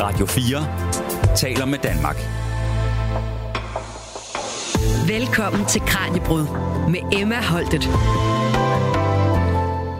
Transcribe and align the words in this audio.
Radio 0.00 0.26
4 0.26 1.36
taler 1.36 1.64
med 1.64 1.78
Danmark. 1.78 2.16
Velkommen 5.08 5.66
til 5.66 5.80
Kranjebrud 5.80 6.46
med 6.90 7.20
Emma 7.20 7.42
Holtet. 7.42 7.82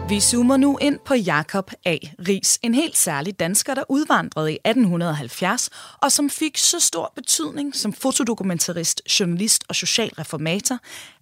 Vi 0.09 0.19
zoomer 0.19 0.57
nu 0.57 0.77
ind 0.81 0.99
på 1.05 1.13
Jakob 1.13 1.71
A. 1.85 1.97
Ries, 2.27 2.59
en 2.63 2.73
helt 2.73 2.97
særlig 2.97 3.39
dansker, 3.39 3.73
der 3.73 3.83
udvandrede 3.89 4.51
i 4.51 4.57
1870, 4.65 5.69
og 6.01 6.11
som 6.11 6.29
fik 6.29 6.57
så 6.57 6.79
stor 6.79 7.11
betydning 7.15 7.75
som 7.75 7.93
fotodokumentarist, 7.93 9.01
journalist 9.19 9.63
og 9.69 9.75
social 9.75 10.09
reformator, 10.19 10.79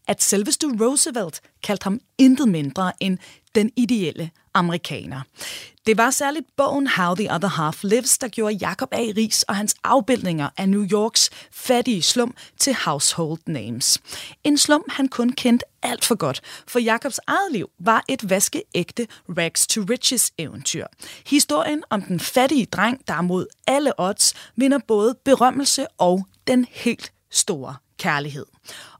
at 0.07 0.23
selveste 0.23 0.67
Roosevelt 0.81 1.41
kaldte 1.63 1.83
ham 1.83 1.99
intet 2.17 2.49
mindre 2.49 2.91
end 2.99 3.17
den 3.55 3.71
ideelle 3.75 4.31
amerikaner. 4.55 5.21
Det 5.85 5.97
var 5.97 6.11
særligt 6.11 6.45
bogen 6.57 6.87
How 6.87 7.15
the 7.15 7.33
Other 7.33 7.47
Half 7.47 7.83
Lives, 7.83 8.17
der 8.17 8.27
gjorde 8.27 8.57
Jacob 8.61 8.89
A. 8.91 9.01
Ries 9.17 9.43
og 9.43 9.55
hans 9.55 9.75
afbildninger 9.83 10.49
af 10.57 10.69
New 10.69 10.85
Yorks 10.91 11.29
fattige 11.51 12.01
slum 12.01 12.35
til 12.57 12.75
household 12.85 13.39
names. 13.45 13.97
En 14.43 14.57
slum, 14.57 14.83
han 14.89 15.07
kun 15.07 15.29
kendte 15.29 15.65
alt 15.83 16.05
for 16.05 16.15
godt, 16.15 16.41
for 16.67 16.79
Jacobs 16.79 17.19
eget 17.27 17.51
liv 17.51 17.69
var 17.79 18.03
et 18.07 18.29
vaskeægte 18.29 19.07
rags 19.29 19.67
to 19.67 19.81
riches 19.89 20.31
eventyr. 20.37 20.85
Historien 21.27 21.83
om 21.89 22.01
den 22.01 22.19
fattige 22.19 22.65
dreng, 22.65 23.07
der 23.07 23.21
mod 23.21 23.45
alle 23.67 23.99
odds 23.99 24.33
vinder 24.55 24.79
både 24.87 25.15
berømmelse 25.25 25.87
og 25.97 26.27
den 26.47 26.65
helt 26.71 27.11
store 27.31 27.75
kærlighed. 27.99 28.45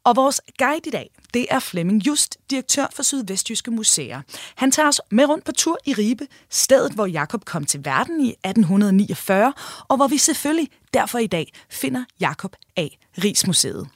Og 0.04 0.16
vores 0.16 0.42
guide 0.58 0.88
i 0.88 0.90
dag, 0.90 1.10
det 1.34 1.46
er 1.50 1.60
Flemming 1.60 2.08
Just, 2.08 2.38
direktør 2.50 2.86
for 2.94 3.04
Sydvestjyske 3.04 3.72
Museer. 3.72 4.22
Han 4.56 4.72
tager 4.72 4.88
os 4.88 5.02
med 5.12 5.26
rundt 5.30 5.46
på 5.46 5.52
tur 5.52 5.78
i 5.86 5.94
Ribe, 5.94 6.28
stedet 6.50 6.92
hvor 6.92 7.06
Jakob 7.06 7.46
kom 7.46 7.66
til 7.66 7.86
verden 7.86 8.22
i 8.22 8.30
1849, 8.30 9.54
og 9.88 9.98
hvor 9.98 10.08
vi 10.08 10.18
selvfølgelig 10.18 10.70
derfor 10.94 11.18
i 11.18 11.28
dag 11.28 11.54
finder 11.70 12.04
Jakob 12.20 12.56
A. 12.78 12.88
Rigsmuseet. 13.24 13.88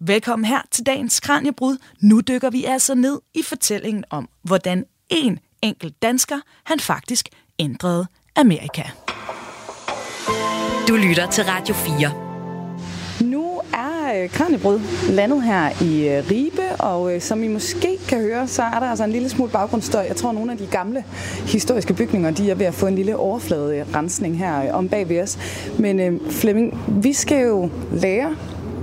Velkommen 0.00 0.44
her 0.44 0.62
til 0.70 0.86
dagens 0.86 1.20
Kranjebrud. 1.20 1.76
Nu 2.00 2.20
dykker 2.20 2.50
vi 2.50 2.64
altså 2.64 2.94
ned 2.94 3.20
i 3.34 3.42
fortællingen 3.42 4.04
om, 4.10 4.28
hvordan 4.42 4.84
en 5.08 5.38
enkelt 5.62 6.02
dansker, 6.02 6.40
han 6.64 6.80
faktisk 6.80 7.28
ændrede 7.58 8.06
Amerika. 8.36 8.82
Du 10.88 10.96
lytter 10.96 11.30
til 11.30 11.44
Radio 11.44 11.74
4 11.74 12.23
er 14.14 14.70
øh, 14.72 14.80
landet 15.14 15.42
her 15.42 15.82
i 15.82 16.08
øh, 16.08 16.30
Ribe, 16.30 16.62
og 16.78 17.14
øh, 17.14 17.20
som 17.20 17.42
I 17.42 17.48
måske 17.48 17.98
kan 18.08 18.20
høre, 18.20 18.48
så 18.48 18.62
er 18.62 18.80
der 18.80 18.86
altså 18.86 19.04
en 19.04 19.10
lille 19.10 19.28
smule 19.28 19.50
baggrundsstøj. 19.50 20.04
Jeg 20.08 20.16
tror, 20.16 20.28
at 20.28 20.34
nogle 20.34 20.52
af 20.52 20.58
de 20.58 20.66
gamle 20.66 21.04
historiske 21.46 21.94
bygninger, 21.94 22.30
de 22.30 22.50
er 22.50 22.54
ved 22.54 22.66
at 22.66 22.74
få 22.74 22.86
en 22.86 22.94
lille 22.94 23.16
overflade 23.16 23.84
rensning 23.94 24.38
her 24.38 24.62
øh, 24.62 24.74
om 24.74 24.88
bag 24.88 25.08
ved 25.08 25.22
os. 25.22 25.38
Men 25.78 26.20
Flemming, 26.30 26.78
vi 26.88 27.12
skal 27.12 27.46
jo 27.46 27.68
lære 27.92 28.36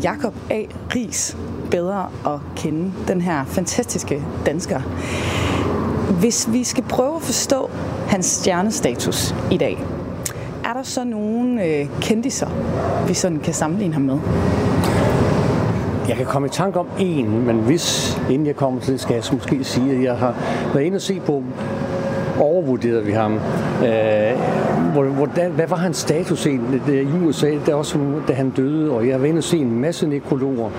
Jakob 0.04 0.36
A. 0.50 0.64
Ries 0.96 1.38
bedre 1.72 2.10
at 2.26 2.40
kende, 2.56 2.92
den 3.08 3.22
her 3.22 3.46
fantastiske 3.46 4.24
dansker. 4.46 4.82
Hvis 6.20 6.48
vi 6.52 6.64
skal 6.64 6.84
prøve 6.84 7.16
at 7.16 7.22
forstå 7.22 7.70
hans 8.08 8.26
stjernestatus 8.26 9.36
i 9.52 9.58
dag, 9.58 9.78
er 10.66 10.74
der 10.74 10.84
så 10.84 11.04
nogle 11.04 11.66
øh, 11.66 11.88
kendiser, 12.02 12.48
vi 13.08 13.14
sådan 13.14 13.40
kan 13.40 13.54
sammenligne 13.54 13.94
ham 13.94 14.02
med? 14.02 14.20
Jeg 16.08 16.18
kan 16.18 16.26
komme 16.26 16.48
i 16.48 16.52
tanke 16.52 16.80
om 16.80 16.88
en, 17.00 17.46
men 17.46 17.56
hvis, 17.56 18.18
inden 18.30 18.48
jeg 18.48 18.56
kommer 18.56 18.82
til 18.82 18.94
det, 18.94 19.02
skal 19.02 19.14
jeg 19.14 19.24
måske 19.32 19.64
sige, 19.64 19.92
at 19.92 20.04
jeg 20.04 20.16
har 20.16 20.36
været 20.74 20.86
inde 20.86 20.96
og 20.96 21.02
se 21.02 21.20
på, 21.26 21.44
overvurderede 22.40 23.04
vi 23.04 23.12
ham. 23.12 23.40
Øh, 23.86 25.12
hvordan, 25.16 25.52
hvad 25.52 25.68
var 25.68 25.76
hans 25.76 25.98
status 25.98 26.46
egentlig 26.46 26.82
i 26.88 27.28
USA, 27.28 27.52
der 27.66 27.76
også, 27.76 28.00
da 28.28 28.34
han 28.34 28.50
døde? 28.50 28.92
Og 28.92 29.06
jeg 29.06 29.14
har 29.14 29.20
været 29.20 29.30
inde 29.30 29.40
og 29.40 29.44
se 29.44 29.58
en 29.58 29.82
masse 29.82 30.08
nekrologer. 30.08 30.70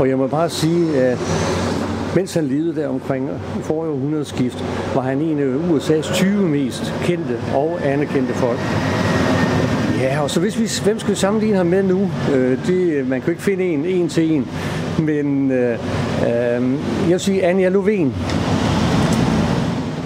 Og 0.00 0.08
jeg 0.08 0.18
må 0.18 0.26
bare 0.26 0.48
sige, 0.48 1.02
at 1.02 1.18
mens 2.16 2.34
han 2.34 2.44
levede 2.44 2.80
der 2.80 2.88
omkring 2.88 3.30
forrige 3.62 3.92
århundredeskift, 3.92 4.64
var 4.94 5.02
han 5.02 5.18
en 5.18 5.38
af 5.38 5.44
USA's 5.44 6.14
20 6.14 6.48
mest 6.48 6.94
kendte 7.02 7.38
og 7.54 7.78
anerkendte 7.84 8.34
folk. 8.34 8.58
Ja, 10.06 10.20
og 10.20 10.30
så 10.30 10.40
hvis 10.40 10.58
vi, 10.58 10.84
hvem 10.84 10.98
skal 10.98 11.10
vi 11.10 11.16
sammenligne 11.16 11.56
ham 11.56 11.66
med 11.66 11.82
nu? 11.82 12.10
Øh, 12.34 12.66
det, 12.66 13.08
man 13.08 13.20
kan 13.20 13.26
jo 13.26 13.30
ikke 13.30 13.42
finde 13.42 13.64
en, 13.64 13.84
en 13.84 14.08
til 14.08 14.32
en. 14.32 14.48
Men 14.98 15.50
øh, 15.50 15.78
øh, 16.22 16.28
jeg 17.02 17.10
vil 17.10 17.20
sige 17.20 17.44
Anja 17.44 17.70
Lovén. 17.70 18.08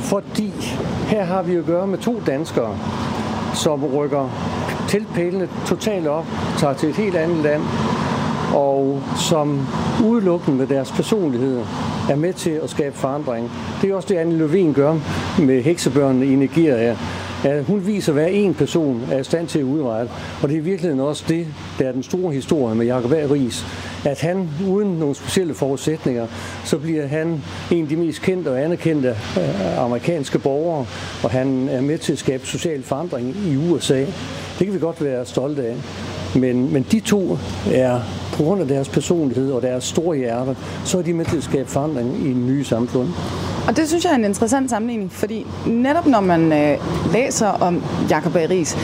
Fordi 0.02 0.52
her 1.08 1.24
har 1.24 1.42
vi 1.42 1.56
at 1.56 1.64
gøre 1.66 1.86
med 1.86 1.98
to 1.98 2.22
danskere, 2.26 2.78
som 3.54 3.84
rykker 3.84 4.28
teltpælene 4.88 5.48
totalt 5.66 6.06
op, 6.06 6.26
tager 6.58 6.74
til 6.74 6.88
et 6.88 6.96
helt 6.96 7.16
andet 7.16 7.42
land, 7.42 7.62
og 8.54 9.02
som 9.16 9.66
udelukkende 10.04 10.58
med 10.58 10.66
deres 10.66 10.92
personlighed 10.92 11.60
er 12.10 12.16
med 12.16 12.32
til 12.32 12.50
at 12.50 12.70
skabe 12.70 12.96
forandring. 12.96 13.50
Det 13.82 13.90
er 13.90 13.94
også 13.94 14.08
det, 14.08 14.16
Anne 14.16 14.38
Løvin 14.38 14.72
gør 14.72 14.94
med 15.38 15.62
heksebørnene 15.62 16.26
i 16.26 16.34
Nigeria 16.34 16.96
at 17.44 17.64
hun 17.64 17.86
viser, 17.86 18.12
hvad 18.12 18.28
en 18.30 18.54
person 18.54 19.02
er 19.12 19.18
i 19.18 19.24
stand 19.24 19.48
til 19.48 19.58
at 19.58 19.64
udrette. 19.64 20.12
Og 20.42 20.48
det 20.48 20.54
er 20.54 20.60
i 20.60 20.64
virkeligheden 20.64 21.00
også 21.00 21.24
det, 21.28 21.46
der 21.78 21.88
er 21.88 21.92
den 21.92 22.02
store 22.02 22.32
historie 22.32 22.74
med 22.74 22.86
Jacob 22.86 23.12
A. 23.12 23.26
Ries. 23.30 23.66
At 24.04 24.20
han, 24.20 24.48
uden 24.68 24.88
nogle 24.88 25.14
specielle 25.14 25.54
forudsætninger, 25.54 26.26
så 26.64 26.78
bliver 26.78 27.06
han 27.06 27.42
en 27.70 27.82
af 27.82 27.88
de 27.88 27.96
mest 27.96 28.22
kendte 28.22 28.48
og 28.48 28.62
anerkendte 28.62 29.08
øh, 29.08 29.78
amerikanske 29.78 30.38
borgere, 30.38 30.86
og 31.22 31.30
han 31.30 31.68
er 31.68 31.80
med 31.80 31.98
til 31.98 32.12
at 32.12 32.18
skabe 32.18 32.46
social 32.46 32.82
forandring 32.82 33.36
i 33.46 33.56
USA. 33.56 34.04
Det 34.58 34.66
kan 34.66 34.74
vi 34.74 34.78
godt 34.78 35.04
være 35.04 35.26
stolte 35.26 35.66
af. 35.66 35.76
Men, 36.34 36.72
men 36.72 36.86
de 36.92 37.00
to 37.00 37.38
er, 37.72 38.00
på 38.32 38.42
grund 38.42 38.60
af 38.60 38.68
deres 38.68 38.88
personlighed 38.88 39.52
og 39.52 39.62
deres 39.62 39.84
store 39.84 40.16
hjerte, 40.16 40.56
så 40.84 40.98
er 40.98 41.02
de 41.02 41.12
med 41.12 41.24
til 41.24 41.36
at 41.36 41.42
skabe 41.42 41.68
forandring 41.68 42.26
i 42.26 42.30
en 42.30 42.46
ny 42.46 42.62
samfund. 42.62 43.08
Og 43.68 43.76
det 43.76 43.88
synes 43.88 44.04
jeg 44.04 44.10
er 44.10 44.16
en 44.16 44.24
interessant 44.24 44.70
sammenligning, 44.70 45.12
fordi 45.12 45.46
netop 45.66 46.06
når 46.06 46.20
man 46.20 46.52
øh, 46.52 46.78
læser 47.12 47.48
om 47.48 47.82
Jacob 48.10 48.36
A. 48.36 48.46
Ries, 48.50 48.76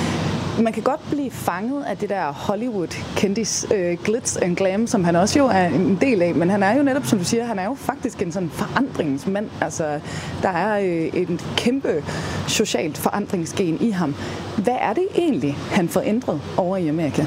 man 0.62 0.72
kan 0.72 0.82
godt 0.82 1.00
blive 1.10 1.30
fanget 1.30 1.84
af 1.84 1.96
det 1.96 2.08
der 2.08 2.32
Hollywood-kendis 2.32 3.66
øh, 3.74 3.98
glitz 4.04 4.36
and 4.36 4.56
glam, 4.56 4.86
som 4.86 5.04
han 5.04 5.16
også 5.16 5.38
jo 5.38 5.46
er 5.46 5.66
en 5.66 5.98
del 6.00 6.22
af. 6.22 6.34
Men 6.34 6.50
han 6.50 6.62
er 6.62 6.76
jo 6.76 6.82
netop, 6.82 7.06
som 7.06 7.18
du 7.18 7.24
siger, 7.24 7.44
han 7.44 7.58
er 7.58 7.64
jo 7.64 7.74
faktisk 7.74 8.22
en 8.22 8.32
sådan 8.32 8.50
forandringsmand. 8.50 9.46
Altså, 9.60 10.00
der 10.42 10.48
er 10.48 10.80
øh, 10.80 11.20
en 11.22 11.40
kæmpe 11.56 12.04
socialt 12.48 12.98
forandringsgen 12.98 13.78
i 13.80 13.90
ham. 13.90 14.14
Hvad 14.56 14.76
er 14.80 14.92
det 14.92 15.06
egentlig, 15.18 15.56
han 15.70 15.88
får 15.88 16.02
ændret 16.04 16.40
over 16.56 16.76
i 16.76 16.88
Amerika? 16.88 17.24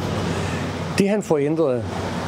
Det 0.98 1.10
han 1.10 1.24
får 1.24 1.38
ændret, 1.38 1.84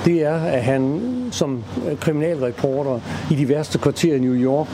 det 0.06 0.26
er, 0.26 0.36
at 0.36 0.64
han 0.64 1.02
som 1.32 1.64
kriminalreporter 2.00 3.00
i 3.32 3.36
de 3.36 3.50
værste 3.50 3.78
kvarterer 3.78 4.16
i 4.16 4.20
New 4.20 4.36
York 4.36 4.68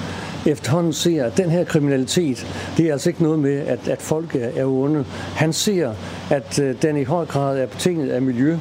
efterhånden 0.47 0.93
ser, 0.93 1.25
at 1.25 1.37
den 1.37 1.49
her 1.49 1.63
kriminalitet, 1.63 2.47
det 2.77 2.87
er 2.87 2.91
altså 2.91 3.09
ikke 3.09 3.23
noget 3.23 3.39
med, 3.39 3.57
at, 3.57 3.87
at 3.87 4.01
folk 4.01 4.35
er 4.35 4.65
onde. 4.65 5.05
Han 5.35 5.53
ser, 5.53 5.91
at 6.29 6.59
øh, 6.59 6.75
den 6.81 6.97
i 6.97 7.03
høj 7.03 7.25
grad 7.25 7.59
er 7.59 7.65
betinget 7.65 8.09
af 8.09 8.21
miljø, 8.21 8.57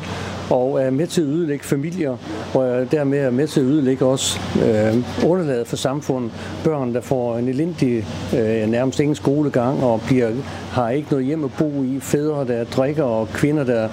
og 0.51 0.83
er 0.83 0.91
med 0.91 1.07
til 1.07 1.21
at 1.21 1.27
ødelægge 1.27 1.65
familier, 1.65 2.17
og 2.55 2.87
dermed 2.91 3.19
er 3.19 3.31
med 3.31 3.49
til 3.49 3.61
at 3.61 3.67
ødelægge 3.67 4.05
også 4.05 4.41
øh, 4.57 5.29
underlaget 5.31 5.67
for 5.67 5.77
samfundet. 5.77 6.33
Børn, 6.65 6.95
der 6.95 7.01
får 7.01 7.39
en 7.39 7.49
elendig, 7.49 8.07
øh, 8.37 8.69
nærmest 8.69 9.01
ingen 9.01 9.15
skolegang, 9.15 9.85
og 9.85 10.01
bliver, 10.07 10.31
har 10.71 10.91
ikke 10.91 11.09
noget 11.11 11.27
hjem 11.27 11.45
at 11.45 11.51
bo 11.59 11.85
i. 11.85 12.01
Fædre, 12.01 12.47
der 12.47 12.65
drikker, 12.65 13.05
og 13.05 13.29
kvinder, 13.29 13.65
der 13.65 13.89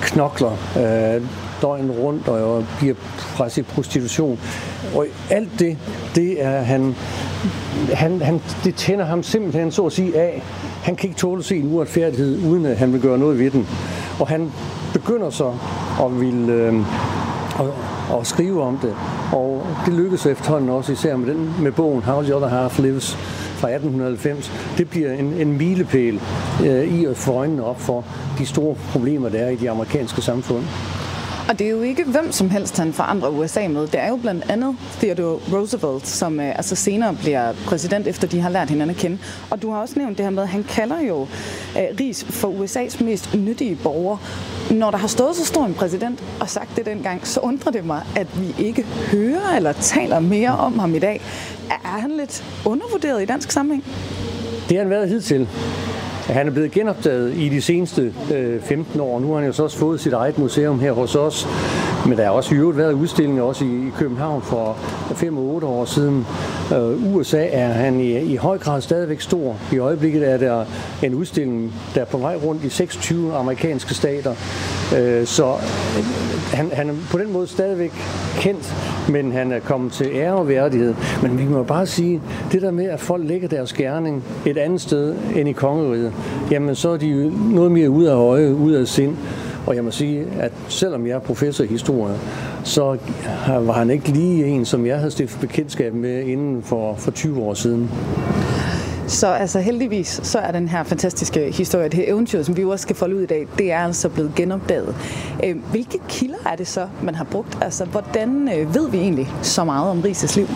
knokler 0.00 0.50
øh, 0.76 1.22
døgn 1.64 1.90
rundt, 1.90 2.28
og 2.28 2.64
bliver 2.78 2.94
presset 3.36 3.62
i 3.62 3.64
prostitution. 3.64 4.38
Og 4.94 5.06
alt 5.30 5.50
det, 5.58 5.78
det 6.14 6.44
er 6.44 6.60
han 6.60 6.94
han, 7.94 8.22
han, 8.22 8.40
det 8.64 8.74
tænder 8.74 9.04
ham 9.04 9.22
simpelthen 9.22 9.70
så 9.72 9.86
at 9.86 9.92
sige 9.92 10.20
af. 10.20 10.42
Han 10.82 10.96
kan 10.96 11.08
ikke 11.08 11.18
tåle 11.18 11.38
at 11.38 11.44
se 11.44 11.56
en 11.56 11.74
uretfærdighed, 11.74 12.46
uden 12.46 12.66
at 12.66 12.76
han 12.76 12.92
vil 12.92 13.00
gøre 13.00 13.18
noget 13.18 13.38
ved 13.38 13.50
den. 13.50 13.68
Og 14.20 14.28
han 14.28 14.52
begynder 14.92 15.30
så 15.30 15.52
at 16.00 16.20
vil 16.20 16.50
øh, 16.50 16.74
at, 17.60 17.66
at 18.18 18.26
skrive 18.26 18.62
om 18.62 18.78
det. 18.78 18.94
Og 19.32 19.66
det 19.86 19.94
lykkedes 19.94 20.26
efterhånden 20.26 20.70
også, 20.70 20.92
især 20.92 21.16
med, 21.16 21.34
den, 21.34 21.54
med 21.60 21.72
bogen 21.72 22.02
How 22.02 22.22
the 22.22 22.36
Other 22.36 22.48
Half 22.48 22.78
Lives 22.78 23.16
fra 23.54 23.68
1890. 23.68 24.52
Det 24.78 24.90
bliver 24.90 25.12
en, 25.12 25.26
en 25.26 25.58
milepæl 25.58 26.20
øh, 26.64 27.00
i 27.00 27.04
at 27.04 27.16
få 27.16 27.32
øjnene 27.32 27.64
op 27.64 27.80
for 27.80 28.04
de 28.38 28.46
store 28.46 28.76
problemer, 28.92 29.28
der 29.28 29.38
er 29.38 29.50
i 29.50 29.56
de 29.56 29.70
amerikanske 29.70 30.22
samfund. 30.22 30.64
Og 31.48 31.58
det 31.58 31.66
er 31.66 31.70
jo 31.70 31.82
ikke 31.82 32.04
hvem 32.04 32.32
som 32.32 32.50
helst, 32.50 32.76
han 32.78 32.92
forandrer 32.92 33.28
USA 33.28 33.68
med. 33.68 33.80
Det 33.86 34.00
er 34.00 34.08
jo 34.08 34.16
blandt 34.16 34.44
andet 34.50 34.76
Theodore 35.00 35.40
Roosevelt, 35.52 36.06
som 36.06 36.40
øh, 36.40 36.48
altså 36.48 36.76
senere 36.76 37.14
bliver 37.14 37.52
præsident, 37.66 38.06
efter 38.06 38.28
de 38.28 38.40
har 38.40 38.50
lært 38.50 38.68
hinanden 38.68 38.96
at 38.96 39.02
kende. 39.02 39.18
Og 39.50 39.62
du 39.62 39.70
har 39.70 39.80
også 39.80 39.98
nævnt 39.98 40.18
det 40.18 40.26
her 40.26 40.30
med, 40.30 40.42
at 40.42 40.48
han 40.48 40.64
kalder 40.64 41.00
jo 41.00 41.22
øh, 41.78 42.00
Ries 42.00 42.24
for 42.24 42.48
USA's 42.48 43.04
mest 43.04 43.34
nyttige 43.34 43.78
borger. 43.82 44.16
Når 44.70 44.90
der 44.90 44.98
har 44.98 45.08
stået 45.08 45.36
så 45.36 45.44
stor 45.44 45.64
en 45.64 45.74
præsident 45.74 46.24
og 46.40 46.50
sagt 46.50 46.76
det 46.76 46.86
dengang, 46.86 47.26
så 47.26 47.40
undrer 47.40 47.72
det 47.72 47.84
mig, 47.84 48.02
at 48.16 48.40
vi 48.40 48.64
ikke 48.64 48.82
hører 48.82 49.56
eller 49.56 49.72
taler 49.72 50.20
mere 50.20 50.50
om 50.50 50.78
ham 50.78 50.94
i 50.94 50.98
dag. 50.98 51.20
Er 51.70 51.98
han 51.98 52.10
lidt 52.10 52.44
undervurderet 52.64 53.22
i 53.22 53.24
dansk 53.24 53.50
sammenhæng? 53.50 53.84
Det 54.68 54.76
har 54.76 54.84
han 54.84 54.90
været 54.90 55.08
hidtil 55.08 55.48
han 56.32 56.46
er 56.46 56.50
blevet 56.50 56.70
genopdaget 56.70 57.34
i 57.36 57.48
de 57.48 57.62
seneste 57.62 58.14
øh, 58.34 58.62
15 58.62 59.00
år. 59.00 59.20
Nu 59.20 59.28
har 59.28 59.38
han 59.38 59.46
jo 59.46 59.52
så 59.52 59.62
også 59.62 59.78
fået 59.78 60.00
sit 60.00 60.12
eget 60.12 60.38
museum 60.38 60.80
her 60.80 60.92
hos 60.92 61.14
os. 61.14 61.46
Men 62.06 62.18
der 62.18 62.24
har 62.24 62.30
også 62.30 62.54
i 62.54 62.58
øvrigt 62.58 62.78
været 62.78 62.92
udstillinger 62.92 63.42
også 63.42 63.64
i, 63.64 63.68
i 63.68 63.90
København 63.98 64.42
for 64.42 64.76
5 65.14 65.38
8 65.38 65.66
år 65.66 65.84
siden. 65.84 66.26
Øh, 66.74 67.14
USA 67.14 67.46
er 67.50 67.68
han 67.68 68.00
i, 68.00 68.18
i 68.18 68.36
høj 68.36 68.58
grad 68.58 68.80
stadigvæk 68.80 69.20
stor. 69.20 69.56
I 69.72 69.78
øjeblikket 69.78 70.30
er 70.30 70.36
der 70.36 70.64
en 71.02 71.14
udstilling, 71.14 71.74
der 71.94 72.00
er 72.00 72.04
på 72.04 72.18
vej 72.18 72.36
rundt 72.36 72.64
i 72.64 72.68
26 72.68 73.36
amerikanske 73.36 73.94
stater. 73.94 74.34
Øh, 74.98 75.26
så 75.26 75.54
han, 76.52 76.70
han 76.72 76.88
er 76.88 76.94
på 77.10 77.18
den 77.18 77.32
måde 77.32 77.46
stadigvæk 77.46 77.92
kendt, 78.38 78.74
men 79.08 79.32
han 79.32 79.52
er 79.52 79.60
kommet 79.60 79.92
til 79.92 80.06
ære 80.14 80.32
og 80.32 80.48
værdighed. 80.48 80.94
Men 81.22 81.38
vi 81.38 81.44
må 81.44 81.62
bare 81.62 81.86
sige, 81.86 82.20
det 82.52 82.62
der 82.62 82.70
med, 82.70 82.84
at 82.84 83.00
folk 83.00 83.28
lægger 83.28 83.48
deres 83.48 83.72
gerning 83.72 84.24
et 84.46 84.58
andet 84.58 84.80
sted 84.80 85.14
end 85.36 85.48
i 85.48 85.52
kongeriget, 85.52 86.12
jamen 86.50 86.74
så 86.74 86.88
er 86.88 86.96
de 86.96 87.32
noget 87.54 87.72
mere 87.72 87.90
ud 87.90 88.04
af 88.04 88.14
øje, 88.14 88.54
ud 88.54 88.72
af 88.72 88.88
sind. 88.88 89.16
Og 89.66 89.76
jeg 89.76 89.84
må 89.84 89.90
sige, 89.90 90.26
at 90.40 90.52
selvom 90.68 91.06
jeg 91.06 91.14
er 91.14 91.18
professor 91.18 91.64
i 91.64 91.66
historie, 91.66 92.14
så 92.64 92.96
var 93.46 93.72
han 93.72 93.90
ikke 93.90 94.08
lige 94.08 94.46
en, 94.46 94.64
som 94.64 94.86
jeg 94.86 94.98
havde 94.98 95.10
stiftet 95.10 95.40
bekendtskab 95.40 95.94
med 95.94 96.22
inden 96.22 96.62
for, 96.62 96.94
for 96.94 97.10
20 97.10 97.40
år 97.40 97.54
siden. 97.54 97.90
Så 99.06 99.26
altså 99.26 99.60
heldigvis, 99.60 100.20
så 100.22 100.38
er 100.38 100.52
den 100.52 100.68
her 100.68 100.82
fantastiske 100.82 101.52
historie, 101.52 101.88
det 101.88 101.94
her 101.94 102.12
eventyr, 102.12 102.42
som 102.42 102.56
vi 102.56 102.62
jo 102.62 102.70
også 102.70 102.82
skal 102.82 102.96
folde 102.96 103.16
ud 103.16 103.22
i 103.22 103.26
dag, 103.26 103.46
det 103.58 103.72
er 103.72 103.78
altså 103.78 104.08
blevet 104.08 104.32
genopdaget. 104.36 104.96
Øh, 105.44 105.56
hvilke 105.70 105.98
kilder 106.08 106.38
er 106.46 106.56
det 106.56 106.66
så, 106.66 106.88
man 107.02 107.14
har 107.14 107.24
brugt? 107.24 107.58
Altså, 107.60 107.84
hvordan 107.84 108.48
øh, 108.58 108.74
ved 108.74 108.90
vi 108.90 108.98
egentlig 108.98 109.28
så 109.42 109.64
meget 109.64 109.90
om 109.90 110.00
Rises 110.00 110.36
liv? 110.36 110.46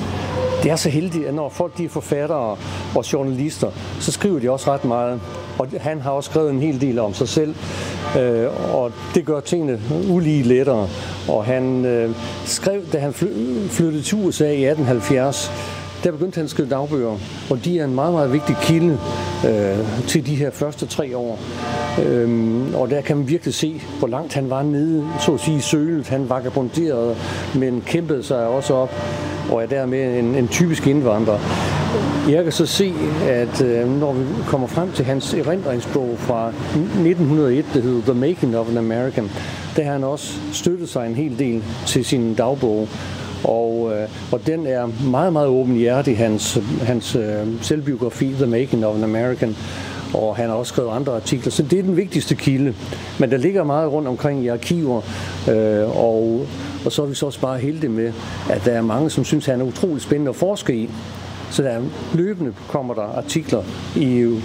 Det 0.62 0.70
er 0.70 0.76
så 0.76 0.88
heldigt, 0.88 1.26
at 1.26 1.34
når 1.34 1.48
folk 1.48 1.78
de 1.78 1.84
er 1.84 1.88
forfattere 1.88 2.56
og 2.96 3.12
journalister, 3.12 3.70
så 4.00 4.12
skriver 4.12 4.38
de 4.38 4.50
også 4.50 4.72
ret 4.72 4.84
meget. 4.84 5.20
Og 5.58 5.66
han 5.80 6.00
har 6.00 6.10
også 6.10 6.30
skrevet 6.30 6.50
en 6.50 6.60
hel 6.60 6.80
del 6.80 6.98
om 6.98 7.14
sig 7.14 7.28
selv, 7.28 7.54
øh, 8.18 8.74
og 8.74 8.92
det 9.14 9.26
gør 9.26 9.40
tingene 9.40 9.80
ulige 10.10 10.42
lettere. 10.42 10.88
Og 11.28 11.44
han 11.44 11.84
øh, 11.84 12.14
skrev, 12.44 12.82
da 12.92 12.98
han 12.98 13.12
flyttede 13.70 14.02
til 14.02 14.18
USA 14.18 14.44
i 14.44 14.64
1870, 14.64 15.50
der 16.04 16.10
begyndte 16.10 16.36
han 16.36 16.44
at 16.44 16.50
skrive 16.50 16.68
dagbøger, 16.68 17.16
og 17.50 17.64
de 17.64 17.80
er 17.80 17.84
en 17.84 17.94
meget, 17.94 18.12
meget 18.12 18.32
vigtig 18.32 18.56
kilde 18.62 18.98
øh, 19.48 20.06
til 20.06 20.26
de 20.26 20.34
her 20.34 20.50
første 20.50 20.86
tre 20.86 21.16
år. 21.16 21.38
Øhm, 22.06 22.74
og 22.74 22.90
der 22.90 23.00
kan 23.00 23.16
man 23.16 23.28
virkelig 23.28 23.54
se, 23.54 23.82
hvor 23.98 24.08
langt 24.08 24.34
han 24.34 24.50
var 24.50 24.62
nede, 24.62 25.06
så 25.20 25.34
at 25.34 25.40
sige 25.40 25.62
sølet. 25.62 26.08
Han 26.08 26.28
vagabonderede, 26.28 27.16
men 27.54 27.82
kæmpede 27.86 28.22
sig 28.22 28.46
også 28.46 28.74
op, 28.74 28.94
og 29.50 29.62
er 29.62 29.66
dermed 29.66 30.18
en, 30.18 30.34
en 30.34 30.48
typisk 30.48 30.86
indvandrer. 30.86 31.38
Jeg 32.28 32.42
kan 32.44 32.52
så 32.52 32.66
se, 32.66 32.92
at 33.28 33.62
øh, 33.62 34.00
når 34.00 34.12
vi 34.12 34.24
kommer 34.46 34.66
frem 34.66 34.92
til 34.92 35.04
hans 35.04 35.34
erindringsbog 35.34 36.14
fra 36.18 36.48
1901, 36.48 37.64
der 37.74 37.80
hedder 37.80 38.12
The 38.12 38.14
Making 38.14 38.56
of 38.56 38.68
an 38.68 38.76
American, 38.76 39.30
der 39.76 39.84
har 39.84 39.92
han 39.92 40.04
også 40.04 40.32
støttet 40.52 40.88
sig 40.88 41.06
en 41.06 41.14
hel 41.14 41.38
del 41.38 41.62
til 41.86 42.04
sin 42.04 42.34
dagbog. 42.34 42.88
Og, 43.44 43.92
øh, 43.94 44.08
og 44.32 44.46
den 44.46 44.66
er 44.66 44.88
meget, 45.10 45.32
meget 45.32 45.48
åbenhjertig, 45.48 46.18
hans, 46.18 46.58
hans 46.82 47.16
øh, 47.16 47.46
selvbiografi, 47.62 48.32
The 48.32 48.46
Making 48.46 48.86
of 48.86 48.96
an 48.96 49.04
American. 49.04 49.56
Og 50.14 50.36
han 50.36 50.48
har 50.48 50.56
også 50.56 50.72
skrevet 50.72 50.90
andre 50.90 51.14
artikler, 51.16 51.52
så 51.52 51.62
det 51.62 51.78
er 51.78 51.82
den 51.82 51.96
vigtigste 51.96 52.34
kilde. 52.34 52.74
Men 53.18 53.30
der 53.30 53.36
ligger 53.36 53.64
meget 53.64 53.92
rundt 53.92 54.08
omkring 54.08 54.44
i 54.44 54.48
arkiver, 54.48 55.02
øh, 55.50 55.96
og, 56.04 56.46
og 56.84 56.92
så 56.92 57.02
er 57.02 57.06
vi 57.06 57.14
så 57.14 57.26
også 57.26 57.40
bare 57.40 57.58
heldige 57.58 57.90
med, 57.90 58.12
at 58.50 58.62
der 58.64 58.72
er 58.72 58.82
mange, 58.82 59.10
som 59.10 59.24
synes, 59.24 59.48
at 59.48 59.54
han 59.54 59.60
er 59.60 59.68
utrolig 59.68 60.02
spændende 60.02 60.28
at 60.28 60.36
forske 60.36 60.76
i. 60.76 60.90
Så 61.50 61.62
der 61.62 61.80
løbende 62.14 62.54
kommer 62.68 62.94
der 62.94 63.02
artikler 63.02 63.62
i 63.96 64.18
øh, 64.18 64.42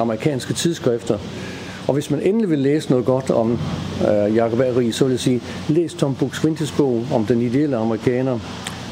amerikanske 0.00 0.54
tidsskrifter, 0.54 1.18
og 1.88 1.94
hvis 1.94 2.10
man 2.10 2.20
endelig 2.22 2.50
vil 2.50 2.58
læse 2.58 2.90
noget 2.90 3.04
godt 3.06 3.30
om 3.30 3.58
øh, 4.08 4.36
Jacob 4.36 4.60
A. 4.60 4.64
Ries, 4.76 4.96
så 4.96 5.04
vil 5.04 5.10
jeg 5.10 5.20
sige, 5.20 5.40
læs 5.68 5.94
Tom 5.94 6.16
Buk-Swientys 6.22 6.76
bog 6.76 7.04
om 7.12 7.26
den 7.26 7.42
ideelle 7.42 7.76
amerikaner. 7.76 8.38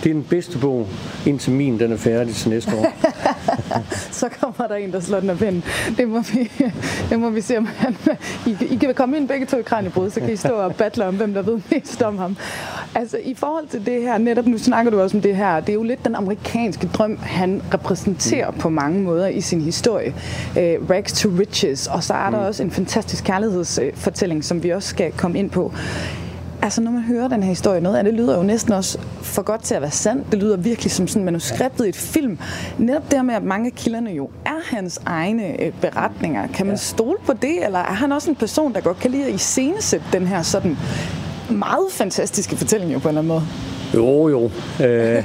Det 0.05 0.11
er 0.11 0.15
den 0.15 0.27
bedste 0.31 0.59
bog, 0.59 0.87
indtil 1.27 1.53
min 1.53 1.79
den 1.79 1.93
er 1.93 1.97
færdig 1.97 2.35
til 2.35 2.51
næste 2.51 2.71
år. 2.77 2.87
så 4.21 4.29
kommer 4.41 4.69
der 4.69 4.75
en, 4.75 4.93
der 4.93 5.01
slår 5.01 5.21
den 5.21 5.31
af 5.31 5.39
pinden. 5.39 5.65
Det 5.97 6.09
må 6.09 6.21
vi, 6.21 6.51
det 7.11 7.21
må 7.21 7.31
vi 7.31 7.41
se, 7.41 7.59
om 7.59 7.67
han... 7.67 7.97
I, 8.47 8.57
I 8.71 8.77
kan 8.77 8.95
komme 8.95 9.17
ind 9.17 9.29
begge 9.29 9.47
to 9.47 9.57
i 9.57 9.63
Kranjebrud, 9.63 10.11
så 10.11 10.21
kan 10.21 10.33
I 10.33 10.37
stå 10.37 10.55
og 10.55 10.75
battle 10.75 11.07
om, 11.07 11.17
hvem 11.17 11.35
der 11.35 11.43
ved 11.43 11.61
mest 11.71 12.03
om 12.03 12.19
ham. 12.19 12.37
Altså, 12.95 13.19
i 13.25 13.35
forhold 13.35 13.67
til 13.69 13.87
det 13.87 14.03
her, 14.03 14.19
netop 14.19 14.47
nu 14.47 14.59
snakker 14.59 14.91
du 14.91 15.01
også 15.01 15.17
om 15.17 15.23
det 15.23 15.37
her, 15.37 15.61
det 15.61 15.69
er 15.69 15.75
jo 15.75 15.83
lidt 15.83 16.05
den 16.05 16.15
amerikanske 16.15 16.87
drøm, 16.87 17.19
han 17.23 17.63
repræsenterer 17.75 18.51
på 18.51 18.69
mange 18.69 19.03
måder 19.03 19.27
i 19.27 19.41
sin 19.41 19.61
historie. 19.61 20.15
Uh, 20.51 20.91
Rags 20.91 21.13
to 21.13 21.29
Riches, 21.39 21.87
og 21.87 22.05
så 22.05 22.15
er 22.15 22.31
der 22.31 22.39
mm. 22.39 22.47
også 22.47 22.63
en 22.63 22.71
fantastisk 22.71 23.25
kærlighedsfortælling, 23.25 24.45
som 24.45 24.63
vi 24.63 24.71
også 24.71 24.89
skal 24.89 25.13
komme 25.13 25.39
ind 25.39 25.51
på. 25.51 25.73
Altså, 26.65 26.81
når 26.81 26.91
man 26.91 27.03
hører 27.03 27.29
den 27.29 27.43
her 27.43 27.49
historie, 27.49 27.81
noget 27.81 27.97
af 27.97 28.05
det 28.05 28.15
lyder 28.15 28.37
jo 28.37 28.43
næsten 28.43 28.73
også 28.73 28.99
for 29.23 29.43
godt 29.43 29.63
til 29.63 29.75
at 29.75 29.83
være 29.83 29.91
sandt. 29.91 30.33
Det 30.33 30.39
lyder 30.39 30.57
virkelig 30.57 30.93
som 30.93 31.09
sådan 31.09 31.25
manuskriptet 31.25 31.87
i 31.87 31.89
et 31.89 31.97
film. 31.97 32.39
Netop 32.79 33.11
der 33.11 33.23
med, 33.23 33.35
at 33.35 33.43
mange 33.43 33.67
af 33.67 33.73
kilderne 33.73 34.11
jo 34.11 34.31
er 34.47 34.77
hans 34.77 35.01
egne 35.07 35.63
øh, 35.63 35.73
beretninger. 35.81 36.47
Kan 36.47 36.67
man 36.67 36.79
stole 36.79 37.17
på 37.27 37.33
det, 37.33 37.65
eller 37.65 37.79
er 37.79 37.93
han 37.93 38.13
også 38.13 38.31
en 38.31 38.37
person, 38.37 38.75
der 38.75 38.81
godt 38.81 38.99
kan 38.99 39.11
lide 39.11 39.25
at 39.25 39.35
iscenesætte 39.35 40.07
den 40.13 40.27
her 40.27 40.43
sådan 40.43 40.77
meget 41.51 41.87
fantastiske 41.91 42.57
fortælling 42.57 42.93
jo 42.93 42.99
på 42.99 43.09
en 43.09 43.19
eller 43.19 43.21
anden 43.21 43.29
måde? 43.29 43.74
Jo, 43.95 44.29
jo. 44.29 44.51
Øh, 44.85 45.25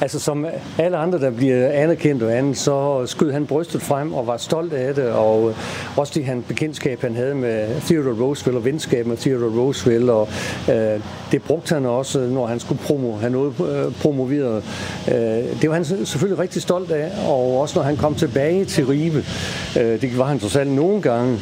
altså 0.00 0.20
som 0.20 0.46
alle 0.78 0.96
andre, 0.96 1.18
der 1.18 1.30
bliver 1.30 1.68
anerkendt 1.68 2.22
og 2.22 2.36
andet, 2.38 2.58
så 2.58 3.06
skød 3.06 3.32
han 3.32 3.46
brystet 3.46 3.82
frem 3.82 4.14
og 4.14 4.26
var 4.26 4.36
stolt 4.36 4.72
af 4.72 4.94
det, 4.94 5.08
og 5.08 5.54
også 5.96 6.12
det 6.14 6.24
han 6.24 6.44
bekendtskab, 6.48 7.00
han 7.02 7.14
havde 7.14 7.34
med 7.34 7.80
Theodore 7.80 8.24
Roosevelt 8.24 8.56
og 8.56 8.64
venskab 8.64 9.06
med 9.06 9.16
Theodore 9.16 9.60
Roosevelt, 9.60 10.10
og 10.10 10.28
øh, 10.70 11.00
det 11.32 11.42
brugte 11.42 11.74
han 11.74 11.86
også, 11.86 12.18
når 12.18 12.46
han 12.46 12.60
skulle 12.60 12.80
promo, 12.86 13.16
have 13.16 13.32
noget 13.32 13.54
øh, 13.60 13.92
promoveret. 14.02 14.64
Øh, 15.08 15.14
det 15.62 15.68
var 15.70 15.74
han 15.74 15.84
selvfølgelig 15.84 16.38
rigtig 16.38 16.62
stolt 16.62 16.90
af, 16.90 17.10
og 17.28 17.60
også 17.60 17.78
når 17.78 17.82
han 17.84 17.96
kom 17.96 18.14
tilbage 18.14 18.64
til 18.64 18.86
Ribe. 18.86 19.24
Øh, 19.80 20.00
det 20.00 20.18
var 20.18 20.24
han 20.24 20.38
trods 20.38 20.56
alt 20.56 20.70
nogle 20.70 21.02
gange. 21.02 21.38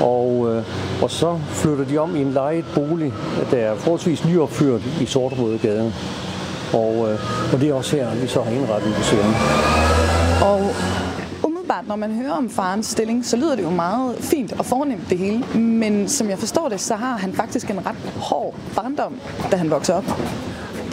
Og, 0.00 0.54
øh, 0.54 0.64
og 1.02 1.10
så 1.10 1.38
flytter 1.50 1.84
de 1.84 1.98
om 1.98 2.16
i 2.16 2.20
en 2.20 2.32
lejet 2.32 2.64
bolig, 2.74 3.12
der 3.50 3.56
er 3.56 3.74
forholdsvis 3.76 4.24
nyopført 4.24 4.80
i 5.00 5.06
Sortebrødegade. 5.06 5.92
Og, 6.72 7.08
øh, 7.10 7.18
og 7.52 7.60
det 7.60 7.68
er 7.68 7.74
også 7.74 7.96
her, 7.96 8.14
vi 8.14 8.26
så 8.26 8.42
har 8.42 8.50
indrettet 8.50 8.92
museet. 8.98 9.34
Og 10.42 10.60
umiddelbart, 11.44 11.88
når 11.88 11.96
man 11.96 12.14
hører 12.14 12.32
om 12.32 12.50
farens 12.50 12.86
stilling, 12.86 13.26
så 13.26 13.36
lyder 13.36 13.56
det 13.56 13.62
jo 13.62 13.70
meget 13.70 14.16
fint 14.20 14.52
og 14.52 14.66
fornemt 14.66 15.10
det 15.10 15.18
hele. 15.18 15.44
Men 15.54 16.08
som 16.08 16.30
jeg 16.30 16.38
forstår 16.38 16.68
det, 16.68 16.80
så 16.80 16.94
har 16.94 17.16
han 17.16 17.32
faktisk 17.32 17.70
en 17.70 17.86
ret 17.86 18.12
hård 18.16 18.54
barndom, 18.76 19.20
da 19.50 19.56
han 19.56 19.70
vokser 19.70 19.94
op. 19.94 20.04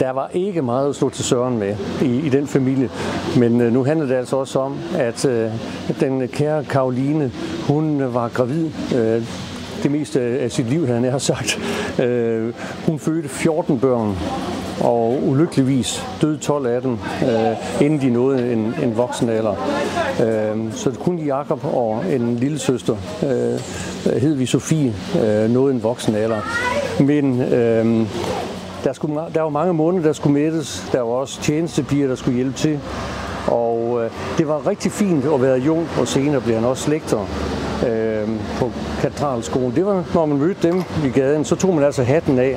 Der 0.00 0.10
var 0.10 0.30
ikke 0.34 0.62
meget 0.62 0.88
at 0.88 0.96
slå 0.96 1.10
til 1.10 1.24
søren 1.24 1.58
med 1.58 1.76
i, 2.02 2.26
i 2.26 2.28
den 2.28 2.46
familie, 2.46 2.90
men 3.36 3.60
øh, 3.60 3.72
nu 3.72 3.84
handler 3.84 4.06
det 4.06 4.14
altså 4.14 4.36
også 4.36 4.58
om, 4.58 4.78
at 4.98 5.24
øh, 5.24 5.50
den 6.00 6.28
kære 6.28 6.64
Karoline, 6.64 7.32
hun 7.66 8.14
var 8.14 8.28
gravid 8.28 8.70
øh, 8.94 9.22
det 9.82 9.90
meste 9.90 10.20
af 10.20 10.52
sit 10.52 10.66
liv, 10.66 10.86
han 10.86 11.04
har 11.04 11.18
sagt. 11.18 11.58
Øh, 11.98 12.54
hun 12.86 12.98
fødte 12.98 13.28
14 13.28 13.80
børn, 13.80 14.16
og 14.80 15.22
ulykkeligvis 15.26 16.06
døde 16.22 16.38
12 16.38 16.66
af 16.66 16.82
dem, 16.82 16.92
øh, 17.22 17.82
inden 17.86 18.00
de 18.00 18.10
nåede 18.10 18.52
en, 18.52 18.74
en 18.82 18.96
voksen 18.96 19.28
alder. 19.28 19.54
Øh, 20.22 20.72
så 20.72 20.90
kun 20.90 21.18
Jakob 21.18 21.64
og 21.64 22.04
en 22.10 22.36
lille 22.36 22.58
søster, 22.58 22.96
øh, 23.22 24.20
hed 24.20 24.34
vi 24.34 24.46
Sofie, 24.46 24.94
øh, 25.24 25.50
nåede 25.50 25.74
en 25.74 25.82
voksen 25.82 26.14
alder. 26.14 26.40
Men 27.00 27.42
øh, 27.42 28.06
der, 28.84 28.92
skulle, 28.92 29.20
der 29.34 29.42
var 29.42 29.48
mange 29.48 29.74
måneder, 29.74 30.02
der 30.02 30.12
skulle 30.12 30.34
mættes. 30.34 30.88
Der 30.92 31.00
var 31.00 31.12
også 31.12 31.40
tjenestepiger, 31.40 32.08
der 32.08 32.14
skulle 32.14 32.36
hjælpe 32.36 32.56
til. 32.56 32.80
Og 33.46 34.04
øh, 34.04 34.10
det 34.38 34.48
var 34.48 34.66
rigtig 34.66 34.92
fint 34.92 35.24
at 35.24 35.42
være 35.42 35.58
jung, 35.58 35.88
og 36.00 36.08
senere 36.08 36.40
blev 36.40 36.54
han 36.54 36.64
også 36.64 36.90
lektor 36.90 37.28
øh, 37.88 38.28
på 38.58 38.72
katedralskolen. 39.00 39.74
Det 39.74 39.86
var, 39.86 40.04
når 40.14 40.26
man 40.26 40.38
mødte 40.38 40.68
dem 40.68 40.82
i 41.04 41.08
gaden, 41.08 41.44
så 41.44 41.56
tog 41.56 41.74
man 41.74 41.84
altså 41.84 42.02
hatten 42.02 42.38
af. 42.38 42.56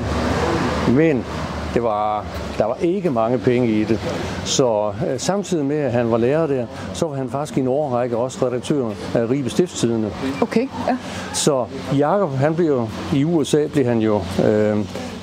Men 0.90 1.26
det 1.74 1.84
var, 1.84 2.26
der 2.58 2.66
var 2.66 2.78
ikke 2.82 3.10
mange 3.10 3.38
penge 3.38 3.68
i 3.68 3.84
det. 3.84 4.00
Så 4.46 4.94
øh, 5.08 5.20
samtidig 5.20 5.66
med, 5.66 5.78
at 5.78 5.92
han 5.92 6.12
var 6.12 6.18
lærer 6.18 6.48
der, 6.48 6.66
så 6.94 7.08
var 7.08 7.16
han 7.16 7.30
faktisk 7.30 7.58
i 7.58 7.60
en 7.60 7.68
årrække 7.68 8.18
også 8.18 8.48
redaktør 8.48 8.86
af 9.16 9.30
Ribe 9.30 9.50
Stiftstidende. 9.50 10.12
Okay, 10.42 10.68
ja. 10.88 10.98
Så 11.34 11.66
Jakob, 11.98 12.36
han 12.36 12.56
blev 12.56 12.68
jo, 12.68 12.88
i 13.14 13.24
USA 13.24 13.68
blev 13.68 13.86
han 13.86 14.00
jo 14.00 14.22
øh, 14.46 14.78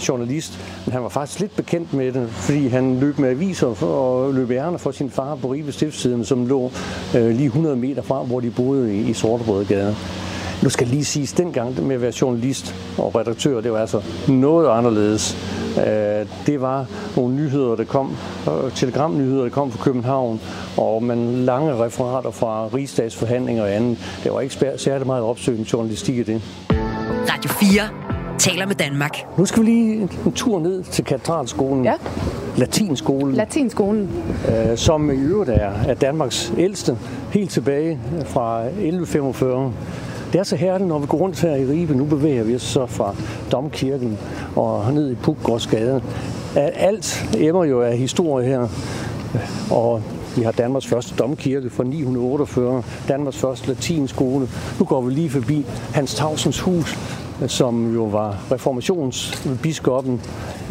journalist, 0.08 0.58
men 0.86 0.92
han 0.92 1.02
var 1.02 1.08
faktisk 1.08 1.40
lidt 1.40 1.56
bekendt 1.56 1.92
med 1.92 2.12
det, 2.12 2.28
fordi 2.30 2.68
han 2.68 3.00
løb 3.00 3.18
med 3.18 3.28
aviser 3.28 3.84
og 3.84 4.34
løb 4.34 4.50
ærner 4.50 4.78
for 4.78 4.90
sin 4.90 5.10
far 5.10 5.34
på 5.34 5.48
Ribe 5.48 5.72
Stiftstiden, 5.72 6.24
som 6.24 6.46
lå 6.46 6.70
øh, 7.16 7.30
lige 7.30 7.46
100 7.46 7.76
meter 7.76 8.02
fra, 8.02 8.22
hvor 8.22 8.40
de 8.40 8.50
boede 8.50 8.96
i, 8.96 9.10
i 9.10 9.12
Sortebrødgade. 9.12 9.96
Nu 10.62 10.68
skal 10.68 10.86
lige 10.86 11.04
siges, 11.04 11.32
dengang 11.32 11.86
med 11.86 11.94
at 11.94 12.02
være 12.02 12.12
journalist 12.20 12.74
og 12.98 13.14
redaktør, 13.14 13.60
det 13.60 13.72
var 13.72 13.78
altså 13.78 14.02
noget 14.28 14.68
anderledes. 14.68 15.36
Øh, 15.78 16.26
det 16.46 16.60
var 16.60 16.86
nogle 17.16 17.34
nyheder, 17.34 17.76
der 17.76 17.84
kom, 17.84 18.16
øh, 18.48 18.72
telegramnyheder, 18.72 19.42
der 19.42 19.50
kom 19.50 19.72
fra 19.72 19.84
København, 19.84 20.40
og 20.76 21.02
man 21.02 21.44
lange 21.44 21.84
referater 21.84 22.30
fra 22.30 22.66
rigsdagsforhandlinger 22.74 23.62
og 23.62 23.74
andet. 23.74 23.98
Det 24.24 24.32
var 24.32 24.40
ikke 24.40 24.54
særlig 24.76 25.06
meget 25.06 25.22
opsøgende 25.22 25.66
journalistik 25.72 26.18
i 26.18 26.22
det. 26.22 26.42
Radio 27.28 27.50
4 27.50 28.07
taler 28.38 28.66
med 28.66 28.74
Danmark. 28.74 29.26
Nu 29.38 29.46
skal 29.46 29.62
vi 29.62 29.66
lige 29.66 30.08
en 30.26 30.32
tur 30.32 30.60
ned 30.60 30.82
til 30.82 31.04
katedralskolen. 31.04 31.84
Ja. 31.84 31.94
Latinskolen. 32.56 33.34
Latinskolen. 33.34 34.10
Øh, 34.48 34.76
som 34.76 35.10
i 35.10 35.14
øvrigt 35.14 35.50
er, 35.50 35.72
er 35.88 35.94
Danmarks 35.94 36.52
ældste, 36.58 36.98
helt 37.32 37.50
tilbage 37.50 38.00
fra 38.26 38.64
1145. 38.64 39.72
Det 40.32 40.38
er 40.38 40.42
så 40.42 40.56
herligt, 40.56 40.88
når 40.88 40.98
vi 40.98 41.06
går 41.06 41.18
rundt 41.18 41.40
her 41.40 41.54
i 41.54 41.64
Ribe. 41.66 41.94
Nu 41.94 42.04
bevæger 42.04 42.42
vi 42.42 42.54
os 42.54 42.62
så 42.62 42.86
fra 42.86 43.14
Domkirken 43.52 44.18
og 44.56 44.92
ned 44.92 45.10
i 45.10 45.14
Pugårdsgade. 45.14 46.02
Alt 46.56 47.28
emmer 47.38 47.64
jo 47.64 47.82
af 47.82 47.98
historie 47.98 48.48
her. 48.48 48.68
Og 49.70 50.02
vi 50.36 50.42
har 50.42 50.52
Danmarks 50.52 50.86
første 50.86 51.14
domkirke 51.18 51.70
fra 51.70 51.84
948, 51.84 52.82
Danmarks 53.08 53.36
første 53.36 53.68
latinskole. 53.68 54.48
Nu 54.78 54.84
går 54.84 55.00
vi 55.00 55.12
lige 55.12 55.30
forbi 55.30 55.66
Hans 55.94 56.14
Tausens 56.14 56.60
hus, 56.60 56.98
som 57.46 57.94
jo 57.94 58.04
var 58.04 58.38
reformationsbiskoppen, 58.52 60.20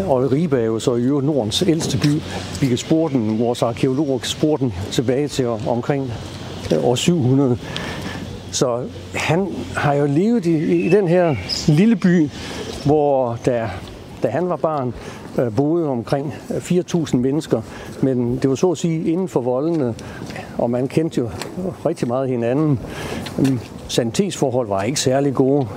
og 0.08 0.32
Ribe 0.32 0.60
er 0.60 0.66
jo 0.66 0.80
så 0.80 0.96
i 0.96 1.02
øvrigt 1.02 1.26
Nordens 1.26 1.62
ældste 1.68 1.98
by. 1.98 2.22
Vi 2.62 2.68
kan 2.68 2.78
spore 2.78 3.12
den, 3.12 3.40
vores 3.40 3.62
arkeologer 3.62 4.18
kan 4.18 4.28
spore 4.28 4.58
den 4.60 4.74
tilbage 4.92 5.28
til 5.28 5.48
omkring 5.48 6.12
øh, 6.74 6.86
år 6.86 6.96
700. 6.96 7.58
Så 8.52 8.84
han 9.16 9.48
har 9.76 9.94
jo 9.94 10.06
levet 10.06 10.46
i, 10.46 10.86
i 10.86 10.90
den 10.90 11.08
her 11.08 11.36
lille 11.68 11.96
by, 11.96 12.30
hvor 12.86 13.38
der, 13.46 13.68
da 14.24 14.28
han 14.28 14.50
var 14.50 14.56
barn, 14.56 14.94
øh, 15.40 15.56
boede 15.56 15.88
omkring 15.88 16.34
øh, 16.52 16.58
4.000 16.58 17.18
mennesker. 17.18 17.62
Men 18.02 18.38
det 18.38 18.50
var 18.50 18.56
så 18.56 18.72
at 18.72 18.78
sige 18.78 19.12
inden 19.12 19.28
for 19.28 19.42
voldene, 19.42 19.96
og 20.58 20.70
man 20.70 20.88
kendte 20.88 21.18
jo 21.22 21.30
rigtig 21.86 22.08
meget 22.08 22.30
hinanden. 22.30 22.80
Sanitetsforhold 23.88 24.68
var 24.68 24.84
ikke 24.84 25.00
særlig 25.00 25.34
gode. 25.34 25.68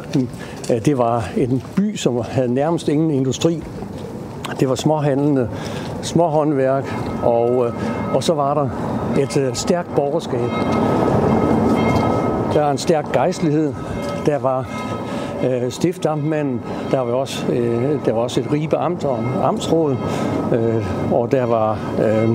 Det 0.78 0.98
var 0.98 1.28
en 1.36 1.62
by, 1.76 1.96
som 1.96 2.22
havde 2.30 2.54
nærmest 2.54 2.88
ingen 2.88 3.10
industri. 3.10 3.62
Det 4.60 4.68
var 4.68 4.74
småhandlende, 4.74 5.48
småhåndværk, 6.02 6.94
og, 7.22 7.66
øh, 7.66 7.72
og 8.14 8.24
så 8.24 8.34
var 8.34 8.54
der 8.54 8.68
et 9.22 9.36
øh, 9.36 9.54
stærkt 9.54 9.94
borgerskab. 9.96 10.50
Der 12.54 12.60
var 12.60 12.70
en 12.70 12.78
stærk 12.78 13.12
gejstlighed. 13.12 13.74
Der 14.26 14.38
var 14.38 14.68
øh, 15.44 15.70
stiftamtmanden, 15.70 16.60
der 16.90 17.00
var 17.00 17.12
også, 17.12 17.52
øh, 17.52 18.04
der 18.04 18.12
var 18.12 18.20
også 18.20 18.40
et 18.40 18.52
ribe 18.52 18.76
amt 18.76 19.04
og 19.04 19.18
amtsråd, 19.42 19.96
øh, 20.52 21.12
og 21.12 21.32
der 21.32 21.44
var 21.44 21.78
øh, 22.04 22.28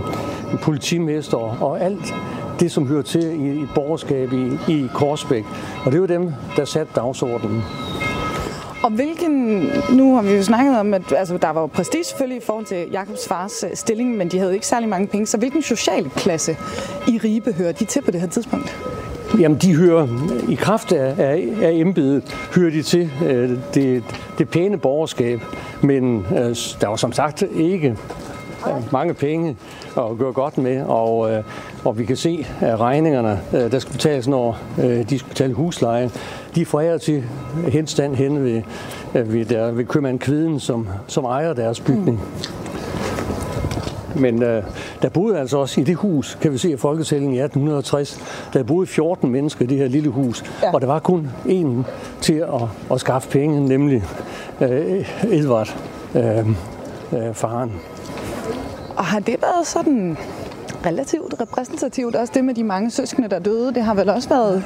politimester 0.61 1.63
og 1.63 1.81
alt 1.81 2.13
det, 2.59 2.71
som 2.71 2.87
hører 2.87 3.01
til 3.01 3.23
i 3.45 3.61
et 3.61 3.69
borgerskab 3.75 4.33
i, 4.33 4.73
i 4.73 4.89
Korsbæk. 4.93 5.45
Og 5.85 5.91
det 5.91 6.01
var 6.01 6.07
dem, 6.07 6.33
der 6.57 6.65
satte 6.65 6.93
dagsordenen. 6.95 7.63
Og 8.85 8.91
hvilken, 8.91 9.69
nu 9.91 10.15
har 10.15 10.21
vi 10.21 10.31
jo 10.31 10.43
snakket 10.43 10.79
om, 10.79 10.93
at 10.93 11.13
altså, 11.17 11.37
der 11.37 11.49
var 11.49 11.61
jo 11.61 11.67
prestige 11.67 12.03
selvfølgelig 12.03 12.37
i 12.37 12.45
forhold 12.45 12.65
til 12.65 12.85
Jakobs 12.91 13.27
fars 13.27 13.63
øh, 13.63 13.69
stilling, 13.73 14.17
men 14.17 14.27
de 14.29 14.39
havde 14.39 14.53
ikke 14.53 14.67
særlig 14.67 14.89
mange 14.89 15.07
penge. 15.07 15.25
Så 15.25 15.37
hvilken 15.37 15.61
social 15.61 16.09
klasse 16.09 16.57
i 17.07 17.17
Ribe 17.23 17.53
hører 17.53 17.71
de 17.71 17.85
til 17.85 18.01
på 18.01 18.11
det 18.11 18.21
her 18.21 18.27
tidspunkt? 18.27 18.77
Jamen, 19.39 19.57
de 19.57 19.75
hører 19.75 20.07
i 20.49 20.55
kraft 20.55 20.91
af, 20.91 21.15
af, 21.17 21.47
af 21.61 21.71
embedet, 21.71 22.23
hører 22.55 22.71
de 22.71 22.81
til 22.81 23.11
øh, 23.25 23.49
det, 23.73 24.03
det 24.37 24.49
pæne 24.49 24.77
borgerskab, 24.77 25.41
men 25.81 26.25
øh, 26.31 26.55
der 26.81 26.87
var 26.87 26.95
som 26.95 27.11
sagt 27.11 27.43
ikke 27.55 27.97
øh, 28.67 28.91
mange 28.93 29.13
penge 29.13 29.57
at 29.97 30.17
gøre 30.17 30.33
godt 30.33 30.57
med, 30.57 30.83
og, 30.83 31.31
øh, 31.31 31.43
og 31.83 31.97
vi 31.97 32.05
kan 32.05 32.15
se, 32.15 32.47
at 32.61 32.79
regningerne, 32.79 33.41
øh, 33.53 33.71
der 33.71 33.79
skal 33.79 33.93
betales, 33.93 34.27
når 34.27 34.57
øh, 34.79 35.09
de 35.09 35.19
skal 35.19 35.29
betale 35.29 35.53
husleje, 35.53 36.09
de 36.55 36.65
forærer 36.65 36.97
til 36.97 37.23
henstand 37.67 38.15
hen 38.15 38.43
ved, 38.43 38.61
øh, 39.15 39.33
ved, 39.33 39.45
der, 39.45 39.71
ved 39.71 39.85
købmand 39.85 40.19
Kviden, 40.19 40.59
som, 40.59 40.87
som 41.07 41.25
ejer 41.25 41.53
deres 41.53 41.79
bygning. 41.79 42.21
Mm. 44.15 44.21
Men 44.21 44.43
øh, 44.43 44.63
der 45.01 45.09
boede 45.09 45.39
altså 45.39 45.57
også 45.57 45.81
i 45.81 45.83
det 45.83 45.95
hus, 45.95 46.37
kan 46.41 46.53
vi 46.53 46.57
se 46.57 46.71
i 46.71 46.77
folketællingen 46.77 47.35
i 47.35 47.39
1860, 47.39 48.19
der 48.53 48.63
boede 48.63 48.87
14 48.87 49.31
mennesker 49.31 49.65
i 49.65 49.67
det 49.67 49.77
her 49.77 49.87
lille 49.87 50.09
hus, 50.09 50.43
ja. 50.63 50.73
og 50.73 50.81
der 50.81 50.87
var 50.87 50.99
kun 50.99 51.29
en 51.45 51.85
til 52.21 52.33
at, 52.33 52.61
at 52.91 52.99
skaffe 52.99 53.29
penge, 53.29 53.67
nemlig 53.67 54.03
øh, 54.61 55.09
Edvard, 55.31 55.75
øh, 56.15 56.49
øh, 57.13 57.33
faren. 57.33 57.71
Og 58.95 59.05
har 59.05 59.19
det 59.19 59.35
været 59.41 59.67
sådan 59.67 60.17
relativt 60.85 61.41
repræsentativt, 61.41 62.15
også 62.15 62.33
det 62.35 62.45
med 62.45 62.53
de 62.53 62.63
mange 62.63 62.91
søskende, 62.91 63.29
der 63.29 63.39
døde? 63.39 63.73
Det 63.73 63.83
har 63.83 63.93
vel 63.93 64.09
også 64.09 64.29
været 64.29 64.63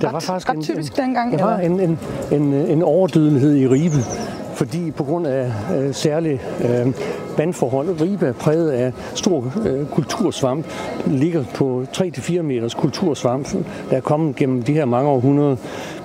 der 0.00 0.06
ret, 0.06 0.12
var 0.12 0.20
faktisk 0.20 0.50
ret 0.50 0.62
typisk 0.62 0.92
en, 0.92 1.04
dengang? 1.04 1.38
Der 1.38 1.44
var 1.44 1.58
en, 1.58 1.80
en, 1.80 1.98
en, 2.32 2.52
en 2.52 2.82
overdødelighed 2.82 3.56
i 3.56 3.68
Ribe, 3.68 3.96
fordi 4.54 4.90
på 4.90 5.04
grund 5.04 5.26
af 5.26 5.52
øh, 5.76 5.94
særlig 5.94 6.40
øh, 6.64 6.92
vandforhold, 7.38 8.00
Ribe 8.00 8.26
er 8.26 8.32
præget 8.32 8.70
af 8.70 8.92
stor 9.14 9.52
øh, 9.66 9.86
kultursvamp, 9.86 10.66
ligger 11.06 11.44
på 11.54 11.84
3-4 11.92 12.42
meters 12.42 12.74
kultursvamp, 12.74 13.52
der 13.90 13.96
er 13.96 14.00
kommet 14.00 14.36
gennem 14.36 14.62
de 14.62 14.72
her 14.72 14.84
mange 14.84 15.10
århundreder. 15.10 15.56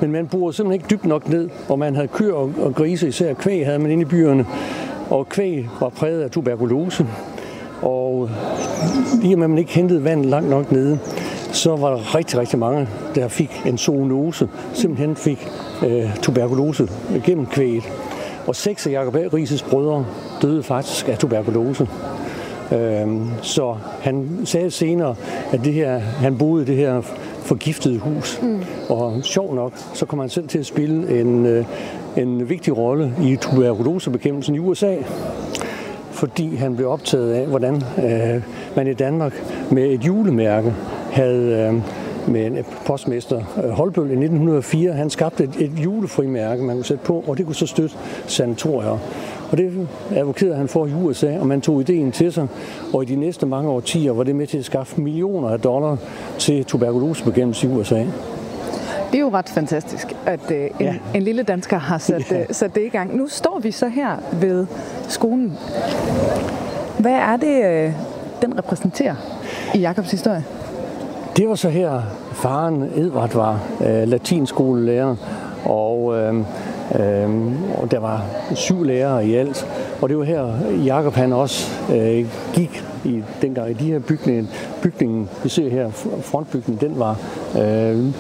Men 0.02 0.12
man 0.12 0.28
bor 0.28 0.52
simpelthen 0.52 0.82
ikke 0.82 0.96
dybt 0.96 1.06
nok 1.06 1.30
ned, 1.30 1.50
og 1.70 1.80
man 1.80 1.96
havde 1.96 2.08
køer 2.08 2.34
og, 2.34 2.52
og 2.62 2.76
grise, 2.76 3.08
især 3.08 3.34
kvæg 3.34 3.66
havde 3.66 3.80
man 3.80 3.92
inde 3.92 4.02
i 4.02 4.06
byerne, 4.06 4.46
og 5.10 5.30
kvæg 5.30 5.70
var 5.80 5.90
præget 5.90 6.22
af 6.22 6.32
tuberkulose. 6.32 7.08
Og 7.82 8.30
lige 9.22 9.34
at 9.34 9.40
man 9.40 9.58
ikke 9.58 9.72
hentede 9.72 10.04
vand 10.04 10.26
langt 10.26 10.50
nok 10.50 10.72
nede, 10.72 11.00
så 11.52 11.76
var 11.76 11.90
der 11.90 12.16
rigtig, 12.16 12.40
rigtig 12.40 12.60
mange, 12.60 12.88
der 13.16 13.28
fik 13.28 13.62
en 13.66 13.78
zoonose, 13.78 14.50
simpelthen 14.74 15.16
fik 15.16 15.48
øh, 15.86 16.18
tuberkulose 16.22 16.88
gennem 17.26 17.46
kvæget. 17.46 17.84
Og 18.48 18.56
seks 18.56 18.88
af 18.88 18.92
Jacob 18.92 19.16
A. 19.16 19.20
Rises 19.34 19.64
brødre 19.64 20.06
døde 20.42 20.64
faktisk 20.64 21.10
af 21.10 21.18
tuberkulose. 21.18 21.88
Øhm, 22.72 23.30
så 23.42 23.76
han 24.02 24.42
sagde 24.46 24.72
senere, 24.72 25.16
at 25.52 25.60
det 25.64 25.74
her, 25.74 25.98
han 25.98 26.38
boede 26.38 26.64
i 26.64 26.66
det 26.66 26.76
her 26.76 27.02
forgiftede 27.42 28.00
hus. 28.00 28.40
Mm. 28.42 28.62
Og 28.90 29.20
sjov 29.24 29.56
nok, 29.56 29.74
så 29.94 30.06
kommer 30.06 30.24
han 30.24 30.30
selv 30.30 30.48
til 30.48 30.60
at 30.60 30.66
spille 30.66 31.22
en, 31.22 31.46
øh, 31.46 31.66
en 32.18 32.50
vigtig 32.50 32.78
rolle 32.78 33.14
i 33.24 33.36
tuberkulosebekæmpelsen 33.36 34.56
i 34.56 34.60
USA 34.60 34.96
fordi 36.18 36.56
han 36.56 36.76
blev 36.76 36.90
optaget 36.90 37.34
af, 37.34 37.48
hvordan 37.48 37.76
øh, 37.76 38.44
man 38.76 38.88
i 38.88 38.94
Danmark 38.94 39.34
med 39.72 39.84
et 39.84 40.06
julemærke 40.06 40.74
havde 41.12 41.72
øh, 41.74 41.82
med 42.28 42.46
en 42.46 42.58
postmester 42.86 43.42
øh, 43.64 43.70
Holbøl 43.70 44.10
i 44.10 44.14
1904. 44.14 44.94
Han 44.94 45.10
skabte 45.10 45.44
et, 45.44 45.56
et 45.60 45.72
julefrimærke, 45.84 46.64
man 46.64 46.76
kunne 46.76 46.86
sætte 46.86 47.06
på, 47.06 47.24
og 47.28 47.38
det 47.38 47.46
kunne 47.46 47.56
så 47.56 47.68
støtte 47.68 47.96
sanatorier. 48.28 49.00
Og 49.52 49.58
det 49.58 49.88
advokerede 50.16 50.56
han 50.56 50.68
for 50.68 50.86
i 50.86 50.94
USA, 50.94 51.40
og 51.40 51.48
man 51.48 51.62
tog 51.62 51.82
ideen 51.82 52.12
til 52.12 52.34
sig. 52.34 52.48
Og 52.94 53.04
i 53.04 53.06
de 53.06 53.16
næste 53.16 53.46
mange 53.46 53.70
årtier 53.70 54.14
var 54.14 54.24
det 54.24 54.36
med 54.36 54.48
til 54.48 54.58
at 54.58 54.66
skaffe 54.66 55.02
millioner 55.02 55.50
af 55.50 55.60
dollar 55.60 55.98
til 56.38 56.66
tuberkulosebekæmpelse 56.66 57.68
i 57.68 57.70
USA. 57.70 58.06
Det 59.12 59.16
er 59.16 59.20
jo 59.20 59.30
ret 59.34 59.50
fantastisk, 59.50 60.08
at 60.26 60.52
øh, 60.52 60.62
en, 60.62 60.72
ja. 60.80 60.96
en 61.14 61.24
lille 61.24 61.44
dansker 61.44 61.78
har 61.78 61.98
sat, 61.98 62.32
ja. 62.32 62.40
øh, 62.40 62.46
sat 62.52 62.76
det 62.76 62.82
i 62.82 62.90
gang. 62.90 63.16
Nu 63.16 63.28
står 63.28 63.60
vi 63.60 63.72
så 63.72 63.88
her 63.88 64.16
ved 64.32 64.66
skolen. 65.08 65.58
Hvad 67.00 67.12
er 67.14 67.38
det, 67.38 67.66
øh, 67.66 67.92
den 68.42 68.58
repræsenterer 68.58 69.16
i 69.76 69.80
Jakobs 69.80 70.12
historie? 70.12 70.44
Det 71.38 71.50
var 71.50 71.56
så 71.56 71.70
her, 71.70 72.02
faren 72.34 72.84
Edvard 72.96 73.34
var 73.34 73.60
øh, 73.82 74.08
latinskolelærer, 74.08 75.16
og, 75.66 76.18
øh, 76.18 76.36
øh, 76.96 77.30
og 77.82 77.92
der 77.92 78.00
var 78.00 78.26
syv 78.56 78.84
lærere 78.84 79.26
i 79.26 79.36
alt. 79.36 79.68
Og 80.02 80.10
det 80.10 80.18
var 80.18 80.24
her, 80.24 80.48
Jakob 80.86 81.14
han 81.14 81.34
også 81.34 81.72
øh, 81.96 82.26
gik 82.54 82.84
i 83.08 83.24
dengang 83.42 83.70
i 83.70 83.74
de 83.74 83.86
her 83.86 84.00
bygninger. 84.00 84.46
Bygningen, 84.82 85.30
vi 85.44 85.50
ser 85.50 85.70
her, 85.70 85.92
frontbygningen, 86.22 86.90
den 86.90 87.00
var 87.00 87.20
øh, 87.58 88.14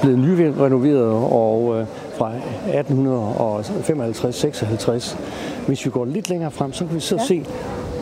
blevet 0.00 0.18
nyrenoveret 0.18 1.32
og 1.32 1.80
øh, 1.80 1.86
fra 2.18 2.32
1855-56. 5.02 5.16
Hvis 5.66 5.84
vi 5.84 5.90
går 5.90 6.04
lidt 6.04 6.28
længere 6.28 6.50
frem, 6.50 6.72
så 6.72 6.86
kan 6.86 6.94
vi 6.94 7.00
så 7.00 7.16
ja. 7.16 7.24
se 7.24 7.44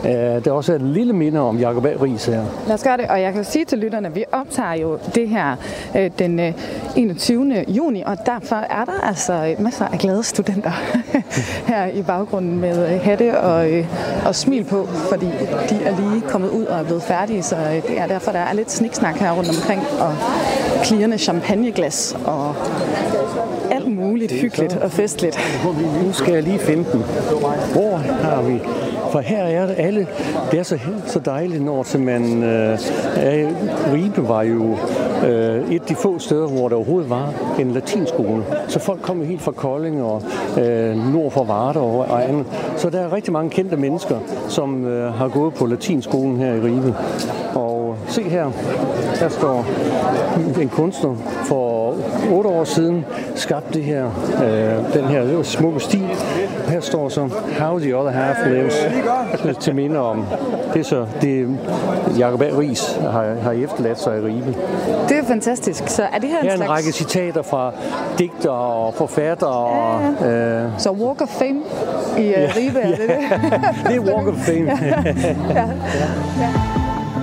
der 0.03 0.51
også 0.51 0.71
er 0.71 0.75
et 0.75 0.81
lille 0.81 1.13
minde 1.13 1.39
om 1.39 1.57
Jacob 1.57 1.85
A. 1.85 1.89
Ries 2.01 2.25
her. 2.25 2.43
Lad 2.67 2.73
os 2.73 2.83
gøre 2.83 2.97
det, 2.97 3.05
og 3.09 3.21
jeg 3.21 3.33
kan 3.33 3.43
sige 3.43 3.65
til 3.65 3.77
lytterne, 3.77 4.07
at 4.07 4.15
vi 4.15 4.23
optager 4.31 4.73
jo 4.73 4.99
det 5.15 5.29
her 5.29 5.55
øh, 5.97 6.11
den 6.19 6.53
21. 6.95 7.55
Øh, 7.57 7.77
juni, 7.77 8.03
og 8.05 8.17
derfor 8.25 8.55
er 8.55 8.85
der 8.85 9.07
altså 9.07 9.55
masser 9.59 9.85
af 9.85 9.99
glade 9.99 10.23
studenter 10.23 10.71
her 11.71 11.85
i 11.85 12.01
baggrunden 12.01 12.59
med 12.59 12.93
øh, 12.93 13.01
hatte 13.01 13.39
og, 13.39 13.69
og 14.25 14.35
smil 14.35 14.63
på, 14.63 14.85
fordi 14.85 15.25
de 15.69 15.83
er 15.85 15.95
lige 15.97 16.21
kommet 16.21 16.49
ud 16.49 16.65
og 16.65 16.79
er 16.79 16.83
blevet 16.83 17.03
færdige, 17.03 17.43
så 17.43 17.55
det 17.87 17.99
er 17.99 18.07
derfor, 18.07 18.31
der 18.31 18.39
er 18.39 18.53
lidt 18.53 18.71
sniksnak 18.71 19.15
her 19.15 19.31
rundt 19.31 19.49
omkring, 19.49 19.81
og 19.99 20.15
klirrende 20.83 21.17
champagneglas 21.17 22.17
og 22.25 22.55
alt 23.71 23.95
muligt 23.95 24.31
hyggeligt 24.31 24.75
og 24.75 24.91
festligt. 24.91 25.39
Nu 26.03 26.13
skal 26.13 26.33
jeg 26.33 26.43
lige 26.43 26.59
finde 26.59 26.91
den. 26.91 27.03
Hvor 27.73 27.97
har 27.97 28.41
vi 28.41 28.59
for 29.11 29.19
her 29.19 29.43
er 29.43 29.65
det 29.65 29.75
alle, 29.77 30.07
det 30.51 30.59
er 30.59 30.63
så, 30.63 30.79
så 31.05 31.19
dejligt, 31.19 31.63
når 31.63 31.97
man 31.97 32.43
øh, 32.43 32.79
er, 33.15 33.47
Ribe 33.93 34.27
var 34.27 34.41
jo 34.43 34.77
øh, 35.25 35.71
et 35.71 35.81
af 35.81 35.87
de 35.87 35.95
få 35.95 36.19
steder, 36.19 36.47
hvor 36.47 36.69
der 36.69 36.75
overhovedet 36.75 37.09
var 37.09 37.33
en 37.59 37.71
latinskole. 37.71 38.43
Så 38.67 38.79
folk 38.79 39.01
kom 39.01 39.21
helt 39.21 39.41
fra 39.41 39.51
Kolding 39.51 40.03
og 40.03 40.23
øh, 40.61 41.13
nord 41.13 41.31
for 41.31 41.43
Varde 41.43 41.79
og 41.79 42.29
andet. 42.29 42.45
Så 42.77 42.89
der 42.89 42.99
er 42.99 43.13
rigtig 43.13 43.33
mange 43.33 43.49
kendte 43.49 43.77
mennesker, 43.77 44.19
som 44.47 44.85
øh, 44.85 45.13
har 45.13 45.27
gået 45.27 45.53
på 45.53 45.65
latinskolen 45.65 46.37
her 46.37 46.53
i 46.53 46.59
Ribe. 46.59 46.95
Og 47.55 47.97
se 48.07 48.23
her, 48.23 48.51
der 49.19 49.29
står 49.29 49.65
en 50.61 50.69
kunstner 50.69 51.15
for 51.43 51.80
otte 52.29 52.49
år 52.49 52.63
siden 52.63 53.05
skabte 53.35 53.73
det 53.73 53.83
her, 53.83 54.05
øh, 54.43 54.93
den 54.93 55.05
her 55.05 55.43
smukke 55.43 55.79
stil. 55.79 56.07
Her 56.67 56.81
står 56.81 57.09
så 57.09 57.29
How 57.59 57.79
the 57.79 57.97
Other 57.97 58.11
Half 58.11 58.37
Lives 58.45 59.57
til 59.59 59.75
minde 59.75 59.99
om. 59.99 60.25
Det 60.73 60.79
er 60.79 60.83
så 60.83 61.05
det 61.21 61.57
Jacob 62.19 62.41
A. 62.41 62.45
Ries 62.45 62.99
har, 63.01 63.35
har 63.43 63.51
efterladt 63.51 63.99
sig 63.99 64.17
i 64.17 64.21
Ribe. 64.21 64.55
Det 65.09 65.17
er 65.17 65.23
fantastisk. 65.23 65.87
Så 65.87 66.03
er 66.03 66.19
det 66.19 66.29
her 66.29 66.39
en, 66.39 66.45
her 66.45 66.51
en 66.51 66.57
slags... 66.57 66.69
række 66.69 66.91
citater 66.91 67.41
fra 67.41 67.71
digter 68.19 68.49
og 68.49 68.93
forfattere. 68.93 69.69
Ja, 70.21 70.27
ja. 70.27 70.63
Øh... 70.63 70.69
Så 70.77 70.91
Walk 70.91 71.21
of 71.21 71.27
Fame 71.27 71.61
i 72.17 72.21
uh, 72.21 72.29
ja, 72.29 72.51
Ribe, 72.57 72.79
er 72.79 72.95
det 72.95 72.99
ja. 72.99 73.13
det? 73.13 73.61
det 73.87 73.95
er 73.95 74.13
Walk 74.13 74.27
of 74.27 74.35
Fame. 74.35 74.79
ja. 74.85 75.03
ja. 75.49 75.67
Ja. 76.39 76.49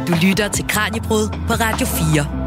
Du 0.09 0.13
lytter 0.23 0.49
til 0.49 0.69
Kranjebrud 0.69 1.29
på 1.49 1.53
Radio 1.53 1.87
4. 1.87 2.38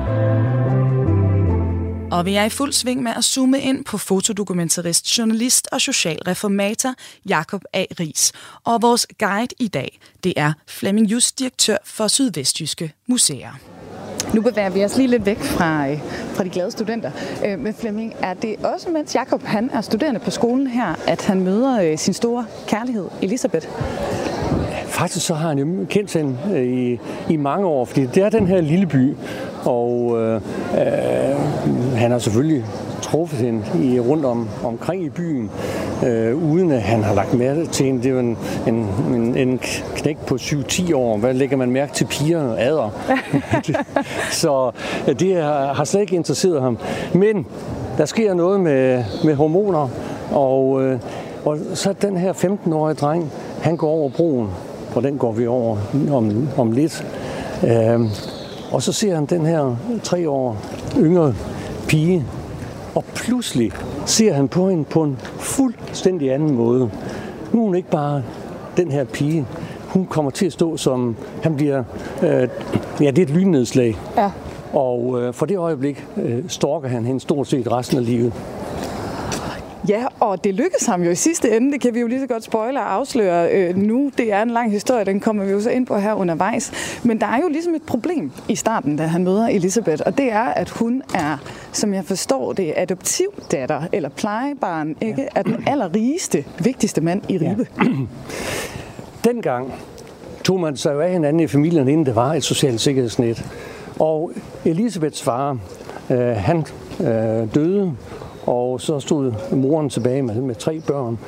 Og 2.12 2.26
vi 2.26 2.36
er 2.36 2.44
i 2.44 2.50
fuld 2.50 2.74
sving 2.74 3.04
med 3.04 3.12
at 3.18 3.24
zoome 3.24 3.60
ind 3.60 3.86
på 3.86 3.98
fotodokumentarist, 3.98 5.18
journalist 5.18 5.68
og 5.72 5.82
socialreformator 5.82 6.94
Jakob 7.30 7.64
A. 7.74 7.86
Ries. 8.00 8.32
Og 8.64 8.82
vores 8.82 9.08
guide 9.20 9.56
i 9.60 9.68
dag, 9.68 10.00
det 10.24 10.34
er 10.36 10.54
Flemming 10.68 11.12
Just, 11.12 11.40
direktør 11.40 11.78
for 11.84 12.08
Sydvestjyske 12.08 12.94
Museer. 13.08 13.52
Nu 14.34 14.42
bevæger 14.42 14.70
vi 14.70 14.86
os 14.86 14.98
lige 14.98 15.08
lidt 15.08 15.26
væk 15.26 15.40
fra, 15.40 15.90
øh, 15.90 16.00
fra 16.34 16.44
de 16.44 16.50
glade 16.50 16.72
studenter. 16.72 17.12
Øh, 17.46 17.60
men 17.60 17.74
Flemming, 17.74 18.14
er 18.20 18.34
det 18.34 18.56
også 18.64 18.90
mens 18.90 19.16
Jakob 19.16 19.44
han 19.44 19.70
er 19.74 19.82
studerende 19.82 20.20
på 20.20 20.32
skolen 20.32 20.68
her, 20.68 20.96
at 21.08 21.26
han 21.26 21.42
møder 21.42 21.82
øh, 21.82 21.98
sin 21.98 22.14
store 22.14 22.46
kærlighed, 22.68 23.08
Elisabeth? 23.22 23.68
Faktisk 25.02 25.26
så 25.26 25.34
har 25.34 25.48
han 25.48 25.60
jo 25.60 25.68
kendt 25.90 26.14
hende 26.14 26.38
i, 26.66 27.00
i 27.30 27.36
mange 27.38 27.68
år, 27.68 27.86
fordi 27.86 28.06
det 28.06 28.24
er 28.24 28.30
den 28.30 28.48
her 28.48 28.62
lille 28.62 28.86
by, 28.86 29.16
og 29.66 30.18
øh, 30.22 30.36
øh, 30.36 31.36
han 31.96 32.12
har 32.12 32.20
selvfølgelig 32.20 32.66
truffet 33.02 33.40
hende 33.40 33.64
i, 33.84 34.00
rundt 34.00 34.26
om, 34.26 34.50
omkring 34.64 35.04
i 35.04 35.10
byen, 35.10 35.50
øh, 36.06 36.52
uden 36.52 36.72
at 36.72 36.82
han 36.82 37.04
har 37.04 37.14
lagt 37.16 37.34
mærke 37.34 37.66
til 37.66 37.86
hende. 37.86 38.04
Det 38.04 38.10
er 38.10 38.14
jo 38.14 38.20
en, 38.20 38.38
en, 38.68 38.76
en, 39.14 39.38
en 39.38 39.60
knæk 39.96 40.18
på 40.18 40.36
7-10 40.36 40.96
år. 40.96 41.18
Hvad 41.18 41.34
lægger 41.34 41.58
man 41.58 41.72
mærke 41.72 41.94
til 41.94 42.06
piger 42.06 42.42
og 42.42 42.62
adder? 42.62 42.90
så 44.42 44.72
det 45.20 45.36
har, 45.36 45.74
har 45.74 45.84
slet 45.84 46.02
ikke 46.02 46.16
interesseret 46.16 46.62
ham. 46.62 46.78
Men 47.14 47.46
der 47.98 48.06
sker 48.06 48.34
noget 48.34 48.60
med, 48.60 49.04
med 49.24 49.36
hormoner, 49.36 49.90
og, 50.32 50.84
øh, 50.84 51.00
og 51.46 51.58
så 51.74 51.94
den 51.94 52.18
her 52.18 52.34
15-årige 52.34 52.96
dreng, 52.96 53.32
han 53.62 53.78
går 53.78 53.90
over 53.90 54.10
broen, 54.10 54.50
og 54.96 55.04
den 55.04 55.18
går 55.18 55.32
vi 55.32 55.48
over 55.48 55.78
om, 56.12 56.48
om 56.58 56.72
lidt. 56.72 57.06
Øh, 57.64 58.02
og 58.72 58.84
så 58.84 58.94
ser 58.94 59.16
han 59.16 59.26
den 59.26 59.46
her 59.46 59.76
tre 60.04 60.30
år 60.30 60.58
yngre 60.98 61.34
pige, 61.88 62.26
og 62.96 63.04
pludselig 63.04 63.72
ser 64.06 64.34
han 64.34 64.48
på 64.48 64.70
hende 64.70 64.84
på 64.84 65.04
en 65.04 65.18
fuldstændig 65.40 66.34
anden 66.34 66.56
måde. 66.56 66.90
Nu 67.52 67.60
er 67.60 67.66
hun 67.66 67.76
ikke 67.76 67.90
bare 67.90 68.24
den 68.78 68.92
her 68.92 69.04
pige. 69.04 69.46
Hun 69.88 70.06
kommer 70.06 70.32
til 70.32 70.46
at 70.46 70.54
stå 70.54 70.78
som, 70.78 71.16
han 71.44 71.56
bliver, 71.56 71.84
øh, 72.24 72.48
ja, 73.02 73.12
det 73.12 73.18
er 73.18 73.22
et 73.22 73.30
lynnedslag. 73.30 73.98
Ja. 74.18 74.32
Og 74.74 75.22
øh, 75.22 75.34
for 75.34 75.46
det 75.46 75.58
øjeblik 75.58 76.06
øh, 76.18 76.44
stalker 76.48 76.88
han 76.88 77.06
hende 77.06 77.20
stort 77.20 77.48
set 77.48 77.72
resten 77.72 77.98
af 77.98 78.06
livet. 78.06 78.34
Ja, 79.90 80.06
og 80.20 80.44
det 80.44 80.54
lykkedes 80.56 80.86
ham 80.86 81.04
jo 81.04 81.12
i 81.12 81.16
sidste 81.16 81.58
ende. 81.58 81.72
Det 81.72 81.82
kan 81.82 81.94
vi 81.94 82.00
jo 82.00 82.08
lige 82.08 82.20
så 82.20 82.28
godt 82.28 82.44
spoile 82.44 82.80
og 82.80 82.94
afsløre 82.94 83.52
øh, 83.52 83.78
nu. 83.78 84.12
Det 84.18 84.34
er 84.34 84.42
en 84.42 84.50
lang 84.50 84.72
historie, 84.72 85.06
den 85.06 85.20
kommer 85.20 85.46
vi 85.46 85.52
jo 85.52 85.62
så 85.62 85.70
ind 85.70 85.86
på 85.86 85.98
her 85.98 86.14
undervejs. 86.14 86.72
Men 87.04 87.22
der 87.22 87.28
er 87.28 87.38
jo 87.42 87.48
ligesom 87.48 87.74
et 87.74 87.82
problem 87.82 88.32
i 88.50 88.56
starten, 88.56 88.96
da 88.96 89.04
han 89.04 89.24
møder 89.24 89.48
Elisabeth, 89.48 90.02
og 90.06 90.18
det 90.18 90.32
er, 90.32 90.44
at 90.44 90.70
hun 90.70 91.02
er, 91.16 91.38
som 91.72 91.94
jeg 91.94 92.06
forstår 92.06 92.54
det, 92.54 92.74
adoptivdatter 92.78 93.82
eller 93.92 94.10
plejebarn, 94.10 94.96
ikke? 95.02 95.22
Ja. 95.22 95.28
af 95.36 95.44
den 95.44 95.64
allerrigeste, 95.68 96.46
vigtigste 96.60 97.02
mand 97.02 97.22
i 97.30 97.38
Ribe. 97.38 97.68
Ja. 97.78 97.90
Dengang 99.32 99.74
tog 100.44 100.60
man 100.60 100.78
sig 100.78 100.94
jo 100.94 101.00
af 101.00 101.12
hinanden 101.12 101.40
i 101.40 101.48
familien, 101.48 101.88
inden 101.88 102.06
det 102.06 102.16
var 102.16 102.34
et 102.34 102.44
socialt 102.44 102.82
sikkerhedsnet. 102.82 103.46
Og 104.00 104.32
Elisabeths 104.66 105.24
far, 105.24 105.58
øh, 106.10 106.18
han 106.20 106.66
øh, 107.00 107.56
døde, 107.56 107.96
og 108.48 108.82
så 108.82 109.00
stod 109.00 109.34
moren 109.52 109.90
tilbage 109.90 110.22
med, 110.22 110.36
med 110.36 110.56
tre 110.56 110.80
børn. 110.88 111.20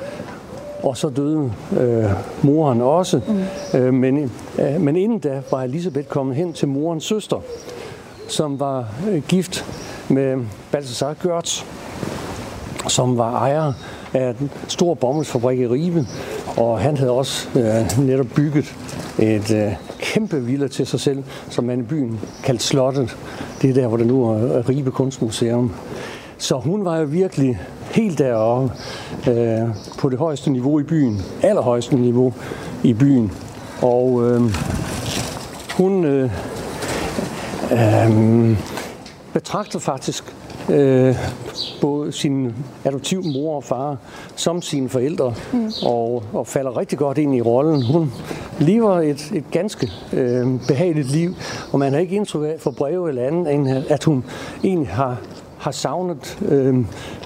Og 0.82 0.96
så 0.96 1.08
døde 1.08 1.52
øh, 1.80 2.10
moren 2.42 2.80
også. 2.80 3.20
Mm. 3.28 3.78
Øh, 3.78 3.94
men, 3.94 4.32
øh, 4.58 4.80
men 4.80 4.96
inden 4.96 5.18
da 5.18 5.42
var 5.50 5.62
Elisabeth 5.62 6.08
kommet 6.08 6.36
hen 6.36 6.52
til 6.52 6.68
morens 6.68 7.04
søster, 7.04 7.36
som 8.28 8.60
var 8.60 8.88
øh, 9.10 9.22
gift 9.28 9.64
med 10.08 10.36
Balthasar 10.72 11.14
Görtz, 11.24 11.64
som 12.88 13.18
var 13.18 13.32
ejer 13.32 13.72
af 14.14 14.34
en 14.40 14.50
stor 14.68 14.94
bomuldsfabrik 14.94 15.58
i 15.58 15.66
Ribe. 15.66 16.06
Og 16.56 16.78
han 16.78 16.96
havde 16.96 17.10
også 17.10 17.48
øh, 17.58 18.06
netop 18.06 18.26
bygget 18.36 18.74
et 19.18 19.50
øh, 19.50 19.72
kæmpe 19.98 20.42
villa 20.42 20.68
til 20.68 20.86
sig 20.86 21.00
selv, 21.00 21.24
som 21.50 21.64
man 21.64 21.80
i 21.80 21.82
byen 21.82 22.20
kaldte 22.44 22.64
Slottet. 22.64 23.16
Det 23.62 23.70
er 23.70 23.74
der, 23.74 23.86
hvor 23.86 23.96
det 23.96 24.06
nu 24.06 24.24
er 24.24 24.68
Ribe 24.68 24.90
Kunstmuseum. 24.90 25.72
Så 26.38 26.58
hun 26.58 26.84
var 26.84 26.98
jo 26.98 27.04
virkelig 27.04 27.60
helt 27.90 28.18
deroppe 28.18 28.72
øh, 29.30 29.68
på 29.98 30.08
det 30.08 30.18
højeste 30.18 30.50
niveau 30.50 30.80
i 30.80 30.82
byen, 30.82 31.22
allerhøjeste 31.42 31.96
niveau 31.96 32.32
i 32.82 32.92
byen. 32.92 33.32
Og 33.82 34.22
øh, 34.22 34.42
hun, 35.76 36.04
øh, 36.04 36.30
øh, 37.72 38.56
betragter 39.32 39.78
faktisk 39.78 40.34
øh, 40.68 41.16
både 41.80 42.12
sin 42.12 42.54
adoptiv 42.84 43.22
mor 43.24 43.56
og 43.56 43.64
far 43.64 43.96
som 44.36 44.62
sine 44.62 44.88
forældre, 44.88 45.34
mm. 45.52 45.72
og, 45.82 46.22
og 46.32 46.46
falder 46.46 46.78
rigtig 46.78 46.98
godt 46.98 47.18
ind 47.18 47.34
i 47.34 47.40
rollen. 47.40 47.82
Hun 47.82 48.12
lever 48.58 49.00
et, 49.00 49.30
et 49.34 49.44
ganske 49.50 49.92
øh, 50.12 50.46
behageligt 50.68 51.10
liv, 51.10 51.34
og 51.72 51.78
man 51.78 51.92
har 51.92 52.00
ikke 52.00 52.16
indtryk 52.16 52.44
af 52.44 52.54
for 52.58 52.70
breve 52.70 53.08
eller 53.08 53.26
andet, 53.26 53.54
end 53.54 53.68
at 53.88 54.04
hun 54.04 54.24
egentlig 54.64 54.88
har, 54.88 55.16
har 55.64 55.70
savnet 55.70 56.38
øh, 56.48 56.76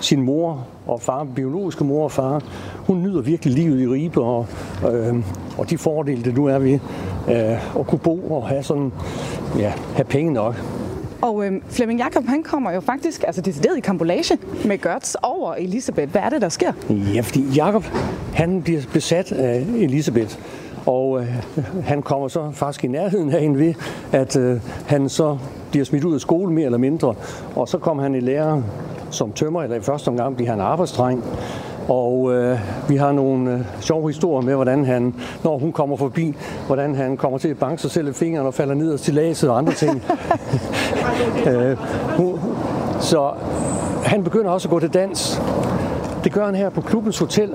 sin 0.01 0.23
mor 0.23 0.67
og 0.87 1.01
far, 1.01 1.25
biologiske 1.25 1.85
mor 1.85 2.05
og 2.05 2.13
far. 2.13 2.43
Hun 2.77 3.03
nyder 3.03 3.21
virkelig 3.21 3.55
livet 3.55 3.81
i 3.81 3.87
Ribe, 3.87 4.23
og, 4.23 4.47
øh, 4.93 5.17
og 5.59 5.71
de 5.71 5.79
fordele, 5.79 6.23
det 6.25 6.37
nu 6.37 6.47
er 6.47 6.59
ved 6.59 6.79
øh, 7.29 7.79
at 7.81 7.87
kunne 7.87 7.99
bo 7.99 8.19
og 8.31 8.49
have, 8.49 8.63
sådan, 8.63 8.93
ja, 9.59 9.73
have 9.95 10.05
penge 10.05 10.33
nok. 10.33 10.55
Og 11.23 11.47
øh, 11.47 11.53
Flemming 11.69 12.01
Jakob, 12.01 12.25
han 12.27 12.43
kommer 12.43 12.73
jo 12.73 12.81
faktisk 12.81 13.25
altså 13.27 13.41
decideret 13.41 13.77
i 13.77 13.81
kambolage 13.81 14.39
med 14.65 14.79
Gertz 14.79 15.15
over 15.23 15.55
Elisabeth. 15.55 16.13
Hvad 16.13 16.23
er 16.23 16.29
det, 16.29 16.43
der 16.43 16.49
sker? 16.49 16.73
Ja, 17.15 17.21
fordi 17.21 17.45
Jakob, 17.57 17.85
han 18.35 18.63
bliver 18.63 18.81
besat 18.93 19.33
af 19.33 19.67
Elisabeth. 19.77 20.39
Og 20.87 21.21
øh, 21.21 21.27
han 21.85 22.03
kommer 22.03 22.29
så 22.29 22.51
faktisk 22.53 22.85
i 22.85 22.89
nærheden 22.89 23.31
af 23.31 23.41
hende 23.41 23.59
ved, 23.59 23.75
at 24.13 24.37
øh, 24.37 24.61
han 24.87 25.09
så 25.09 25.39
bliver 25.71 25.85
smidt 25.85 26.05
ud 26.05 26.15
af 26.15 26.21
skole 26.21 26.53
mere 26.53 26.65
eller 26.65 26.79
mindre. 26.79 27.15
Og 27.57 27.69
så 27.69 27.79
kommer 27.79 28.03
han 28.03 28.15
i 28.15 28.21
lære 28.21 28.63
som 29.11 29.33
tømmer, 29.33 29.63
eller 29.63 29.77
i 29.77 29.81
første 29.81 30.09
omgang 30.09 30.37
bliver 30.37 30.51
han 30.51 30.61
arbejdsdreng. 30.61 31.25
Og 31.89 32.35
øh, 32.35 32.59
vi 32.89 32.97
har 32.97 33.13
nogle 33.13 33.53
øh, 33.53 33.61
sjove 33.81 34.09
historier 34.09 34.47
med, 34.47 34.55
hvordan 34.55 34.85
han, 34.85 35.15
når 35.45 35.59
hun 35.59 35.73
kommer 35.73 35.97
forbi, 35.97 36.35
hvordan 36.67 36.95
han 36.95 37.17
kommer 37.17 37.39
til 37.39 37.49
at 37.49 37.59
banke 37.59 37.83
sig 37.83 37.91
selv 37.91 38.09
i 38.09 38.13
fingeren 38.13 38.47
og 38.47 38.55
falder 38.55 38.75
ned 38.75 38.93
og 38.93 38.99
stillaset 38.99 39.51
og 39.51 39.59
andre 39.59 39.73
ting. 39.73 40.03
øh, 41.51 41.77
hun, 42.17 42.41
så 43.01 43.31
han 44.05 44.25
begynder 44.25 44.51
også 44.51 44.69
at 44.69 44.71
gå 44.71 44.81
til 44.81 44.95
dans. 44.95 45.43
Det 46.25 46.33
gør 46.33 46.47
han 46.47 46.55
her 46.55 46.71
på 46.71 46.81
klubbens 46.81 47.19
hotel, 47.19 47.51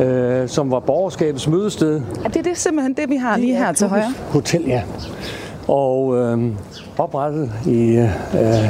øh, 0.00 0.48
som 0.48 0.70
var 0.70 0.80
borgerskabets 0.80 1.48
mødested. 1.48 2.02
Er 2.24 2.28
det, 2.28 2.44
det 2.44 2.50
er 2.50 2.54
simpelthen 2.54 2.94
det, 2.94 3.10
vi 3.10 3.16
har 3.16 3.36
lige 3.36 3.56
her 3.56 3.72
til 3.72 3.88
højre? 3.88 4.14
Hotel, 4.30 4.64
ja. 4.66 4.82
Og 5.68 6.16
øh, 6.16 6.52
oprettet 7.00 7.52
i 7.66 7.96
øh, 8.34 8.68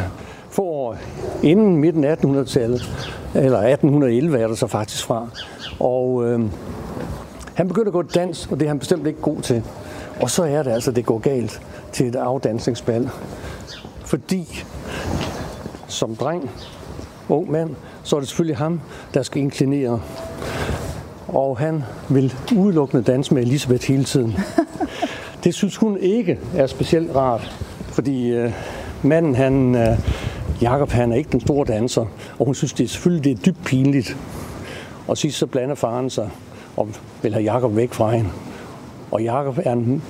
få 0.51 0.63
år 0.63 0.97
inden 1.43 1.77
midten 1.77 2.05
af 2.05 2.17
1800-tallet, 2.17 3.09
eller 3.35 3.59
1811 3.59 4.39
er 4.39 4.49
der 4.49 4.55
så 4.55 4.67
faktisk 4.67 5.05
fra. 5.05 5.29
Og 5.81 6.25
øh, 6.25 6.41
han 7.55 7.69
begynder 7.69 7.89
at 7.89 7.93
gå 7.93 8.03
dans, 8.03 8.49
og 8.51 8.61
det 8.61 8.65
er 8.65 8.69
han 8.69 8.79
bestemt 8.79 9.07
ikke 9.07 9.21
god 9.21 9.41
til. 9.41 9.63
Og 10.21 10.31
så 10.31 10.45
er 10.45 10.63
det 10.63 10.71
altså, 10.71 10.93
det 10.93 11.07
går 11.07 11.19
galt 11.19 11.61
til 11.93 12.07
et 12.07 12.17
afdansningsbal. 12.17 13.11
Fordi 14.05 14.65
som 15.87 16.17
dreng, 16.17 16.51
ung 17.29 17.51
mand, 17.51 17.71
så 18.03 18.17
er 18.17 18.21
det 18.21 18.29
selvfølgelig 18.29 18.57
ham, 18.57 18.81
der 19.15 19.23
skal 19.23 19.43
inklinere. 19.43 20.01
Og 21.29 21.59
han 21.59 21.85
vil 22.09 22.35
udelukkende 22.57 23.03
danse 23.03 23.35
med 23.35 23.43
Elisabeth 23.43 23.85
hele 23.89 24.05
tiden. 24.05 24.35
Det 25.45 25.55
synes 25.55 25.77
hun 25.77 25.99
ikke 25.99 26.39
er 26.57 26.67
specielt 26.67 27.17
rart, 27.17 27.70
fordi 28.01 28.31
øh, 28.31 28.53
manden, 29.03 29.35
han, 29.35 29.75
øh, 29.75 29.99
Jakob, 30.63 30.91
han 30.91 31.13
er 31.13 31.17
ikke 31.17 31.31
den 31.33 31.41
store 31.41 31.65
danser, 31.67 32.05
og 32.39 32.47
hun 32.47 32.55
synes 32.55 32.73
det 32.73 32.85
er 32.85 32.89
selvfølgelig 32.89 33.25
det 33.25 33.39
er 33.39 33.53
dybt 33.53 33.65
pinligt. 33.65 34.17
Og 35.09 35.19
sidst 35.19 35.39
så 35.39 35.47
blander 35.47 35.75
faren 35.75 36.11
sig 36.11 36.31
og 36.77 36.89
vil 37.23 37.33
have 37.33 37.45
Jakob 37.45 37.77
væk 37.77 37.93
fra 37.93 38.11
hende. 38.11 38.31
Og 39.11 39.23
Jakob 39.23 39.59
er 39.65 39.73
en, 39.73 40.03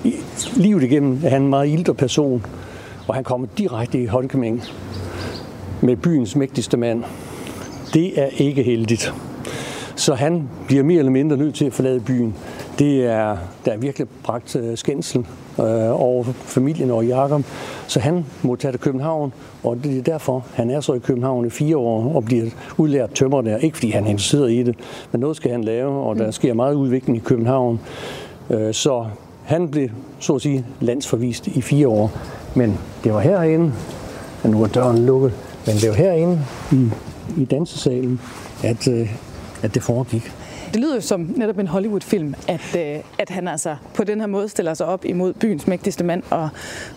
livet 0.57 0.83
igennem 0.83 1.21
er 1.25 1.29
han 1.29 1.43
en 1.43 1.49
meget 1.49 1.69
ilter 1.69 1.93
person, 1.93 2.47
og 3.09 3.15
han 3.15 3.25
kommer 3.25 3.47
direkte 3.59 4.03
i 4.03 4.07
håndkæmning 4.07 4.63
med 5.81 5.97
byens 5.97 6.37
mægtigste 6.37 6.77
mand. 6.77 7.05
Det 7.95 8.21
er 8.21 8.29
ikke 8.37 8.63
heldigt. 8.63 9.15
Så 9.97 10.15
han 10.15 10.49
bliver 10.67 10.83
mere 10.83 10.99
eller 10.99 11.13
mindre 11.13 11.37
nødt 11.37 11.55
til 11.55 11.65
at 11.65 11.73
forlade 11.73 12.01
byen. 12.01 12.35
Det 12.81 13.05
er, 13.05 13.37
der 13.65 13.73
er 13.73 13.77
virkelig 13.77 14.09
bragt 14.23 14.57
øh, 14.57 14.77
skændsel 14.77 15.27
øh, 15.59 16.01
over 16.03 16.25
familien 16.25 16.91
og 16.91 17.07
Jakob. 17.07 17.43
Så 17.87 18.01
han 18.01 18.25
må 18.43 18.57
tage 18.57 18.73
til 18.73 18.81
København, 18.81 19.33
og 19.63 19.79
det 19.85 19.99
er 19.99 20.03
derfor, 20.03 20.45
han 20.55 20.71
er 20.71 20.81
så 20.81 20.93
i 20.93 20.99
København 20.99 21.47
i 21.47 21.51
fire 21.51 21.77
år 21.77 22.15
og 22.15 22.25
bliver 22.25 22.45
udlært 22.77 23.11
tømmer 23.11 23.41
der. 23.41 23.57
Ikke 23.57 23.77
fordi 23.77 23.91
han 23.91 24.05
er 24.05 24.09
interesseret 24.09 24.53
i 24.53 24.63
det, 24.63 24.77
men 25.13 25.21
noget 25.21 25.37
skal 25.37 25.51
han 25.51 25.65
lave, 25.65 26.03
og 26.03 26.17
der 26.17 26.31
sker 26.31 26.55
meget 26.55 26.75
udvikling 26.75 27.17
i 27.17 27.21
København. 27.21 27.81
Øh, 28.51 28.75
så 28.75 29.07
han 29.45 29.69
blev, 29.69 29.89
så 30.19 30.35
at 30.35 30.43
sige, 30.43 30.67
landsforvist 30.81 31.47
i 31.47 31.61
fire 31.61 31.89
år. 31.89 32.11
Men 32.55 32.79
det 33.05 33.15
var 33.15 33.21
herinde, 33.21 33.73
og 34.43 34.51
nu 34.51 34.63
er 34.63 34.67
døren 34.67 35.07
lukket, 35.07 35.33
men 35.67 35.75
det 35.77 35.89
var 35.89 35.95
herinde 35.95 36.41
i, 36.73 36.89
i 37.37 37.45
dansesalen, 37.45 38.21
at, 38.65 38.89
øh, 38.89 39.11
at 39.63 39.75
det 39.75 39.83
foregik. 39.83 40.33
Det 40.73 40.81
lyder 40.81 40.95
jo 40.95 41.01
som 41.01 41.21
netop 41.37 41.59
en 41.59 41.67
Hollywood-film, 41.67 42.35
at, 42.49 42.77
øh, 42.77 43.03
at 43.19 43.31
han 43.31 43.49
altså 43.49 43.77
på 43.95 44.05
den 44.05 44.21
her 44.21 44.27
måde 44.27 44.49
stiller 44.49 44.75
sig 44.75 44.87
op 44.87 45.05
imod 45.05 45.33
byens 45.33 45.67
mægtigste 45.67 46.05
mand 46.05 46.23
og, 46.31 46.49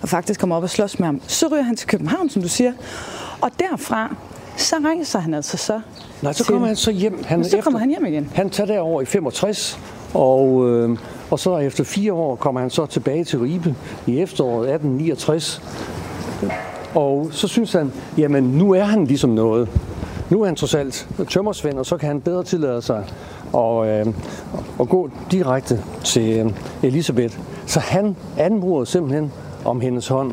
og 0.01 0.09
faktisk 0.09 0.39
kommer 0.39 0.55
op 0.55 0.63
og 0.63 0.69
slås 0.69 0.99
med 0.99 1.05
ham. 1.05 1.21
Så 1.27 1.47
ryger 1.47 1.63
han 1.63 1.75
til 1.75 1.88
København, 1.88 2.29
som 2.29 2.41
du 2.41 2.47
siger, 2.47 2.73
og 3.41 3.49
derfra 3.59 4.15
så 4.57 4.75
rejser 4.75 5.19
han 5.19 5.33
altså 5.33 5.57
så 5.57 5.81
Nej, 6.21 6.33
så 6.33 6.43
kommer 6.45 6.67
han 6.67 6.75
så 6.75 6.91
hjem. 6.91 7.23
Han, 7.25 7.43
så 7.43 7.62
kommer 7.62 7.79
han 7.79 7.89
hjem 7.89 8.05
igen. 8.05 8.29
Han 8.36 8.49
tager 8.49 8.67
derover 8.67 9.01
i 9.01 9.05
65, 9.05 9.79
og, 10.13 10.69
øh, 10.69 10.97
og 11.31 11.39
så 11.39 11.57
efter 11.57 11.83
fire 11.83 12.13
år 12.13 12.36
kommer 12.36 12.62
han 12.62 12.69
så 12.69 12.86
tilbage 12.86 13.23
til 13.23 13.39
Ribe 13.39 13.75
i 14.07 14.19
efteråret 14.19 14.69
1869. 14.73 15.62
Og 16.95 17.29
så 17.31 17.47
synes 17.47 17.73
han, 17.73 17.91
jamen 18.17 18.43
nu 18.43 18.71
er 18.73 18.83
han 18.83 19.05
ligesom 19.05 19.29
noget. 19.29 19.69
Nu 20.29 20.41
er 20.41 20.45
han 20.45 20.55
trods 20.55 20.75
alt 20.75 21.07
tømmersvend, 21.29 21.77
og 21.77 21.86
så 21.86 21.97
kan 21.97 22.07
han 22.07 22.21
bedre 22.21 22.43
tillade 22.43 22.81
sig 22.81 23.05
og, 23.53 23.87
øh, 23.87 24.05
og 24.79 24.89
gå 24.89 25.09
direkte 25.31 25.79
til 26.03 26.39
øh, 26.39 26.51
Elisabeth. 26.83 27.37
Så 27.65 27.79
han 27.79 28.15
anmoder 28.37 28.85
simpelthen 28.85 29.31
om 29.65 29.81
hendes 29.81 30.07
hånd. 30.07 30.31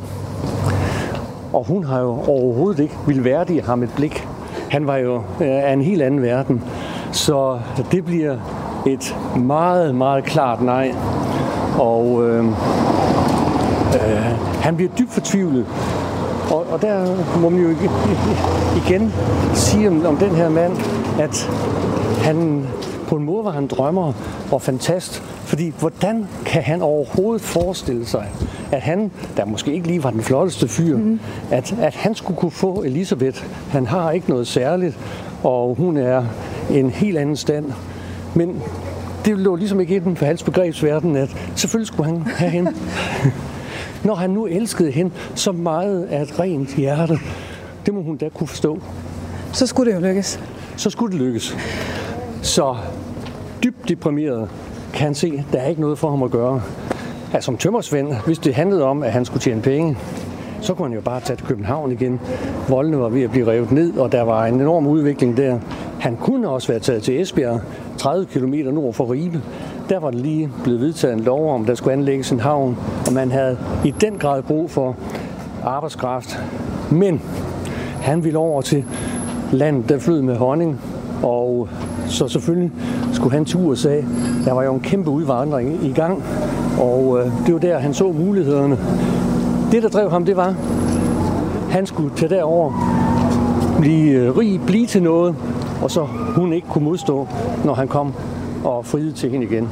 Og 1.53 1.65
hun 1.65 1.85
har 1.85 2.01
jo 2.01 2.11
overhovedet 2.27 2.79
ikke 2.83 2.95
vil 3.07 3.25
værdige 3.25 3.63
ham 3.63 3.83
et 3.83 3.93
blik. 3.97 4.29
Han 4.71 4.87
var 4.87 4.97
jo 4.97 5.17
øh, 5.17 5.23
af 5.41 5.73
en 5.73 5.83
helt 5.83 6.03
anden 6.03 6.23
verden. 6.23 6.63
Så 7.13 7.59
det 7.93 8.05
bliver 8.05 8.37
et 8.87 9.17
meget, 9.37 9.95
meget 9.95 10.25
klart 10.25 10.63
nej. 10.63 10.95
Og 11.79 12.29
øh, 12.29 12.45
øh, 13.95 14.23
han 14.61 14.77
bliver 14.77 14.91
dybt 14.99 15.11
fortvivlet. 15.11 15.67
Og, 16.51 16.67
og 16.73 16.83
der 16.83 17.17
må 17.41 17.49
man 17.49 17.61
jo 17.61 17.69
igen 18.87 19.13
sige 19.55 19.89
om, 19.89 20.07
om 20.07 20.17
den 20.17 20.31
her 20.31 20.49
mand, 20.49 20.73
at 21.21 21.51
han 22.23 22.67
på 23.11 23.17
en 23.17 23.25
måde 23.25 23.45
var 23.45 23.51
han 23.51 23.67
drømmer 23.67 24.13
og 24.53 24.63
fantast. 24.63 25.23
Fordi 25.45 25.73
hvordan 25.79 26.27
kan 26.47 26.63
han 26.63 26.83
overhovedet 26.83 27.43
forestille 27.43 28.07
sig, 28.07 28.29
at 28.73 28.81
han, 28.81 29.11
der 29.37 29.45
måske 29.45 29.73
ikke 29.73 29.87
lige 29.87 30.05
var 30.05 30.11
den 30.11 30.23
flotteste 30.23 30.69
fyr, 30.69 30.97
mm. 30.97 31.21
at, 31.51 31.75
at 31.81 31.95
han 31.95 32.15
skulle 32.15 32.39
kunne 32.39 32.51
få 32.51 32.83
Elisabeth. 32.83 33.45
Han 33.71 33.87
har 33.87 34.11
ikke 34.11 34.31
noget 34.31 34.47
særligt, 34.47 34.99
og 35.43 35.75
hun 35.75 35.97
er 35.97 36.25
en 36.71 36.91
helt 36.91 37.19
anden 37.19 37.37
stand. 37.37 37.73
Men 38.35 38.63
det 39.25 39.39
lå 39.39 39.57
ligesom 39.57 39.81
ikke 39.81 39.97
i 39.97 39.99
den 39.99 40.17
for 40.17 40.27
hans 40.27 40.43
begrebsverden, 40.43 41.17
at 41.17 41.37
selvfølgelig 41.55 41.89
skulle 41.89 42.11
han 42.11 42.23
have 42.23 42.51
hende. 42.51 42.73
Når 44.05 44.15
han 44.15 44.31
nu 44.31 44.47
elskede 44.47 44.91
hende 44.91 45.11
så 45.35 45.53
meget 45.53 46.05
af 46.05 46.23
et 46.23 46.41
rent 46.41 46.77
hjerte, 46.77 47.19
det 47.87 47.95
må 47.95 48.03
hun 48.03 48.17
da 48.17 48.29
kunne 48.29 48.49
forstå. 48.49 48.79
Så 49.53 49.67
skulle 49.67 49.93
det 49.93 50.01
jo 50.01 50.07
lykkes. 50.07 50.41
Så 50.77 50.91
skulle 50.91 51.13
det 51.13 51.21
lykkes. 51.27 51.57
Så 52.43 52.77
dybt 53.65 53.89
deprimeret 53.89 54.49
kan 54.93 55.05
han 55.05 55.15
se, 55.15 55.33
at 55.39 55.53
der 55.53 55.59
er 55.59 55.69
ikke 55.69 55.81
noget 55.81 55.99
for 55.99 56.11
ham 56.11 56.23
at 56.23 56.31
gøre. 56.31 56.63
Altså 57.33 57.47
som 57.47 57.57
tømmersvend, 57.57 58.15
hvis 58.27 58.39
det 58.39 58.55
handlede 58.55 58.85
om, 58.85 59.03
at 59.03 59.13
han 59.13 59.25
skulle 59.25 59.41
tjene 59.41 59.63
penge, 59.63 59.97
så 60.61 60.75
kunne 60.75 60.89
han 60.89 60.95
jo 60.95 61.01
bare 61.01 61.21
tage 61.21 61.37
til 61.37 61.47
København 61.47 61.93
igen. 61.93 62.21
Voldene 62.69 62.99
var 62.99 63.09
ved 63.09 63.23
at 63.23 63.31
blive 63.31 63.51
revet 63.51 63.73
ned, 63.73 63.99
og 63.99 64.13
der 64.13 64.23
var 64.23 64.47
en 64.47 64.61
enorm 64.61 64.87
udvikling 64.87 65.37
der. 65.37 65.59
Han 66.01 66.17
kunne 66.17 66.49
også 66.49 66.69
være 66.69 66.81
taget 66.81 67.03
til 67.03 67.21
Esbjerg, 67.21 67.61
30 67.99 68.27
km 68.27 68.55
nord 68.55 68.95
for 68.95 69.13
Ribe. 69.13 69.43
Der 69.89 69.99
var 69.99 70.11
det 70.11 70.21
lige 70.21 70.51
blevet 70.63 70.81
vedtaget 70.81 71.15
en 71.15 71.21
lov 71.21 71.55
om, 71.55 71.65
der 71.65 71.75
skulle 71.75 71.93
anlægges 71.93 72.31
en 72.31 72.41
havn, 72.41 72.77
og 73.07 73.13
man 73.13 73.31
havde 73.31 73.59
i 73.85 73.95
den 74.01 74.19
grad 74.19 74.43
brug 74.43 74.71
for 74.71 74.97
arbejdskraft. 75.65 76.41
Men 76.91 77.23
han 78.03 78.25
ville 78.25 78.39
over 78.39 78.63
til 78.63 78.85
landet, 79.53 79.89
der 79.89 79.99
flød 79.99 80.23
med 80.23 80.37
honning, 80.37 80.81
og 81.23 81.69
så 82.11 82.29
selvfølgelig 82.29 82.73
skulle 83.13 83.33
han 83.33 83.45
til 83.45 83.57
USA. 83.59 83.97
Der 84.45 84.53
var 84.53 84.63
jo 84.63 84.75
en 84.75 84.81
kæmpe 84.81 85.11
udvandring 85.11 85.85
i 85.85 85.93
gang, 85.93 86.23
og 86.81 87.19
øh, 87.19 87.33
det 87.47 87.55
var 87.55 87.61
der, 87.61 87.79
han 87.79 87.95
så 87.95 88.13
mulighederne. 88.13 88.79
Det, 89.73 89.83
der 89.83 89.89
drev 89.89 90.11
ham, 90.11 90.25
det 90.25 90.37
var, 90.37 90.55
han 91.71 91.87
skulle 91.87 92.17
tage 92.17 92.35
derover, 92.35 92.73
blive 93.81 94.11
øh, 94.11 94.37
rig, 94.37 94.61
blive 94.67 94.87
til 94.87 95.03
noget, 95.03 95.35
og 95.83 95.91
så 95.91 96.07
hun 96.37 96.53
ikke 96.53 96.69
kunne 96.69 96.85
modstå, 96.85 97.29
når 97.65 97.75
han 97.75 97.89
kom 97.89 98.15
og 98.65 98.87
friede 98.87 99.13
til 99.13 99.31
hende 99.31 99.47
igen. 99.47 99.69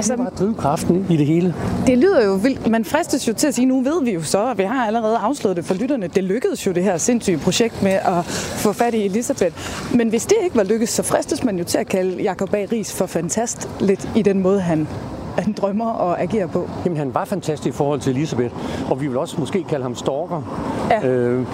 Altså, 0.00 0.16
det 0.16 0.24
var 0.24 0.30
drivkraften 0.30 1.06
i 1.10 1.16
det 1.16 1.26
hele. 1.26 1.54
Det 1.86 1.98
lyder 1.98 2.24
jo 2.24 2.34
vildt. 2.34 2.70
Man 2.70 2.84
fristes 2.84 3.28
jo 3.28 3.32
til 3.32 3.46
at 3.46 3.54
sige, 3.54 3.66
nu 3.66 3.80
ved 3.80 4.04
vi 4.04 4.10
jo 4.10 4.22
så, 4.22 4.38
og 4.38 4.58
vi 4.58 4.62
har 4.62 4.86
allerede 4.86 5.16
afslået 5.16 5.56
det 5.56 5.64
for 5.64 5.74
lytterne. 5.74 6.06
Det 6.06 6.24
lykkedes 6.24 6.66
jo 6.66 6.72
det 6.72 6.82
her 6.82 6.96
sindssyge 6.96 7.38
projekt 7.38 7.82
med 7.82 7.92
at 7.92 8.24
få 8.24 8.72
fat 8.72 8.94
i 8.94 9.04
Elisabeth. 9.06 9.56
Men 9.94 10.08
hvis 10.08 10.26
det 10.26 10.36
ikke 10.44 10.56
var 10.56 10.62
lykkedes, 10.62 10.90
så 10.90 11.02
fristes 11.02 11.44
man 11.44 11.58
jo 11.58 11.64
til 11.64 11.78
at 11.78 11.88
kalde 11.88 12.22
Jacob 12.22 12.54
A. 12.54 12.66
Ries 12.72 12.92
for 12.92 13.06
fantast 13.06 13.68
lidt 13.80 14.08
i 14.16 14.22
den 14.22 14.40
måde, 14.40 14.60
han 14.60 14.88
han 15.38 15.52
drømmer 15.52 15.90
og 15.90 16.22
agerer 16.22 16.46
på? 16.46 16.68
Jamen, 16.84 16.98
han 16.98 17.14
var 17.14 17.24
fantastisk 17.24 17.74
i 17.74 17.76
forhold 17.76 18.00
til 18.00 18.16
Elisabeth, 18.16 18.54
og 18.90 19.00
vi 19.00 19.06
vil 19.06 19.18
også 19.18 19.36
måske 19.38 19.64
kalde 19.68 19.82
ham 19.82 19.94
stalker. 19.94 20.42
Ja. 20.90 21.08
Øh, 21.08 21.46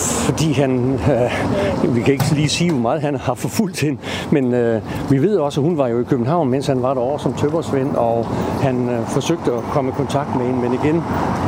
fordi 0.00 0.52
han, 0.52 0.92
øh, 0.94 1.96
vi 1.96 2.00
kan 2.00 2.12
ikke 2.12 2.24
lige 2.34 2.48
sige, 2.48 2.70
hvor 2.70 2.80
meget 2.80 3.00
han 3.00 3.16
har 3.16 3.34
forfulgt 3.34 3.80
hende, 3.80 3.98
men 4.30 4.54
øh, 4.54 4.82
vi 5.10 5.18
ved 5.22 5.36
også, 5.36 5.60
at 5.60 5.66
hun 5.66 5.78
var 5.78 5.88
jo 5.88 6.00
i 6.00 6.04
København, 6.04 6.50
mens 6.50 6.66
han 6.66 6.82
var 6.82 6.94
derovre 6.94 7.18
som 7.18 7.34
tøppersvend, 7.34 7.96
og 7.96 8.26
han 8.62 8.88
øh, 8.88 9.06
forsøgte 9.06 9.52
at 9.52 9.62
komme 9.62 9.90
i 9.90 9.92
kontakt 9.96 10.36
med 10.36 10.46
hende, 10.46 10.60
men 10.60 10.74
igen, 10.74 10.96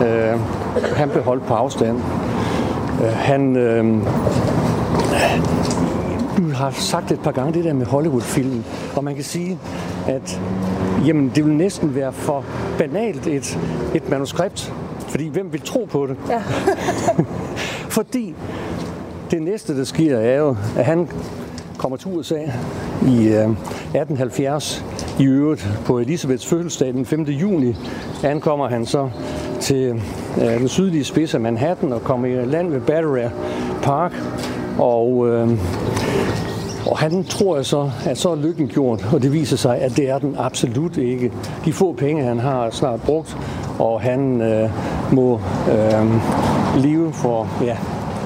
øh, 0.06 0.40
han 0.96 1.08
blev 1.08 1.24
holdt 1.24 1.46
på 1.46 1.54
afstand. 1.54 1.96
Øh, 3.02 3.12
han... 3.12 3.56
Øh, 3.56 4.02
du 6.36 6.50
har 6.54 6.70
sagt 6.70 7.12
et 7.12 7.20
par 7.20 7.30
gange 7.30 7.52
det 7.52 7.64
der 7.64 7.72
med 7.72 7.86
Hollywood-filmen, 7.86 8.64
og 8.96 9.04
man 9.04 9.14
kan 9.14 9.24
sige, 9.24 9.58
at 10.08 10.40
jamen, 11.06 11.32
det 11.34 11.44
vil 11.44 11.54
næsten 11.54 11.94
være 11.94 12.12
for 12.12 12.44
banalt 12.78 13.26
et, 13.26 13.58
et 13.94 14.10
manuskript, 14.10 14.74
fordi 15.08 15.28
hvem 15.28 15.52
vil 15.52 15.60
tro 15.60 15.88
på 15.90 16.06
det? 16.06 16.16
Ja. 16.28 16.42
fordi 17.98 18.34
det 19.30 19.42
næste, 19.42 19.78
der 19.78 19.84
sker, 19.84 20.18
er 20.18 20.38
jo, 20.38 20.56
at 20.76 20.84
han 20.84 21.08
kommer 21.78 21.96
til 21.96 22.08
USA 22.08 22.40
i 23.06 23.28
øh, 23.28 23.50
1870 23.50 24.84
i 25.20 25.24
øvrigt 25.24 25.68
på 25.84 25.98
Elisabeths 25.98 26.46
fødselsdag 26.46 26.92
den 26.92 27.06
5. 27.06 27.22
juni. 27.22 27.76
Ankommer 28.24 28.68
han 28.68 28.86
så 28.86 29.10
til 29.60 30.02
øh, 30.40 30.60
den 30.60 30.68
sydlige 30.68 31.04
spids 31.04 31.34
af 31.34 31.40
Manhattan 31.40 31.92
og 31.92 32.02
kommer 32.02 32.28
i 32.28 32.44
land 32.44 32.70
ved 32.70 32.80
Battery 32.80 33.28
Park. 33.82 34.12
Og 34.78 35.28
øh, 35.28 35.48
og 36.86 36.98
han 36.98 37.24
tror 37.24 37.56
jeg 37.56 37.66
så, 37.66 37.90
at 38.06 38.18
så 38.18 38.30
er 38.30 38.36
lykken 38.36 38.68
gjort, 38.68 39.08
og 39.12 39.22
det 39.22 39.32
viser 39.32 39.56
sig, 39.56 39.78
at 39.78 39.96
det 39.96 40.10
er 40.10 40.18
den 40.18 40.36
absolut 40.38 40.96
ikke. 40.96 41.32
De 41.64 41.72
få 41.72 41.92
penge, 41.92 42.22
han 42.22 42.38
har 42.38 42.70
snart 42.70 43.02
brugt, 43.02 43.36
og 43.78 44.00
han 44.00 44.40
øh, 44.40 44.70
må 45.12 45.40
øh, 45.72 46.06
leve 46.82 47.12
for, 47.12 47.48
ja, 47.64 47.76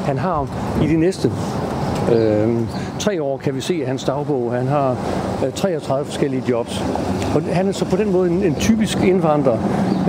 han 0.05 0.19
har 0.19 0.49
i 0.83 0.87
de 0.87 0.97
næste 0.97 1.33
øh, 2.13 2.59
tre 2.99 3.23
år, 3.23 3.37
kan 3.37 3.55
vi 3.55 3.61
se 3.61 3.79
at 3.81 3.87
hans 3.87 4.05
dagbog, 4.05 4.53
han 4.53 4.67
har 4.67 4.97
øh, 5.47 5.53
33 5.53 6.05
forskellige 6.05 6.43
jobs. 6.49 6.83
Og 7.35 7.43
han 7.53 7.69
er 7.69 7.73
så 7.73 7.85
på 7.85 7.97
den 7.97 8.13
måde 8.13 8.31
en, 8.31 8.43
en 8.43 8.55
typisk 8.55 8.99
indvandrer 8.99 9.59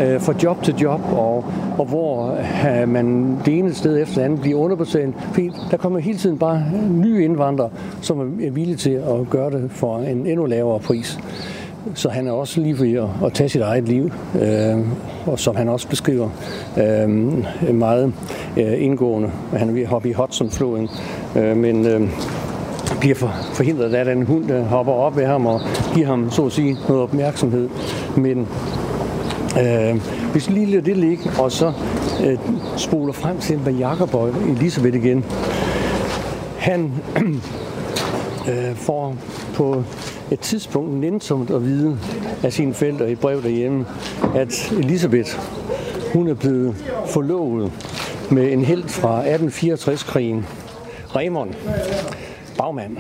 øh, 0.02 0.22
fra 0.22 0.34
job 0.44 0.64
til 0.64 0.76
job, 0.76 1.02
og, 1.12 1.46
og 1.78 1.86
hvor 1.86 2.38
øh, 2.82 2.90
man 2.90 3.38
det 3.46 3.60
ene 3.60 3.74
sted 3.74 4.02
efter 4.02 4.16
det 4.16 4.22
andet 4.22 4.42
bliver 4.42 4.60
underbetalt. 4.60 5.16
Fordi 5.34 5.52
der 5.72 5.78
kommer 5.78 6.00
hele 6.00 6.18
tiden 6.18 6.38
bare 6.38 6.64
nye 6.90 7.24
indvandrere, 7.24 7.70
som 8.02 8.20
er 8.20 8.52
villige 8.52 8.78
til 8.78 8.90
at 8.92 9.30
gøre 9.30 9.52
det 9.52 9.72
for 9.72 9.98
en 9.98 10.28
endnu 10.28 10.46
lavere 10.46 10.80
pris. 10.80 11.20
Så 11.94 12.10
han 12.10 12.28
er 12.28 12.32
også 12.32 12.62
lige 12.62 12.80
ved 12.80 12.94
at, 12.94 13.26
at 13.26 13.34
tage 13.34 13.50
sit 13.50 13.62
eget 13.62 13.84
liv, 13.84 14.12
øh, 14.42 14.78
og 15.26 15.40
som 15.40 15.56
han 15.56 15.70
også 15.70 15.88
beskriver 15.88 16.30
øh, 16.78 17.10
meget 17.74 18.14
øh, 18.58 18.84
indgående. 18.84 19.30
Han 19.54 19.70
er 19.70 19.74
ved 19.74 19.82
at 19.82 19.88
hoppe 19.88 20.10
i 20.10 20.14
Hudson-floden, 20.14 20.90
øh, 21.36 21.58
men 21.58 21.86
øh, 21.86 22.02
bliver 23.00 23.16
for, 23.16 23.32
forhindret 23.54 23.94
af 23.94 24.06
den 24.06 24.26
hund, 24.26 24.48
der 24.48 24.64
hopper 24.64 24.94
op 24.94 25.18
ved 25.18 25.26
ham 25.26 25.46
og 25.46 25.62
giver 25.94 26.08
ham, 26.08 26.32
så 26.32 26.46
at 26.46 26.52
sige, 26.52 26.78
noget 26.88 27.04
opmærksomhed. 27.04 27.70
Men 28.18 28.48
øh, 29.60 30.02
hvis 30.32 30.50
vi 30.50 30.54
lige 30.54 30.66
lader 30.66 30.82
det 30.82 30.98
ligge, 30.98 31.30
og 31.40 31.52
så 31.52 31.74
øh, 32.26 32.38
spoler 32.78 33.14
frem 33.14 33.40
til 33.40 33.60
med 33.60 33.74
Jacob 33.74 34.14
og 34.14 34.30
Elisabeth 34.50 34.98
igen. 34.98 35.26
Han 36.58 36.94
øh, 38.50 38.76
får 38.76 39.16
på 39.54 39.84
et 40.32 40.40
tidspunkt 40.40 40.94
nænsomt 40.94 41.50
at 41.50 41.66
vide 41.66 41.98
af 42.44 42.54
sine 42.54 42.74
forældre 42.74 43.10
i 43.10 43.12
et 43.12 43.20
brev 43.20 43.44
derhjemme, 43.44 43.86
at 44.36 44.72
Elisabeth, 44.78 45.40
hun 46.14 46.28
er 46.28 46.34
blevet 46.34 46.76
forlovet 47.08 47.72
med 48.32 48.52
en 48.54 48.66
held 48.66 48.88
fra 48.88 49.24
1864-krigen, 49.24 50.46
Raymond 51.16 51.54
bagmand. 52.58 52.98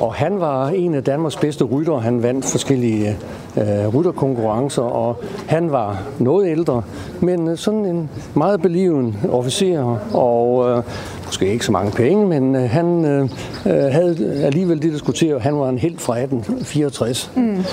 Og 0.00 0.14
han 0.14 0.40
var 0.40 0.68
en 0.68 0.94
af 0.94 1.04
Danmarks 1.04 1.36
bedste 1.36 1.64
rytter. 1.64 1.98
Han 1.98 2.22
vandt 2.22 2.44
forskellige 2.44 3.16
øh, 3.56 3.94
rytterkonkurrencer, 3.94 4.82
og 4.82 5.16
han 5.46 5.72
var 5.72 6.02
noget 6.18 6.48
ældre, 6.48 6.82
men 7.20 7.48
øh, 7.48 7.58
sådan 7.58 7.84
en 7.84 8.10
meget 8.34 8.62
beliven 8.62 9.16
officer, 9.32 9.98
og 10.14 10.70
øh, 10.70 10.82
måske 11.26 11.52
ikke 11.52 11.64
så 11.64 11.72
mange 11.72 11.92
penge, 11.92 12.26
men 12.26 12.54
øh, 12.54 12.70
han 12.70 13.04
øh, 13.04 13.22
øh 13.66 13.72
havde 13.72 14.42
alligevel 14.44 14.82
det, 14.82 14.92
der 14.92 14.98
skulle 14.98 15.16
til, 15.16 15.40
han 15.40 15.58
var 15.58 15.68
en 15.68 15.78
helt 15.78 16.00
fra 16.00 16.18
1864. 16.18 17.32
Mm. 17.36 17.64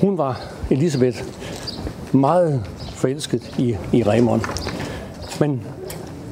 Hun 0.00 0.18
var, 0.18 0.40
Elisabeth, 0.70 1.22
meget 2.12 2.62
forelsket 2.94 3.54
i, 3.58 3.76
i 3.92 4.02
Raymond. 4.02 4.40
Men 5.40 5.62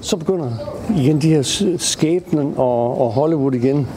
så 0.05 0.17
begynder 0.17 0.51
igen 0.97 1.23
de 1.23 1.29
her 1.29 1.73
skæbnen 1.79 2.55
og, 2.57 3.01
og 3.01 3.13
Hollywood 3.13 3.55
igen. 3.55 3.89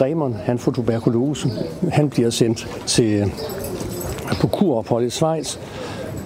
Raymond, 0.00 0.34
han 0.34 0.58
får 0.58 0.72
tuberkulose. 0.72 1.48
Han 1.92 2.10
bliver 2.10 2.30
sendt 2.30 2.82
til 2.86 3.12
øh, 3.12 3.26
på 4.40 4.46
kurophold 4.46 5.06
i 5.06 5.10
Schweiz, 5.10 5.58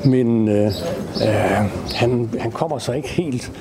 men 0.05 0.49
øh, 0.49 0.67
øh, 0.67 1.71
han, 1.95 2.31
han 2.41 2.51
kommer 2.51 2.79
så 2.79 2.93
ikke 2.93 3.09
helt. 3.09 3.53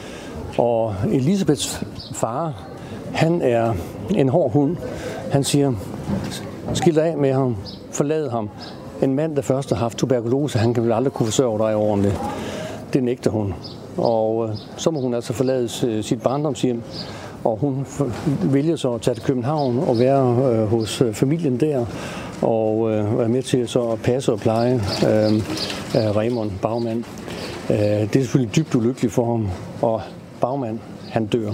Og 0.58 0.96
Elisabeths 1.12 1.84
far, 2.14 2.64
han 3.14 3.42
er 3.42 3.74
en 4.16 4.30
hård 4.30 4.52
hund. 4.52 4.78
Han 5.32 5.44
siger, 5.44 5.74
skil 6.74 7.00
af 7.00 7.18
med 7.18 7.34
ham, 7.34 7.56
forlad 7.92 8.30
ham. 8.30 8.50
En 9.02 9.14
mand, 9.14 9.36
der 9.36 9.42
først 9.42 9.70
har 9.70 9.76
haft 9.76 9.98
tuberkulose, 9.98 10.60
han 10.60 10.74
kan 10.74 10.84
vel 10.84 10.92
aldrig 10.92 11.14
kunne 11.14 11.28
forsørge 11.28 11.60
dig 11.60 11.76
ordentligt. 11.76 12.20
Det 12.94 13.04
nægter 13.04 13.32
hun. 13.32 13.54
Og 13.98 14.50
øh, 14.50 14.56
så 14.78 14.92
må 14.92 15.02
hun 15.02 15.14
altså 15.14 15.34
forlade 15.34 15.70
øh, 15.88 16.04
sit 16.04 16.22
barndomshjem, 16.22 16.82
og 17.44 17.58
hun 17.58 17.86
vælger 18.44 18.76
så 18.76 18.94
at 18.94 19.02
tage 19.02 19.16
til 19.16 19.24
København 19.24 19.80
og 19.88 20.00
være 20.00 20.52
øh, 20.52 20.68
hos 20.68 21.02
øh, 21.02 21.14
familien 21.14 21.60
der, 21.60 21.86
og 22.42 22.92
øh, 22.92 23.20
være 23.20 23.30
med 23.30 23.44
til 23.44 23.68
så 23.68 23.82
at 23.82 24.02
passe 24.02 24.32
og 24.32 24.40
pleje 24.40 24.74
øh, 24.76 25.42
Raymond 26.16 26.52
Bagmand. 26.62 27.04
Øh, 27.70 27.78
det 27.78 28.16
er 28.16 28.20
selvfølgelig 28.20 28.56
dybt 28.56 28.76
ulykkeligt 28.76 29.14
for 29.14 29.26
ham, 29.26 29.48
og 29.82 30.02
Bagmand, 30.42 30.80
han 31.10 31.26
dør. 31.26 31.52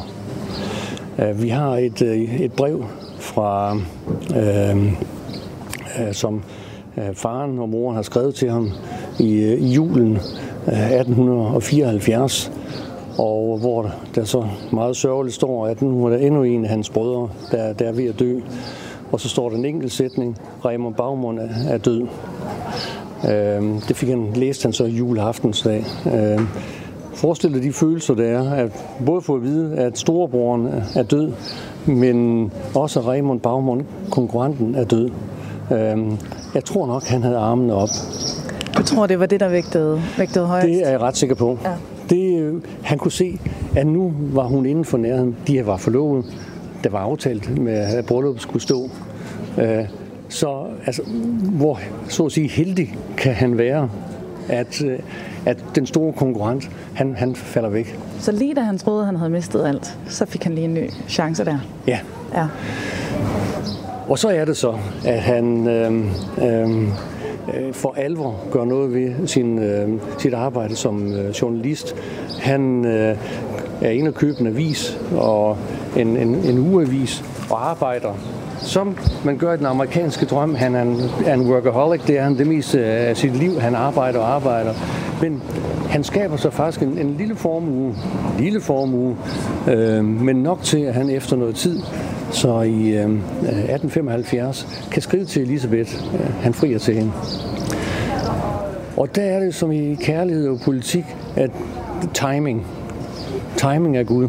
Øh, 1.20 1.42
vi 1.42 1.50
har 1.50 1.78
et, 1.78 2.02
øh, 2.02 2.42
et 2.42 2.54
brev 2.54 2.86
fra, 3.20 3.78
øh, 4.36 4.86
øh, 6.00 6.14
som 6.14 6.44
øh, 6.98 7.16
faren 7.16 7.60
og 7.60 7.70
moren 7.70 7.96
har 7.96 8.04
skrevet 8.04 8.36
til 8.36 8.50
ham 8.50 8.70
i, 9.20 9.34
øh, 9.34 9.62
i 9.62 9.74
julen 9.74 10.20
1874, 10.68 12.52
og 13.18 13.58
hvor 13.62 13.92
der 14.16 14.24
så 14.24 14.46
meget 14.72 14.96
sørgeligt 14.96 15.36
står, 15.36 15.68
at 15.68 15.82
nu 15.82 16.06
er 16.06 16.10
der 16.10 16.18
endnu 16.18 16.44
en 16.44 16.64
af 16.64 16.70
hans 16.70 16.90
brødre, 16.90 17.30
der, 17.52 17.74
der 17.74 17.88
er 17.88 17.92
ved 17.92 18.06
at 18.06 18.20
dø. 18.20 18.40
Og 19.12 19.20
så 19.20 19.30
står 19.30 19.50
der 19.50 19.58
en 19.58 19.66
enkelt 19.66 19.92
sætning, 19.92 20.38
Raymond 20.66 20.96
Baumund 20.96 21.40
er, 21.70 21.78
død. 21.78 22.02
Øh, 23.26 23.64
det 23.88 23.96
fik 23.96 24.10
han, 24.10 24.34
læst 24.34 24.64
han 24.64 24.74
så 24.74 24.86
juleaftensdag. 24.86 25.86
Øh, 26.06 26.42
Forestil 27.14 27.54
dig 27.54 27.64
de 27.64 27.74
følelser, 27.74 28.14
der 28.14 28.24
er, 28.24 28.54
at 28.54 28.86
både 29.06 29.22
få 29.22 29.36
at 29.36 29.42
vide, 29.44 29.76
at 29.76 29.98
storebroren 29.98 30.68
er 30.96 31.04
død, 31.04 31.32
men 31.86 32.52
også 32.76 33.00
at 33.00 33.08
Raymond 33.08 33.40
Baumund, 33.40 33.82
konkurrenten, 34.12 34.76
er 34.76 34.84
død. 34.84 35.10
Øh, 35.72 35.98
jeg 36.56 36.66
tror 36.66 36.88
nok, 36.88 37.04
han 37.04 37.24
havde 37.24 37.38
armene 37.38 37.74
op. 37.74 37.90
Du 38.78 38.84
tror, 38.84 39.08
det 39.08 39.20
var 39.20 39.26
det, 39.26 39.40
der 39.40 39.50
vægtede, 39.50 40.02
vægtede 40.18 40.46
højst? 40.46 40.68
Det 40.68 40.88
er 40.88 40.90
jeg 40.90 41.02
ret 41.02 41.18
sikker 41.18 41.36
på. 41.36 41.58
Ja. 41.64 41.72
Det, 42.10 42.42
øh, 42.42 42.62
han 42.84 42.98
kunne 42.98 43.12
se, 43.12 43.40
at 43.76 43.88
nu 43.88 44.14
var 44.20 44.44
hun 44.44 44.66
inden 44.66 44.86
for 44.86 44.98
nærheden. 44.98 45.36
De 45.48 45.66
var 45.66 45.78
forlovet. 45.78 46.26
Der 46.84 46.90
var 46.90 47.00
aftalt 47.00 47.58
med, 47.58 47.74
at 47.74 48.06
bryllup 48.06 48.40
skulle 48.40 48.62
stå. 48.64 48.90
Øh, 49.58 49.86
så 50.30 50.66
altså, 50.86 51.02
hvor 51.44 51.80
så 52.10 52.26
at 52.26 52.32
sige 52.32 52.48
heldig 52.48 52.96
kan 53.18 53.34
han 53.34 53.58
være, 53.58 53.90
at, 54.50 54.84
øh, 54.84 55.00
at 55.46 55.58
den 55.76 55.86
store 55.86 56.14
konkurrent, 56.14 56.70
han, 56.94 57.16
han 57.16 57.36
falder 57.36 57.70
væk. 57.70 58.00
Så 58.20 58.32
lige 58.32 58.56
da 58.56 58.62
han 58.62 58.78
troede, 58.78 59.06
han 59.06 59.16
havde 59.16 59.30
mistet 59.32 59.66
alt, 59.66 59.98
så 60.08 60.26
fik 60.26 60.44
han 60.44 60.56
lige 60.56 60.66
en 60.66 60.74
ny 60.74 60.90
chance 61.08 61.46
der? 61.46 61.60
Ja. 61.88 62.00
ja. 62.36 62.46
Og 64.08 64.20
så 64.20 64.30
er 64.30 64.46
det 64.46 64.58
så, 64.58 64.74
at 65.06 65.22
han 65.22 65.68
øh, 65.68 66.06
øh, 66.42 66.88
øh, 67.54 67.74
for 67.74 67.94
alvor 67.98 68.40
gør 68.52 68.66
noget 68.66 68.94
ved 68.94 69.28
sin, 69.28 69.60
øh, 69.60 69.90
sit 70.18 70.34
arbejde 70.34 70.76
som 70.76 71.14
øh, 71.14 71.30
journalist. 71.30 71.96
Han 72.40 72.86
øh, 72.86 73.18
er 73.82 73.90
inde 73.90 74.10
og 74.10 74.16
købe 74.16 74.42
en 74.42 74.48
avis 74.48 75.00
og 75.18 75.58
en, 75.98 76.18
en, 76.18 76.36
en 76.36 76.60
ugeavis 76.60 77.24
og 77.50 77.70
arbejder 77.70 78.14
som 78.62 78.98
man 79.26 79.38
gør 79.38 79.54
i 79.54 79.58
den 79.58 79.66
amerikanske 79.66 80.26
drøm. 80.26 80.56
Han 80.56 80.76
er 80.76 80.82
en, 80.82 81.02
er 81.26 81.34
en 81.34 81.52
workaholic, 81.52 82.02
det 82.02 82.18
er 82.18 82.24
han 82.24 82.38
det 82.38 82.48
meste 82.48 82.86
af 82.86 83.18
sit 83.18 83.36
liv. 83.36 83.60
Han 83.60 83.76
arbejder 83.76 84.20
og 84.20 84.30
arbejder. 84.30 84.74
Men 85.22 85.44
han 85.90 86.04
skaber 86.04 86.38
sig 86.38 86.54
faktisk 86.54 86.82
en, 86.82 86.98
en 86.98 87.16
lille 87.18 87.36
formue, 87.36 87.96
lille 88.40 88.62
formue, 88.62 89.18
øh, 89.70 90.06
men 90.06 90.36
nok 90.36 90.62
til, 90.64 90.78
at 90.78 90.94
han 90.94 91.10
efter 91.10 91.36
noget 91.36 91.56
tid, 91.56 91.80
så 92.32 92.62
i 92.62 92.90
øhm, 92.90 93.16
øh, 93.16 93.50
1875, 93.50 94.88
kan 94.92 95.02
skrive 95.02 95.26
til 95.26 95.42
Elisabeth, 95.42 95.96
øh, 96.14 96.34
han 96.42 96.54
frier 96.54 96.80
til 96.80 96.96
hende. 96.96 97.12
Og 98.98 99.16
der 99.16 99.22
er 99.22 99.40
det 99.40 99.56
som 99.56 99.72
i 99.72 99.96
kærlighed 100.02 100.48
og 100.48 100.60
politik, 100.66 101.06
at 101.36 101.52
timing, 102.14 102.68
timing 103.58 103.98
er 103.98 104.04
Gud. 104.04 104.28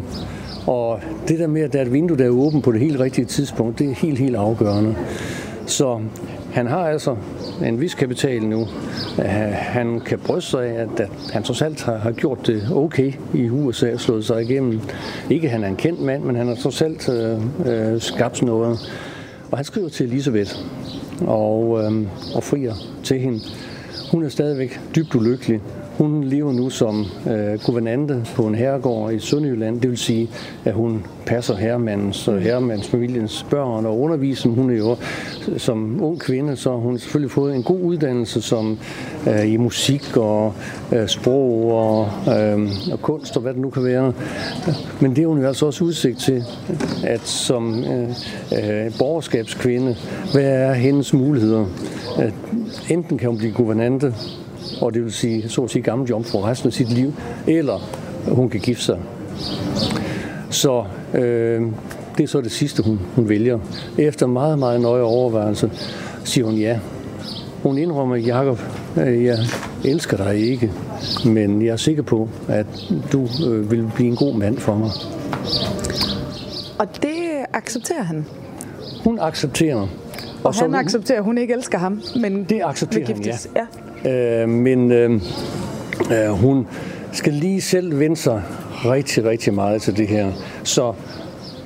Og 0.67 0.99
det 1.27 1.39
der 1.39 1.47
med, 1.47 1.61
at 1.61 1.73
der 1.73 1.79
er 1.79 1.85
et 1.85 1.93
vindue, 1.93 2.17
der 2.17 2.25
er 2.25 2.29
åbent 2.29 2.63
på 2.63 2.71
det 2.71 2.79
helt 2.79 2.99
rigtige 2.99 3.25
tidspunkt, 3.25 3.79
det 3.79 3.89
er 3.89 3.95
helt, 3.95 4.19
helt 4.19 4.35
afgørende. 4.35 4.95
Så 5.65 5.99
han 6.53 6.67
har 6.67 6.87
altså 6.89 7.15
en 7.67 7.81
vis 7.81 7.95
kapital 7.95 8.43
nu. 8.43 8.67
Han 9.51 9.99
kan 9.99 10.19
bryste 10.19 10.51
sig 10.51 10.65
af, 10.67 10.81
at 10.81 11.09
han 11.33 11.43
trods 11.43 11.61
alt 11.61 11.83
har 11.83 12.11
gjort 12.11 12.47
det 12.47 12.67
okay 12.71 13.13
i 13.33 13.49
USA 13.49 13.93
og 13.93 13.99
slået 13.99 14.25
sig 14.25 14.41
igennem. 14.41 14.81
Ikke 15.29 15.49
han 15.49 15.63
er 15.63 15.67
en 15.67 15.75
kendt 15.75 16.01
mand, 16.01 16.23
men 16.23 16.35
han 16.35 16.47
har 16.47 16.55
trods 16.55 16.81
alt 16.81 17.09
øh, 17.09 17.93
øh 17.93 18.01
skabt 18.01 18.41
noget. 18.41 18.79
Og 19.51 19.57
han 19.57 19.65
skriver 19.65 19.89
til 19.89 20.05
Elisabeth 20.05 20.55
og, 21.27 21.83
øh, 21.83 22.07
og 22.35 22.43
frier 22.43 22.73
til 23.03 23.19
hende. 23.19 23.39
Hun 24.11 24.23
er 24.23 24.29
stadigvæk 24.29 24.79
dybt 24.95 25.15
ulykkelig 25.15 25.61
hun 25.97 26.23
lever 26.23 26.51
nu 26.51 26.69
som 26.69 27.05
øh, 27.27 27.59
guvernante 27.65 28.25
på 28.35 28.47
en 28.47 28.55
herregård 28.55 29.13
i 29.13 29.19
Sønderjylland. 29.19 29.81
Det 29.81 29.89
vil 29.89 29.97
sige, 29.97 30.29
at 30.65 30.73
hun 30.73 31.05
passer 31.25 31.55
herremandens 31.55 32.27
og 32.27 32.39
herremandsfamiliens 32.39 33.45
børn 33.49 33.85
og 33.85 33.99
underviser. 33.99 34.49
Hun 34.49 34.71
er 34.71 34.77
jo 34.77 34.95
som 35.57 36.03
ung 36.03 36.19
kvinde, 36.19 36.55
så 36.55 36.71
hun 36.71 36.91
har 36.91 36.97
selvfølgelig 36.97 37.31
fået 37.31 37.55
en 37.55 37.63
god 37.63 37.81
uddannelse 37.81 38.41
som 38.41 38.77
øh, 39.27 39.53
i 39.53 39.57
musik 39.57 40.17
og 40.17 40.53
øh, 40.93 41.07
sprog 41.07 41.71
og, 41.71 42.09
øh, 42.33 42.69
og 42.91 43.01
kunst 43.01 43.35
og 43.35 43.41
hvad 43.41 43.53
det 43.53 43.61
nu 43.61 43.69
kan 43.69 43.83
være. 43.83 44.13
Men 44.99 45.15
det 45.15 45.23
er 45.23 45.27
hun 45.27 45.39
jo 45.39 45.47
altså 45.47 45.65
også 45.65 45.83
udsigt 45.83 46.19
til, 46.19 46.43
at 47.03 47.21
som 47.21 47.83
øh, 47.83 48.09
øh, 48.51 48.91
borgerskabskvinde, 48.99 49.95
hvad 50.31 50.43
er 50.43 50.73
hendes 50.73 51.13
muligheder? 51.13 51.65
At 52.17 52.33
enten 52.89 53.17
kan 53.17 53.29
hun 53.29 53.37
blive 53.37 53.53
guvernante, 53.53 54.13
og 54.81 54.93
det 54.93 55.03
vil 55.03 55.13
sige, 55.13 55.49
så 55.49 55.61
at 55.61 55.69
sige, 55.69 55.81
gammel 55.81 56.07
jomfru 56.09 56.41
resten 56.41 56.67
af 56.67 56.73
sit 56.73 56.89
liv, 56.89 57.13
eller 57.47 57.79
hun 58.27 58.49
kan 58.49 58.59
gifte 58.59 58.83
sig. 58.83 58.99
Så 60.49 60.83
øh, 61.13 61.61
det 62.17 62.23
er 62.23 62.27
så 62.27 62.41
det 62.41 62.51
sidste, 62.51 62.83
hun, 62.83 62.99
hun 63.15 63.29
vælger. 63.29 63.59
Efter 63.97 64.27
meget, 64.27 64.59
meget 64.59 64.81
nøje 64.81 65.01
overvejelse, 65.01 65.71
siger 66.23 66.45
hun 66.45 66.55
ja. 66.55 66.79
Hun 67.63 67.77
indrømmer, 67.77 68.15
Jacob, 68.15 68.59
øh, 68.97 69.23
jeg 69.23 69.37
elsker 69.85 70.17
dig 70.17 70.51
ikke, 70.51 70.71
men 71.25 71.61
jeg 71.61 71.71
er 71.71 71.77
sikker 71.77 72.03
på, 72.03 72.29
at 72.47 72.65
du 73.11 73.27
øh, 73.47 73.71
vil 73.71 73.91
blive 73.95 74.09
en 74.09 74.15
god 74.15 74.35
mand 74.35 74.57
for 74.57 74.75
mig. 74.75 74.89
Og 76.79 76.87
det 77.01 77.45
accepterer 77.53 78.03
han? 78.03 78.25
Hun 79.03 79.19
accepterer. 79.21 79.77
Og, 79.77 79.87
og 80.43 80.55
han 80.55 80.75
accepterer, 80.75 81.17
at 81.17 81.23
hun 81.23 81.37
ikke 81.37 81.53
elsker 81.53 81.77
ham, 81.77 82.01
men 82.21 82.43
det 82.43 82.61
accepterer 82.63 83.05
han, 83.05 83.21
ja. 83.25 83.37
ja. 83.55 83.65
Øh, 84.05 84.49
men 84.49 84.91
øh, 84.91 85.21
øh, 86.11 86.29
hun 86.29 86.67
skal 87.11 87.33
lige 87.33 87.61
selv 87.61 87.99
vende 87.99 88.17
sig 88.17 88.41
rigtig, 88.85 89.25
rigtig 89.25 89.53
meget 89.53 89.81
til 89.81 89.97
det 89.97 90.07
her. 90.07 90.31
Så 90.63 90.93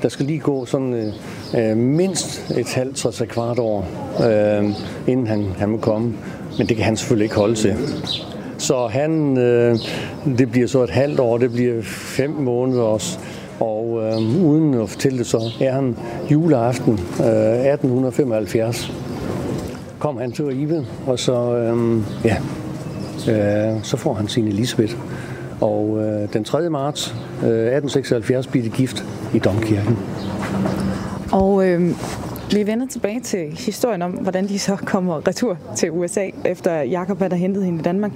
der 0.02 0.10
skal 0.10 0.26
lige 0.26 0.40
gå 0.40 0.66
sådan 0.66 0.94
øh, 0.94 1.72
øh 1.72 1.78
mindst 1.78 2.52
et 2.58 2.74
halvt, 2.74 2.96
tre 2.96 3.26
kvart 3.26 3.60
år, 3.60 3.88
øh, 4.30 4.70
inden 5.08 5.28
han, 5.28 5.46
han 5.58 5.70
må 5.70 5.78
komme. 5.78 6.14
Men 6.58 6.68
det 6.68 6.76
kan 6.76 6.86
han 6.86 6.98
selvfølgelig 6.98 7.26
ikke 7.26 7.36
holde 7.36 7.56
til. 7.56 7.76
Så 8.58 8.88
han, 8.88 9.38
øh, 9.38 9.78
det 10.38 10.52
bliver 10.52 10.68
så 10.68 10.84
et 10.84 10.90
halvt 10.90 11.20
år, 11.20 11.38
det 11.38 11.52
bliver 11.52 11.82
fem 11.82 12.30
måneder 12.30 12.82
også. 12.82 13.20
Og 13.60 14.00
øh, 14.04 14.46
uden 14.46 14.74
at 14.74 14.90
fortælle 14.90 15.18
det, 15.18 15.28
så 15.28 15.52
er 15.62 15.72
han 15.72 15.96
juleaften 16.32 16.94
øh, 17.20 17.66
1875 17.66 18.92
kom 20.00 20.18
han 20.18 20.32
til 20.32 20.46
Ribe, 20.46 20.86
og 21.08 21.20
så, 21.20 21.56
øhm, 21.56 22.04
ja, 22.24 22.38
øh, 23.30 23.84
så 23.84 23.98
får 23.98 24.14
han 24.14 24.28
sin 24.28 24.48
Elisabeth. 24.48 24.96
Og 25.62 25.98
øh, 26.00 26.34
den 26.34 26.44
3. 26.44 26.70
marts 26.70 27.16
øh, 27.44 27.50
1876 27.50 28.48
bliver 28.48 28.64
de 28.64 28.70
gift 28.70 29.06
i 29.34 29.40
Domkirken. 29.40 29.98
Og 31.32 31.68
øh, 31.68 31.92
vi 32.54 32.68
vender 32.68 32.88
tilbage 32.88 33.20
til 33.20 33.58
historien 33.60 34.02
om, 34.02 34.12
hvordan 34.12 34.48
de 34.48 34.60
så 34.60 34.76
kommer 34.76 35.28
retur 35.28 35.58
til 35.76 35.92
USA, 35.92 36.30
efter 36.46 36.82
Jakob 36.82 37.20
der 37.20 37.36
hentet 37.36 37.66
hende 37.66 37.80
i 37.80 37.82
Danmark. 37.82 38.12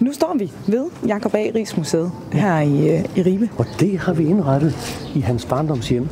Nu 0.00 0.12
står 0.12 0.36
vi 0.38 0.52
ved 0.66 0.84
Jakob 1.06 1.34
A. 1.34 1.38
Rigsmuseet 1.54 2.10
her 2.32 2.60
i, 2.60 2.98
øh, 2.98 3.04
i 3.16 3.22
Ribe. 3.22 3.48
Og 3.58 3.66
det 3.80 3.98
har 3.98 4.12
vi 4.12 4.26
indrettet 4.26 4.74
i 5.14 5.20
hans 5.20 5.44
barndomshjem. 5.44 6.08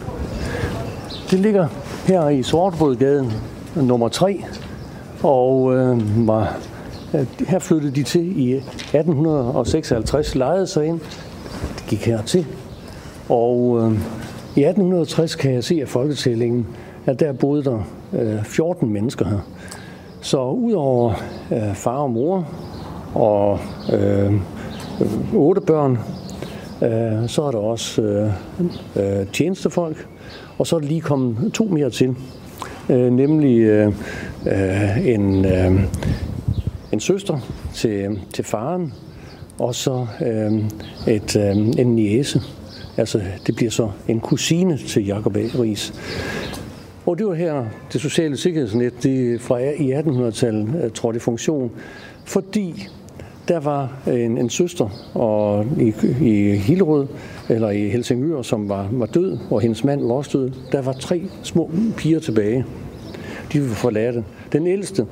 Det 1.30 1.38
ligger 1.38 1.66
her 2.06 2.28
i 2.28 2.42
Sortbrødgaden 2.42 3.32
nummer 3.76 4.08
3, 4.08 4.44
og 5.22 5.74
øh, 5.74 6.26
var, 6.26 6.58
øh, 7.14 7.26
her 7.48 7.58
flyttede 7.58 7.94
de 7.94 8.02
til 8.02 8.40
i 8.40 8.52
1856, 8.54 10.34
lejede 10.34 10.66
sig 10.66 10.86
ind, 10.86 11.00
det 11.76 11.84
gik 11.88 12.06
her 12.06 12.22
til. 12.22 12.46
Og 13.28 13.78
øh, 13.78 13.92
i 14.56 14.64
1860 14.64 15.34
kan 15.34 15.52
jeg 15.52 15.64
se 15.64 15.80
af 15.80 15.88
folketællingen, 15.88 16.66
at 17.06 17.20
der 17.20 17.32
boede 17.32 17.64
der 17.64 17.78
øh, 18.12 18.44
14 18.44 18.92
mennesker 18.92 19.28
her. 19.28 19.38
Så 20.20 20.44
udover 20.44 21.12
øh, 21.52 21.74
far 21.74 21.98
og 21.98 22.10
mor 22.10 22.48
og 23.14 23.58
øh, 23.92 24.32
otte 25.34 25.60
børn, 25.60 25.98
øh, 26.82 27.28
så 27.28 27.42
er 27.42 27.50
der 27.50 27.58
også 27.58 28.02
øh, 28.02 28.30
øh, 28.96 29.26
tjenestefolk, 29.32 30.08
og 30.58 30.66
så 30.66 30.76
er 30.76 30.80
der 30.80 30.86
lige 30.86 31.00
kommet 31.00 31.52
to 31.52 31.64
mere 31.64 31.90
til 31.90 32.16
øh, 32.88 33.12
nemlig 33.12 33.58
øh, 33.58 33.92
øh, 34.46 35.06
en, 35.06 35.44
øh, 35.44 35.80
en 36.92 37.00
søster 37.00 37.38
til, 37.74 38.20
til 38.32 38.44
faren, 38.44 38.92
og 39.58 39.74
så 39.74 40.06
øh, 40.26 40.52
et, 41.14 41.36
øh, 41.36 41.56
en 41.56 41.94
niese. 41.94 42.42
Altså, 42.96 43.20
det 43.46 43.56
bliver 43.56 43.70
så 43.70 43.90
en 44.08 44.20
kusine 44.20 44.78
til 44.78 45.06
Jacob 45.06 45.36
A. 45.36 45.40
Ries. 45.40 45.94
Og 47.06 47.18
det 47.18 47.26
var 47.26 47.34
her, 47.34 47.64
det 47.92 48.00
sociale 48.00 48.36
sikkerhedsnet, 48.36 49.02
det 49.02 49.40
fra 49.40 49.58
i 49.58 49.92
1800-tallet 49.92 50.84
øh, 50.84 50.90
trådte 50.90 51.16
i 51.16 51.20
funktion, 51.20 51.70
fordi 52.24 52.88
der 53.48 53.60
var 53.60 53.92
en, 54.06 54.38
en 54.38 54.50
søster 54.50 54.88
og 55.14 55.66
i, 55.80 55.92
i 56.20 56.56
Hillerød, 56.56 57.06
eller 57.48 57.70
i 57.70 57.88
Helsingør, 57.88 58.42
som 58.42 58.68
var, 58.68 58.88
var 58.92 59.06
død, 59.06 59.38
og 59.50 59.60
hendes 59.60 59.84
mand 59.84 60.06
var 60.06 60.14
også 60.14 60.38
død. 60.38 60.50
Der 60.72 60.82
var 60.82 60.92
tre 60.92 61.22
små 61.42 61.70
piger 61.96 62.20
tilbage. 62.20 62.64
De 63.52 63.60
vil 63.60 63.70
forlade. 63.70 64.24
Den 64.52 64.66
ældste 64.66 65.06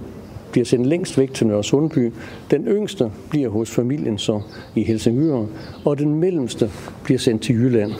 bliver 0.52 0.64
sendt 0.64 0.86
længst 0.86 1.18
væk 1.18 1.34
til 1.34 1.46
Nørre 1.46 1.64
Sundby. 1.64 2.12
Den 2.50 2.64
yngste 2.66 3.10
bliver 3.30 3.48
hos 3.48 3.70
familien 3.70 4.18
så 4.18 4.40
i 4.74 4.82
Helsingør. 4.82 5.46
Og 5.84 5.98
den 5.98 6.14
mellemste 6.14 6.70
bliver 7.04 7.18
sendt 7.18 7.42
til 7.42 7.54
Jylland, 7.54 7.92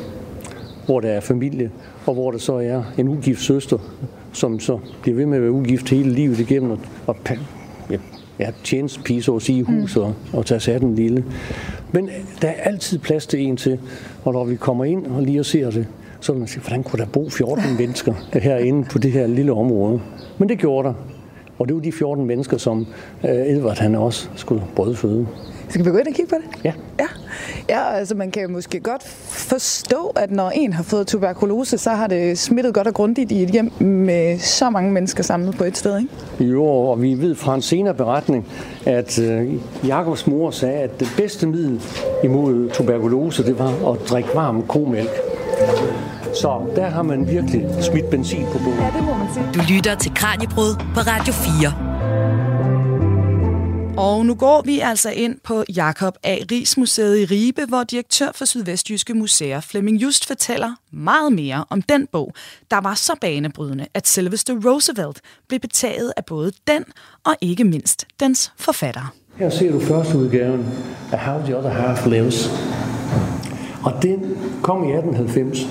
hvor 0.87 1.01
der 1.01 1.09
er 1.09 1.21
familie, 1.21 1.71
og 2.07 2.15
hvor 2.15 2.31
der 2.31 2.39
så 2.39 2.55
er 2.55 2.83
en 2.99 3.09
ugift 3.09 3.41
søster, 3.41 3.79
som 4.33 4.61
så 4.61 4.79
bliver 5.03 5.17
ved 5.17 5.27
med 5.27 5.37
at 5.37 5.43
være 5.43 5.53
ugift 5.53 5.89
hele 5.89 6.11
livet 6.11 6.39
igennem, 6.39 6.79
og, 7.07 7.17
ja, 8.39 8.51
tjenestepige, 8.65 9.23
så 9.23 9.37
at 9.37 9.43
sige, 9.43 9.59
i 9.59 9.63
hus 9.63 9.97
og, 9.97 10.15
og 10.33 10.47
tage 10.47 10.61
sig 10.61 10.75
af 10.75 10.81
den 10.81 10.95
lille. 10.95 11.25
Men 11.93 12.09
der 12.43 12.49
er 12.49 12.63
altid 12.63 12.99
plads 12.99 13.27
til 13.27 13.41
en 13.41 13.57
til, 13.57 13.79
og 14.25 14.33
når 14.33 14.45
vi 14.45 14.57
kommer 14.57 14.85
ind 14.85 15.07
og 15.07 15.23
lige 15.23 15.41
og 15.41 15.47
ser 15.47 15.71
det, 15.71 15.87
så 16.21 16.33
vil 16.33 16.39
man 16.39 16.49
sige, 16.49 16.61
hvordan 16.61 16.83
kunne 16.83 16.99
der 16.99 17.07
bo 17.07 17.31
14 17.31 17.65
mennesker 17.79 18.15
herinde 18.33 18.85
på 18.85 18.99
det 18.99 19.13
her 19.13 19.27
lille 19.27 19.53
område? 19.53 20.01
Men 20.39 20.49
det 20.49 20.59
gjorde 20.59 20.89
der. 20.89 20.95
Og 21.59 21.69
det 21.69 21.77
var 21.77 21.83
de 21.83 21.93
14 21.93 22.27
mennesker, 22.27 22.57
som 22.57 22.87
øh, 23.25 23.31
Edvard 23.31 23.79
han 23.79 23.95
også 23.95 24.29
skulle 24.35 24.63
brødføde. 24.77 25.27
Skal 25.69 25.85
vi 25.85 25.91
gå 25.91 25.97
ind 25.97 26.07
og 26.07 26.15
kigge 26.15 26.29
på 26.29 26.37
det? 26.37 26.65
Ja. 26.65 26.73
Ja, 27.01 27.07
ja 27.69 27.95
altså 27.95 28.15
man 28.15 28.31
kan 28.31 28.53
måske 28.53 28.81
godt 28.81 29.03
forstå, 29.29 30.13
at 30.17 30.31
når 30.31 30.51
en 30.51 30.73
har 30.73 30.83
fået 30.83 31.07
tuberkulose, 31.07 31.79
så 31.79 31.91
har 31.91 32.07
det 32.07 32.39
smittet 32.39 32.75
godt 32.75 32.87
og 32.87 32.95
grundigt 32.95 33.33
i 33.33 33.43
et 33.43 33.51
hjem 33.51 33.73
med 33.83 34.39
så 34.39 34.71
mange 34.71 34.93
mennesker 34.93 35.23
samlet 35.23 35.57
på 35.57 35.65
et 35.65 35.77
sted, 35.77 35.99
ikke? 35.99 36.45
Jo, 36.53 36.65
og 36.65 37.03
vi 37.03 37.15
ved 37.15 37.35
fra 37.35 37.55
en 37.55 37.63
senere 37.63 37.95
beretning, 37.95 38.47
at 38.87 39.19
øh, 39.19 39.55
Jakobs 39.87 40.27
mor 40.27 40.51
sagde, 40.51 40.79
at 40.79 41.01
det 41.01 41.09
bedste 41.17 41.47
middel 41.47 41.81
imod 42.25 42.71
tuberkulose, 42.71 43.45
det 43.45 43.59
var 43.59 43.93
at 43.93 43.99
drikke 44.09 44.29
varm 44.35 44.63
komælk. 44.67 45.11
Så 46.35 46.73
der 46.77 46.87
har 46.87 47.03
man 47.03 47.29
virkelig 47.29 47.69
smidt 47.83 48.11
benzin 48.11 48.47
på 48.53 48.59
båden. 48.59 48.79
Ja, 48.79 48.91
det 48.97 49.05
må 49.05 49.15
man 49.15 49.27
sige. 49.35 49.45
Du 49.55 49.61
lytter 49.75 49.95
til 49.95 50.15
Kranjebrud 50.15 50.75
på 50.95 51.01
Radio 51.01 51.33
4. 51.33 51.91
Og 53.97 54.27
nu 54.27 54.35
går 54.35 54.63
vi 54.63 54.79
altså 54.79 55.11
ind 55.11 55.37
på 55.45 55.65
Jakob 55.77 56.15
A. 56.23 56.37
Ries 56.53 56.77
Museet 56.77 57.19
i 57.19 57.25
Ribe, 57.25 57.65
hvor 57.65 57.85
direktør 57.85 58.29
for 58.35 58.45
Sydvestjyske 58.45 59.15
Museer 59.15 59.61
Flemming 59.61 59.97
Just 60.03 60.27
fortæller 60.27 60.75
meget 60.91 61.33
mere 61.33 61.65
om 61.71 61.83
den 61.83 62.07
bog, 62.13 62.33
der 62.71 62.81
var 62.81 62.95
så 62.95 63.13
banebrydende, 63.21 63.87
at 63.95 64.09
selveste 64.09 64.53
Roosevelt 64.65 65.21
blev 65.49 65.61
betaget 65.61 66.13
af 66.17 66.25
både 66.25 66.53
den 66.67 66.85
og 67.25 67.37
ikke 67.41 67.65
mindst 67.65 68.07
dens 68.21 68.53
forfatter. 68.57 69.15
Her 69.37 69.51
ser 69.51 69.73
du 69.73 69.81
første 69.81 70.19
udgaven 70.19 70.67
af 71.13 71.19
How 71.19 71.45
the 71.45 71.57
Other 71.57 71.71
Half 71.71 72.07
Lives. 72.07 72.51
Og 73.85 74.03
den 74.03 74.37
kom 74.63 74.85
i 74.85 74.93
1890 74.93 75.67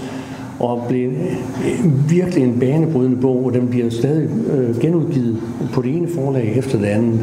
og 0.60 0.86
blev 0.88 1.10
øh, 1.10 2.10
virkelig 2.10 2.44
en 2.44 2.60
banebrydende 2.60 3.18
bog, 3.18 3.46
og 3.46 3.54
den 3.54 3.68
bliver 3.68 3.90
stadig 3.90 4.30
øh, 4.52 4.80
genudgivet 4.80 5.38
på 5.74 5.82
det 5.82 5.96
ene 5.96 6.08
forlag 6.08 6.58
efter 6.58 6.78
det 6.78 6.86
andet. 6.86 7.20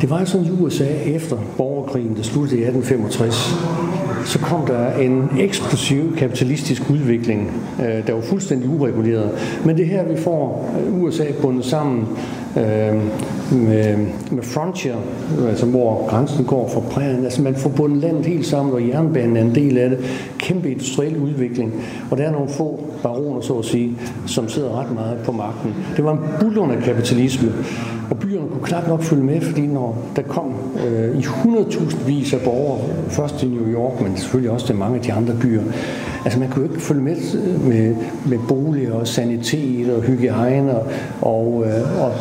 Det 0.00 0.10
var 0.10 0.24
sådan 0.24 0.46
i 0.46 0.50
USA 0.50 0.88
efter 1.04 1.36
borgerkrigen, 1.56 2.16
der 2.16 2.22
sluttede 2.22 2.60
i 2.60 2.64
1865, 2.64 3.54
så 4.24 4.38
kom 4.38 4.66
der 4.66 4.92
en 4.92 5.28
eksplosiv 5.38 6.16
kapitalistisk 6.16 6.90
udvikling, 6.90 7.50
øh, 7.80 8.06
der 8.06 8.12
var 8.12 8.20
fuldstændig 8.20 8.68
ureguleret. 8.68 9.30
Men 9.64 9.76
det 9.76 9.86
her, 9.86 10.08
vi 10.08 10.16
får 10.16 10.74
USA 10.90 11.24
bundet 11.42 11.64
sammen 11.64 12.06
øh, 12.56 12.94
med, 13.52 13.96
med 14.30 14.42
frontier, 14.42 14.96
altså 15.48 15.66
hvor 15.66 16.06
grænsen 16.08 16.44
går 16.44 16.68
fra 16.68 16.80
prærien. 16.80 17.24
Altså 17.24 17.42
man 17.42 17.54
får 17.54 17.70
bundet 17.70 17.98
landet 17.98 18.26
helt 18.26 18.46
sammen, 18.46 18.74
og 18.74 18.88
jernbanen 18.88 19.36
er 19.36 19.42
en 19.42 19.54
del 19.54 19.78
af 19.78 19.90
det. 19.90 19.98
Kæmpe 20.38 20.70
industriel 20.70 21.16
udvikling. 21.16 21.72
Og 22.10 22.18
der 22.18 22.24
er 22.24 22.32
nogle 22.32 22.48
få 22.48 22.80
baroner, 23.02 23.40
så 23.40 23.54
at 23.54 23.64
sige, 23.64 23.96
som 24.26 24.48
sidder 24.48 24.80
ret 24.80 24.94
meget 24.94 25.18
på 25.24 25.32
magten. 25.32 25.74
Det 25.96 26.04
var 26.04 26.12
en 26.12 26.20
bullerne 26.40 26.82
kapitalisme. 26.84 27.52
Og 28.10 28.18
byerne 28.18 28.48
kunne 28.48 28.62
knap 28.62 28.88
nok 28.88 29.02
følge 29.02 29.22
med, 29.22 29.40
fordi 29.40 29.66
når 29.66 29.98
der 30.16 30.22
kom 30.22 30.54
øh, 30.86 31.18
i 31.18 31.20
100.000 31.20 32.06
vis 32.06 32.32
af 32.32 32.40
borgere, 32.40 32.80
først 33.08 33.38
til 33.38 33.48
New 33.48 33.74
York, 33.74 34.00
men 34.00 34.16
selvfølgelig 34.16 34.50
også 34.50 34.66
til 34.66 34.76
mange 34.76 34.96
af 34.96 35.02
de 35.02 35.12
andre 35.12 35.34
byer, 35.40 35.62
altså 36.24 36.38
man 36.38 36.48
kunne 36.50 36.64
jo 36.66 36.72
ikke 36.72 36.82
følge 36.82 37.02
med 37.02 37.16
øh, 37.16 37.68
med, 37.68 37.96
med 38.26 38.38
boliger 38.48 38.92
og 38.92 39.08
sanitet 39.08 39.94
og 39.94 40.02
hygiejne 40.02 40.78
og, 40.78 40.86
og, 41.22 41.64
øh, 41.66 42.02
og 42.02 42.12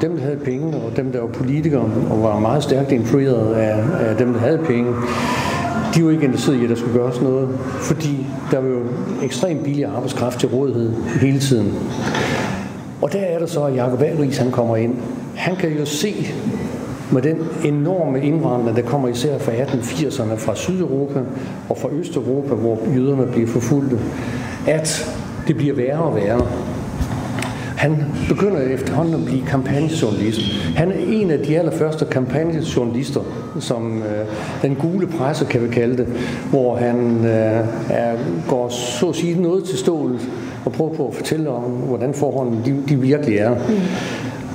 dem, 0.00 0.16
der 0.16 0.22
havde 0.22 0.36
penge, 0.36 0.76
og 0.76 0.96
dem, 0.96 1.12
der 1.12 1.20
var 1.20 1.26
politikere 1.26 1.90
og 2.10 2.22
var 2.22 2.40
meget 2.40 2.62
stærkt 2.62 2.92
influeret 2.92 3.54
af, 3.54 3.84
af 4.00 4.16
dem, 4.16 4.32
der 4.32 4.40
havde 4.40 4.58
penge, 4.58 4.92
de 5.94 6.04
var 6.04 6.10
ikke 6.10 6.24
interesseret 6.24 6.56
i, 6.56 6.62
at 6.62 6.70
der 6.70 6.76
skulle 6.76 6.98
gøres 6.98 7.20
noget, 7.20 7.48
fordi 7.80 8.26
der 8.50 8.60
var 8.60 8.68
jo 8.68 8.80
ekstremt 9.22 9.64
billig 9.64 9.84
arbejdskraft 9.84 10.40
til 10.40 10.48
rådighed 10.48 10.92
hele 11.20 11.38
tiden. 11.38 11.74
Og 13.02 13.12
der 13.12 13.18
er 13.18 13.38
det 13.38 13.50
så, 13.50 13.62
at 13.62 13.76
Jacob 13.76 14.02
Alris, 14.02 14.36
han 14.36 14.50
kommer 14.50 14.76
ind. 14.76 14.94
Han 15.34 15.56
kan 15.56 15.78
jo 15.78 15.84
se 15.84 16.26
med 17.12 17.22
den 17.22 17.36
enorme 17.64 18.22
indvandring, 18.22 18.76
der 18.76 18.82
kommer 18.82 19.08
især 19.08 19.38
fra 19.38 19.52
1880'erne 19.52 20.36
fra 20.36 20.54
Sydeuropa 20.54 21.20
og 21.68 21.78
fra 21.78 21.88
Østeuropa, 21.92 22.54
hvor 22.54 22.78
jøderne 22.94 23.26
bliver 23.26 23.48
forfulgte, 23.48 23.98
at 24.66 25.16
det 25.48 25.56
bliver 25.56 25.74
værre 25.74 25.98
og 25.98 26.16
værre. 26.16 26.46
Han 27.80 28.04
begynder 28.28 28.60
efterhånden 28.60 29.14
at 29.14 29.24
blive 29.24 29.46
kampagnejournalist. 29.46 30.40
Han 30.76 30.92
er 30.92 30.96
en 31.08 31.30
af 31.30 31.38
de 31.38 31.58
allerførste 31.58 32.04
kampagnejournalister, 32.04 33.20
som 33.60 33.98
øh, 33.98 34.26
den 34.62 34.74
gule 34.74 35.06
presse 35.06 35.44
kan 35.44 35.62
vi 35.62 35.68
kalde 35.68 35.96
det, 35.96 36.06
hvor 36.50 36.76
han 36.76 37.24
øh, 37.24 37.64
er, 37.90 38.16
går 38.48 38.68
så 38.68 39.08
at 39.08 39.16
sige 39.16 39.42
noget 39.42 39.64
til 39.64 39.78
stålet 39.78 40.20
og 40.64 40.72
prøver 40.72 40.94
på 40.94 41.08
at 41.08 41.14
fortælle 41.14 41.50
om, 41.50 41.62
hvordan 41.62 42.14
forholdene 42.14 42.56
de, 42.64 42.82
de 42.88 43.00
virkelig 43.00 43.36
er. 43.38 43.54
Mm. 43.54 43.74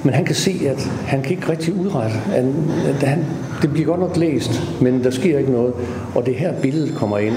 Men 0.03 0.13
han 0.13 0.25
kan 0.25 0.35
se, 0.35 0.61
at 0.67 0.89
han 1.07 1.21
kan 1.21 1.31
ikke 1.31 1.49
rigtig 1.49 1.73
udrette. 1.73 2.15
Han, 2.15 2.53
at 2.87 3.03
han, 3.03 3.25
det 3.61 3.73
bliver 3.73 3.87
godt 3.87 3.99
nok 3.99 4.17
læst, 4.17 4.61
men 4.81 5.03
der 5.03 5.09
sker 5.09 5.39
ikke 5.39 5.51
noget. 5.51 5.73
Og 6.15 6.25
det 6.25 6.35
her 6.35 6.53
billedet 6.61 6.95
kommer 6.95 7.17
ind. 7.17 7.35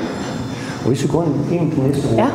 Og 0.83 0.89
hvis 0.89 1.03
vi 1.03 1.09
går 1.09 1.29
ind 1.53 1.73
på 1.73 1.83
næste 1.83 2.07
ord. 2.07 2.19
Ja. 2.19 2.29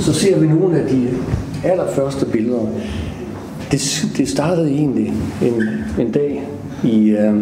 Så 0.00 0.12
ser 0.12 0.38
vi 0.38 0.46
nogle 0.46 0.78
af 0.78 0.88
de 0.88 1.08
allerførste 1.64 2.26
billeder. 2.26 2.66
Det, 3.70 4.06
det 4.16 4.28
startede 4.28 4.70
egentlig 4.70 5.12
en, 5.42 5.62
en 5.98 6.12
dag 6.12 6.48
i 6.84 7.10
øh, 7.10 7.34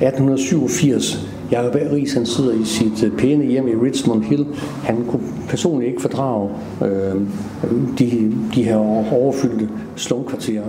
1887, 0.00 1.28
Jacob 1.52 1.74
A. 1.74 1.94
Ries, 1.94 2.12
han 2.12 2.26
sidder 2.26 2.52
i 2.52 2.64
sit 2.64 3.04
øh, 3.04 3.18
pæne 3.18 3.44
hjem 3.44 3.68
i 3.68 3.74
Richmond 3.74 4.24
Hill. 4.24 4.46
Han 4.84 5.04
kunne 5.08 5.22
personligt 5.48 5.88
ikke 5.88 6.02
fordrage 6.02 6.50
øh, 6.82 7.20
de, 7.98 8.32
de 8.54 8.62
her 8.62 8.76
overfyldte 9.12 9.68
slumkvarterer. 9.96 10.64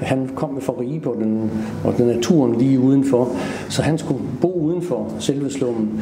Han 0.00 0.30
kom 0.34 0.50
med 0.50 0.62
fra 0.62 0.72
Ribe 0.80 1.10
og 1.10 1.16
den, 1.16 1.50
og 1.84 1.94
den 1.98 2.06
naturen 2.06 2.58
lige 2.58 2.80
udenfor, 2.80 3.28
så 3.68 3.82
han 3.82 3.98
skulle 3.98 4.20
bo 4.40 4.52
udenfor 4.52 5.12
selve 5.18 5.50
slummen. 5.50 6.00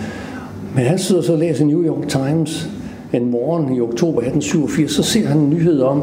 Men 0.74 0.84
han 0.84 0.98
sidder 0.98 1.22
så 1.22 1.32
og 1.32 1.38
læser 1.38 1.64
New 1.64 1.84
York 1.84 2.08
Times 2.08 2.70
en 3.12 3.30
morgen 3.30 3.76
i 3.76 3.80
oktober 3.80 4.20
1887, 4.20 4.92
så 4.92 5.02
ser 5.02 5.26
han 5.26 5.38
en 5.38 5.50
nyhed 5.50 5.80
om, 5.80 6.02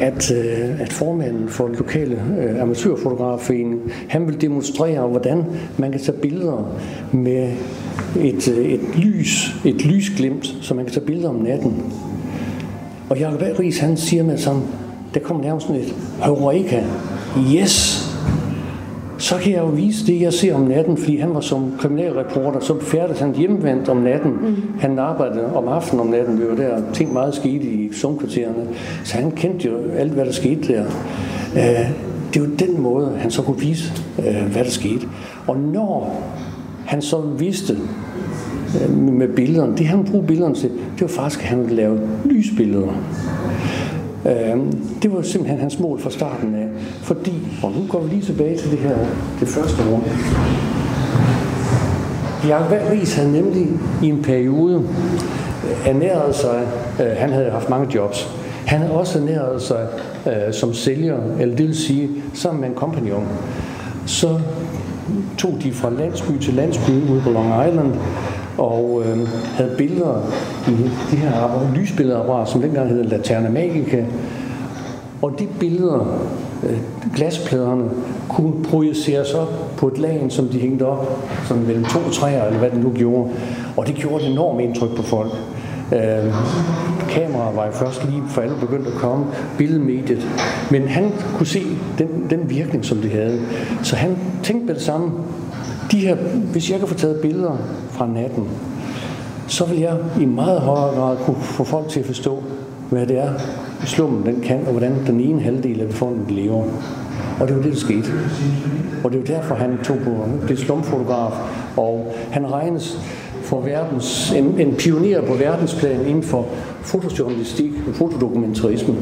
at, 0.00 0.30
øh, 0.30 0.80
at 0.80 0.92
formanden 0.92 1.48
for 1.48 1.66
den 1.66 1.76
lokale 1.76 2.22
øh, 2.40 2.62
amatørfotografforening, 2.62 3.80
han 4.08 4.26
vil 4.26 4.40
demonstrere, 4.40 5.06
hvordan 5.06 5.44
man 5.78 5.92
kan 5.92 6.00
tage 6.00 6.18
billeder 6.18 6.76
med 7.12 7.52
et, 8.20 8.48
øh, 8.48 8.66
et 8.66 8.80
lys, 8.96 9.54
et 9.64 9.84
lysglimt, 9.84 10.56
så 10.60 10.74
man 10.74 10.84
kan 10.84 10.94
tage 10.94 11.06
billeder 11.06 11.28
om 11.28 11.34
natten. 11.34 11.82
Og 13.10 13.18
Jacob 13.18 13.58
Ries, 13.58 13.78
han 13.78 13.96
siger 13.96 14.22
med 14.22 14.38
sammen, 14.38 14.64
der 15.14 15.20
kommer 15.20 15.44
nærmest 15.44 15.66
sådan 15.66 15.82
et 15.82 15.94
Heureka. 16.24 16.82
Yes! 17.54 17.99
Så 19.20 19.38
kan 19.42 19.52
jeg 19.52 19.60
jo 19.60 19.66
vise 19.66 20.06
det, 20.06 20.20
jeg 20.20 20.32
ser 20.32 20.54
om 20.54 20.60
natten, 20.60 20.96
fordi 20.96 21.16
han 21.16 21.34
var 21.34 21.40
som 21.40 21.72
kriminalreporter, 21.78 22.60
så 22.60 22.80
færdes 22.80 23.20
han 23.20 23.34
hjemvendt 23.34 23.88
om 23.88 23.96
natten. 23.96 24.30
Mm. 24.30 24.56
Han 24.80 24.98
arbejdede 24.98 25.56
om 25.56 25.68
aftenen 25.68 26.00
om 26.00 26.06
natten, 26.06 26.40
det 26.40 26.48
var 26.48 26.56
der 26.56 26.82
ting 26.92 27.12
meget 27.12 27.34
skete 27.34 27.64
i 27.64 27.92
sumkvartererne, 27.92 28.68
så 29.04 29.16
han 29.16 29.30
kendte 29.30 29.68
jo 29.68 29.74
alt, 29.96 30.12
hvad 30.12 30.24
der 30.24 30.32
skete 30.32 30.72
der. 30.72 30.84
Uh, 31.54 31.90
det 32.34 32.42
var 32.42 32.48
den 32.58 32.80
måde, 32.80 33.12
han 33.18 33.30
så 33.30 33.42
kunne 33.42 33.60
vise, 33.60 33.92
uh, 34.18 34.52
hvad 34.52 34.64
der 34.64 34.70
skete. 34.70 35.06
Og 35.46 35.56
når 35.56 36.22
han 36.86 37.02
så 37.02 37.20
vidste 37.38 37.76
uh, 38.88 38.98
med 38.98 39.28
billederne, 39.28 39.76
det 39.76 39.86
han 39.86 40.04
brugte 40.04 40.26
billederne 40.26 40.54
til, 40.54 40.70
det 40.70 41.00
var 41.00 41.08
faktisk, 41.08 41.40
at 41.40 41.46
han 41.46 41.58
ville 41.58 41.76
lave 41.76 42.00
lysbilleder. 42.24 42.92
Øhm, 44.26 44.72
det 45.02 45.12
var 45.12 45.22
simpelthen 45.22 45.60
hans 45.60 45.78
mål 45.78 46.00
fra 46.00 46.10
starten 46.10 46.54
af. 46.54 46.66
Fordi, 47.02 47.32
og 47.62 47.72
nu 47.72 47.86
går 47.88 48.00
vi 48.00 48.10
lige 48.10 48.22
tilbage 48.22 48.58
til 48.58 48.70
det 48.70 48.78
her, 48.78 48.96
det 49.40 49.48
første 49.48 49.82
rum. 49.90 50.02
Jacob 52.48 52.72
Ries 52.92 53.14
havde 53.14 53.32
nemlig 53.32 53.66
i 54.02 54.06
en 54.08 54.22
periode 54.22 54.76
øh, 54.76 55.88
ernæret 55.88 56.34
sig, 56.34 56.62
øh, 57.00 57.16
han 57.16 57.30
havde 57.30 57.50
haft 57.50 57.70
mange 57.70 57.94
jobs, 57.94 58.28
han 58.66 58.78
havde 58.78 58.92
også 58.92 59.18
ernæret 59.18 59.62
sig 59.62 59.86
øh, 60.26 60.54
som 60.54 60.74
sælger, 60.74 61.18
eller 61.40 61.56
det 61.56 61.66
vil 61.66 61.76
sige 61.76 62.08
sammen 62.34 62.60
med 62.60 62.68
en 62.68 62.74
kompagnon. 62.74 63.26
Så 64.06 64.38
tog 65.38 65.56
de 65.62 65.72
fra 65.72 65.90
landsby 65.90 66.38
til 66.40 66.54
landsby 66.54 66.90
ude 66.90 67.20
på 67.24 67.30
Long 67.30 67.68
Island, 67.68 67.92
og 68.58 69.02
øh, 69.06 69.28
havde 69.54 69.74
billeder 69.78 70.22
i 70.68 70.72
de 71.10 71.16
her 71.16 71.70
lysbilleder, 71.74 72.44
som 72.44 72.60
dengang 72.62 72.88
hed 72.88 73.04
Laterna 73.04 73.50
Magica. 73.50 74.04
Og 75.22 75.32
de 75.38 75.46
billeder, 75.60 76.18
øh, 76.62 76.78
glaspladerne, 77.16 77.84
kunne 78.28 78.64
projiceres 78.64 79.34
op 79.34 79.72
på 79.76 79.88
et 79.88 79.98
lag, 79.98 80.26
som 80.28 80.48
de 80.48 80.58
hængte 80.58 80.86
op, 80.86 81.28
som 81.48 81.56
mellem 81.56 81.84
to 81.84 82.10
træer, 82.12 82.44
eller 82.44 82.58
hvad 82.58 82.70
det 82.70 82.82
nu 82.82 82.92
gjorde. 82.94 83.30
Og 83.76 83.86
det 83.86 83.94
gjorde 83.94 84.24
et 84.24 84.30
enormt 84.30 84.60
indtryk 84.60 84.96
på 84.96 85.02
folk. 85.02 85.30
Øh, 85.92 86.34
kameraer 87.08 87.52
var 87.52 87.66
jo 87.66 87.72
først 87.72 88.04
lige 88.04 88.22
for 88.28 88.40
alle 88.40 88.54
begyndt 88.60 88.86
at 88.86 88.92
komme, 88.92 89.26
billedmediet. 89.58 90.28
Men 90.70 90.88
han 90.88 91.12
kunne 91.36 91.46
se 91.46 91.62
den, 91.98 92.26
den 92.30 92.50
virkning, 92.50 92.84
som 92.84 92.98
det 92.98 93.10
havde. 93.10 93.40
Så 93.82 93.96
han 93.96 94.16
tænkte 94.42 94.66
med 94.66 94.74
det 94.74 94.82
samme. 94.82 95.10
De 95.90 95.98
her, 95.98 96.16
hvis 96.52 96.70
jeg 96.70 96.78
kan 96.78 96.88
få 96.88 96.94
taget 96.94 97.20
billeder 97.20 97.56
fra 97.90 98.06
natten, 98.06 98.48
så 99.46 99.64
vil 99.64 99.78
jeg 99.78 99.96
i 100.20 100.24
meget 100.24 100.60
højere 100.60 100.94
grad 100.94 101.16
kunne 101.16 101.40
få 101.40 101.64
folk 101.64 101.88
til 101.88 102.00
at 102.00 102.06
forstå, 102.06 102.42
hvad 102.90 103.06
det 103.06 103.18
er, 103.18 103.32
slummen 103.84 104.26
den 104.26 104.40
kan, 104.40 104.60
og 104.66 104.70
hvordan 104.70 104.94
den 105.06 105.20
ene 105.20 105.40
halvdel 105.40 105.80
af 105.80 105.88
befolkningen 105.88 106.36
lever. 106.36 106.64
Og 107.40 107.48
det 107.48 107.56
var 107.56 107.62
det, 107.62 107.72
der 107.72 107.78
skete. 107.78 108.08
Og 109.04 109.12
det 109.12 109.20
var 109.20 109.26
derfor, 109.26 109.54
han 109.54 109.78
tog 109.84 109.96
på 110.04 110.10
det 110.48 110.58
slumfotograf, 110.58 111.32
og 111.76 112.12
han 112.30 112.52
regnes 112.52 112.98
for 113.42 113.60
verdens, 113.60 114.32
en, 114.36 114.60
en 114.60 114.74
pioner 114.74 115.20
på 115.20 115.34
verdensplan 115.34 116.06
inden 116.06 116.22
for 116.22 116.46
fotojournalistik 116.82 117.70
og 117.88 117.94
fotodokumentarisme. 117.94 118.94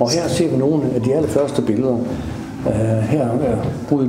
Og 0.00 0.10
her 0.10 0.28
ser 0.28 0.50
vi 0.50 0.56
nogle 0.56 0.82
af 0.94 1.02
de 1.02 1.14
allerførste 1.14 1.62
billeder. 1.62 1.98
Uh, 2.66 2.72
her 3.10 3.22
er 3.22 3.56
uh, 3.90 4.00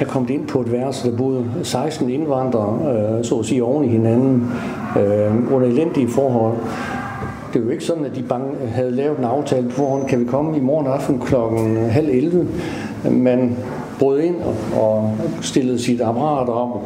jeg 0.00 0.08
kom 0.08 0.26
ind 0.30 0.46
på 0.46 0.60
et 0.60 0.72
værelse, 0.72 1.10
der 1.10 1.16
boede 1.16 1.44
16 1.62 2.10
indvandrere, 2.10 2.92
øh, 2.92 3.24
så 3.24 3.38
at 3.38 3.46
sige, 3.46 3.64
oven 3.64 3.84
i 3.84 3.88
hinanden, 3.88 4.52
øh, 4.98 5.54
under 5.54 5.68
elendige 5.68 6.08
forhold. 6.08 6.54
det 7.52 7.60
er 7.60 7.64
jo 7.64 7.70
ikke 7.70 7.84
sådan, 7.84 8.04
at 8.04 8.16
de 8.16 8.22
bange 8.22 8.48
havde 8.72 8.90
lavet 8.90 9.18
en 9.18 9.24
aftale 9.24 9.68
på 9.68 9.74
forhånd. 9.74 10.06
Kan 10.06 10.20
vi 10.20 10.24
komme 10.24 10.56
i 10.56 10.60
morgen 10.60 10.86
aften 10.86 11.18
klokken 11.18 11.76
halv 11.76 12.08
11? 12.08 12.48
Man 13.10 13.56
brød 13.98 14.20
ind 14.20 14.36
og, 14.42 14.82
og 14.82 15.12
stillede 15.40 15.78
sit 15.78 16.00
apparat 16.00 16.48
op, 16.48 16.70
og 16.70 16.82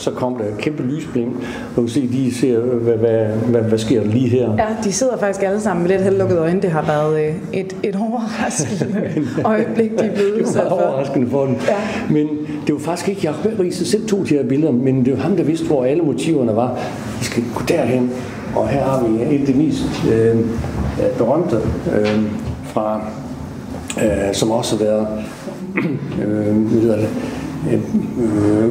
så 0.00 0.10
kom 0.10 0.36
der 0.36 0.44
et 0.44 0.58
kæmpe 0.58 0.82
lysblink. 0.82 1.34
Du 1.76 1.80
kan 1.80 1.88
se, 1.88 2.08
de 2.12 2.34
ser, 2.34 2.60
hvad, 2.60 2.96
hvad, 2.96 3.26
hvad, 3.26 3.60
hvad 3.60 3.78
sker 3.78 4.02
der 4.02 4.08
lige 4.08 4.28
her. 4.28 4.54
Ja, 4.58 4.66
de 4.84 4.92
sidder 4.92 5.16
faktisk 5.16 5.42
alle 5.42 5.60
sammen 5.60 5.82
med 5.82 5.90
lidt 5.90 6.02
heldlukkede 6.02 6.40
øjne. 6.40 6.62
Det 6.62 6.70
har 6.70 6.82
været 6.82 7.24
øh, 7.24 7.34
et, 7.52 7.76
et 7.82 7.96
overraskende 7.96 9.10
øjeblik, 9.44 9.90
de 9.90 10.04
er 10.04 10.14
blevet. 10.14 10.38
Det 10.46 10.56
var 10.56 10.70
overraskende 10.70 11.30
for 11.30 11.46
dem. 11.46 11.54
Ja. 11.54 11.76
Men 12.10 12.28
det 12.66 12.74
var 12.74 12.80
faktisk 12.80 13.08
ikke 13.08 13.20
Jacob 13.24 13.60
Ries, 13.60 13.78
der 13.78 13.84
selv 13.84 14.08
tog 14.08 14.28
de 14.28 14.34
her 14.34 14.44
billeder, 14.48 14.72
men 14.72 15.04
det 15.04 15.16
var 15.16 15.22
ham, 15.22 15.36
der 15.36 15.44
vidste, 15.44 15.66
hvor 15.66 15.84
alle 15.84 16.02
motiverne 16.02 16.56
var. 16.56 16.78
Vi 17.18 17.24
skal 17.24 17.42
gå 17.54 17.62
derhen, 17.68 18.10
og 18.56 18.68
her 18.68 18.84
har 18.84 19.04
vi 19.06 19.34
et 19.34 19.40
af 19.40 19.46
de 19.46 19.54
mest 19.54 19.84
øh, 20.12 20.36
berømte 21.18 21.56
øh, 21.96 22.22
fra, 22.64 23.00
øh, 24.04 24.34
som 24.34 24.50
også 24.50 24.76
har 24.76 24.84
været 24.84 25.06
øh, 26.24 26.56
hvad 26.56 26.96
det, 26.96 27.08
øh, 27.70 28.68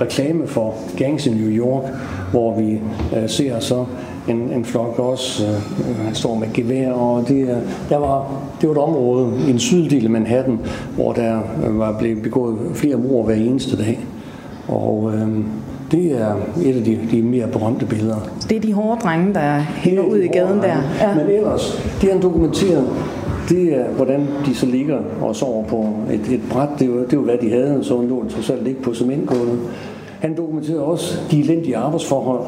reklame 0.00 0.46
for 0.46 0.74
Gangs 0.96 1.26
i 1.26 1.30
New 1.30 1.48
York, 1.48 1.82
hvor 2.30 2.60
vi 2.60 2.80
øh, 3.16 3.28
ser 3.28 3.60
så 3.60 3.84
en, 4.28 4.36
en 4.36 4.64
flok 4.64 4.98
også, 4.98 5.44
øh, 5.46 6.04
han 6.04 6.14
står 6.14 6.34
med 6.34 6.48
gevær, 6.54 6.92
og 6.92 7.28
det, 7.28 7.48
der 7.88 7.96
var, 7.96 8.40
det 8.60 8.68
var 8.68 8.74
et 8.74 8.80
område 8.80 9.32
i 9.46 9.50
en 9.50 9.58
syddel 9.58 10.04
af 10.04 10.10
Manhattan, 10.10 10.58
hvor 10.94 11.12
der 11.12 11.40
øh, 11.66 11.78
var 11.78 11.98
blevet 11.98 12.22
begået 12.22 12.56
flere 12.74 12.96
mord 12.96 13.24
hver 13.24 13.34
eneste 13.34 13.76
dag. 13.76 13.98
Og 14.68 15.12
øh, 15.14 15.28
det 15.90 16.20
er 16.20 16.34
et 16.64 16.76
af 16.76 16.84
de, 16.84 16.98
de 17.10 17.22
mere 17.22 17.46
berømte 17.46 17.86
billeder. 17.86 18.30
Det 18.48 18.56
er 18.56 18.60
de 18.60 18.72
hårde 18.72 19.00
drenge, 19.00 19.34
der 19.34 19.58
hænger 19.58 20.02
ud 20.02 20.18
i 20.18 20.26
gaden 20.26 20.58
der. 20.58 20.76
Ja. 21.00 21.14
Men 21.14 21.26
ellers, 21.26 21.82
det 22.00 22.12
han 22.12 22.22
dokumenteret, 22.22 22.84
det 23.48 23.74
er, 23.76 23.88
hvordan 23.88 24.26
de 24.46 24.54
så 24.54 24.66
ligger 24.66 24.98
og 25.20 25.36
sover 25.36 25.64
på 25.64 25.86
et, 26.12 26.34
et 26.34 26.40
bræt. 26.50 26.68
Det 26.78 26.84
er, 26.84 26.90
jo, 26.90 27.00
det 27.00 27.12
er 27.12 27.16
jo, 27.16 27.22
hvad 27.22 27.38
de 27.42 27.50
havde, 27.50 27.78
så 27.82 28.02
lå 28.02 28.24
de 28.24 28.28
trods 28.28 28.50
alt 28.50 28.64
ligge 28.64 28.82
på 28.82 28.94
cementgulvet. 28.94 29.58
Han 30.20 30.36
dokumenterede 30.36 30.84
også 30.84 31.18
de 31.30 31.40
elendige 31.40 31.76
arbejdsforhold, 31.76 32.46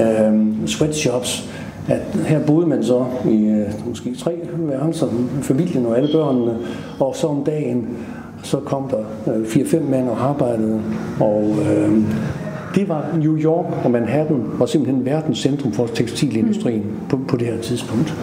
øh, 0.00 0.46
sweatshops, 0.66 1.50
at 1.88 2.02
her 2.26 2.46
boede 2.46 2.66
man 2.66 2.84
så 2.84 3.04
i 3.30 3.44
øh, 3.44 3.88
måske 3.88 4.14
tre 4.14 4.32
værelser, 4.58 5.06
familien 5.42 5.86
og 5.86 5.96
alle 5.96 6.08
børnene, 6.12 6.56
og 7.00 7.16
så 7.16 7.26
om 7.26 7.44
dagen, 7.44 7.88
så 8.42 8.56
kom 8.56 8.90
der 8.90 9.32
øh, 9.34 9.46
fire-fem 9.46 9.82
mænd 9.82 10.08
og 10.08 10.20
arbejdede, 10.20 10.80
og 11.20 11.42
øh, 11.42 12.02
det 12.74 12.88
var 12.88 13.04
New 13.20 13.38
York 13.38 13.84
og 13.84 13.90
Manhattan 13.90 14.42
var 14.58 14.66
simpelthen 14.66 15.04
verdens 15.04 15.38
centrum 15.38 15.72
for 15.72 15.86
tekstilindustrien 15.86 16.82
mm. 16.82 17.08
på, 17.08 17.18
på 17.28 17.36
det 17.36 17.46
her 17.46 17.60
tidspunkt. 17.60 18.14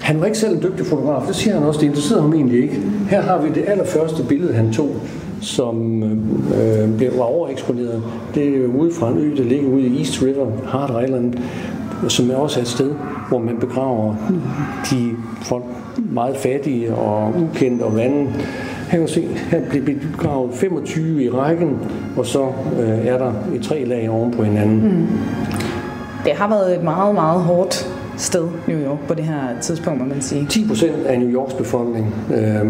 Han 0.00 0.20
var 0.20 0.26
ikke 0.26 0.38
selv 0.38 0.56
en 0.56 0.62
dygtig 0.62 0.86
fotograf, 0.86 1.26
det 1.26 1.36
siger 1.36 1.54
han 1.54 1.62
også, 1.62 1.80
det 1.80 1.86
interesserede 1.86 2.22
ham 2.22 2.34
egentlig 2.34 2.62
ikke. 2.62 2.80
Her 3.10 3.20
har 3.20 3.42
vi 3.42 3.48
det 3.48 3.64
allerførste 3.66 4.22
billede, 4.28 4.52
han 4.54 4.72
tog, 4.72 4.90
som 5.42 6.02
øh, 6.02 6.10
øh 6.82 6.96
blev, 6.96 7.10
var 7.18 7.24
overeksponeret. 7.24 8.02
Det 8.34 8.48
er 8.48 8.66
ude 8.66 8.92
fra 8.92 9.08
en 9.08 9.18
ø, 9.18 9.36
der 9.36 9.44
ligger 9.44 9.68
ude 9.68 9.82
i 9.82 9.98
East 9.98 10.22
River, 10.22 10.46
Hard 10.66 11.04
Island, 11.04 11.34
som 12.08 12.30
er 12.30 12.36
også 12.36 12.60
et 12.60 12.68
sted, 12.68 12.94
hvor 13.28 13.38
man 13.38 13.56
begraver 13.58 14.14
de 14.90 15.10
folk 15.42 15.64
meget 15.96 16.36
fattige 16.36 16.94
og 16.94 17.32
ukendte 17.36 17.82
og 17.82 17.96
vandet. 17.96 18.28
Her 18.90 18.98
kan 18.98 19.08
se, 19.08 19.22
her 19.50 19.60
bliver 19.70 19.84
begravet 20.12 20.54
25 20.54 21.24
i 21.24 21.30
rækken, 21.30 21.78
og 22.16 22.26
så 22.26 22.42
øh, 22.80 23.06
er 23.06 23.18
der 23.18 23.32
i 23.54 23.58
tre 23.58 23.84
lag 23.84 24.10
oven 24.10 24.30
på 24.30 24.42
hinanden. 24.42 24.82
Mm. 24.82 25.06
Det 26.24 26.32
har 26.32 26.48
været 26.48 26.76
et 26.76 26.84
meget, 26.84 27.14
meget 27.14 27.40
hårdt 27.40 27.91
sted, 28.22 28.48
New 28.68 28.78
York, 28.78 28.98
på 29.08 29.14
det 29.14 29.24
her 29.24 29.60
tidspunkt, 29.60 30.00
må 30.00 30.06
man 30.06 30.22
sige. 30.22 30.46
10 30.48 30.68
procent 30.68 31.06
af 31.06 31.18
New 31.18 31.30
Yorks 31.30 31.54
befolkning 31.54 32.14
øh, 32.34 32.64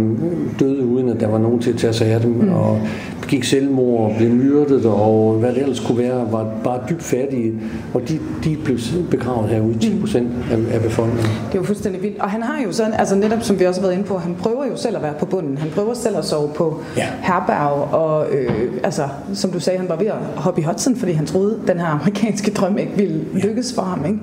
døde 0.61 0.87
uden, 0.87 1.09
at 1.09 1.21
der 1.21 1.29
var 1.29 1.39
nogen 1.39 1.61
til 1.61 1.71
at 1.71 1.77
tage 1.77 1.93
sig 1.93 2.07
af 2.07 2.21
dem, 2.21 2.31
mm. 2.31 2.53
og 2.53 2.81
gik 3.29 3.45
selvmord 3.45 4.11
og 4.11 4.17
blev 4.17 4.31
myrdet, 4.31 4.87
og 4.87 5.35
hvad 5.35 5.53
det 5.53 5.63
ellers 5.63 5.81
kunne 5.81 5.99
være, 5.99 6.33
var 6.33 6.47
bare 6.65 6.81
dybt 6.91 7.03
fattige, 7.03 7.55
og 7.95 8.09
de, 8.09 8.19
de 8.45 8.57
blev 8.65 8.79
begravet 9.11 9.49
herude, 9.49 9.79
10 9.79 10.01
procent 10.01 10.29
af, 10.51 10.75
af 10.75 10.81
befolkningen. 10.81 11.31
Det 11.47 11.55
er 11.55 11.59
jo 11.59 11.63
fuldstændig 11.63 12.03
vildt. 12.03 12.21
Og 12.21 12.31
han 12.31 12.43
har 12.43 12.63
jo 12.63 12.73
sådan, 12.73 12.93
altså 12.93 13.15
netop 13.15 13.43
som 13.43 13.61
vi 13.61 13.65
også 13.65 13.81
har 13.81 13.89
været 13.89 13.99
inde 13.99 14.09
på, 14.09 14.19
han 14.19 14.35
prøver 14.35 14.67
jo 14.67 14.77
selv 14.77 14.97
at 14.97 15.03
være 15.03 15.15
på 15.19 15.27
bunden. 15.27 15.59
Han 15.59 15.71
prøver 15.71 15.95
selv 15.95 16.17
at 16.17 16.25
sove 16.25 16.51
på 16.55 16.81
ja. 16.97 17.07
herberg, 17.23 17.95
og 17.95 18.27
øh, 18.33 18.73
altså, 18.85 19.03
som 19.35 19.51
du 19.51 19.61
sagde, 19.61 19.79
han 19.79 19.89
var 19.89 19.97
ved 19.97 20.07
at 20.07 20.19
hoppe 20.37 20.61
i 20.61 20.65
Hudson, 20.65 20.97
fordi 20.97 21.13
han 21.13 21.27
troede, 21.27 21.59
den 21.67 21.79
her 21.79 21.87
amerikanske 21.87 22.51
drøm 22.51 22.79
ikke 22.79 22.93
ville 22.97 23.25
lykkes 23.35 23.75
for 23.75 23.83
ham. 23.83 24.05
Ikke? 24.07 24.19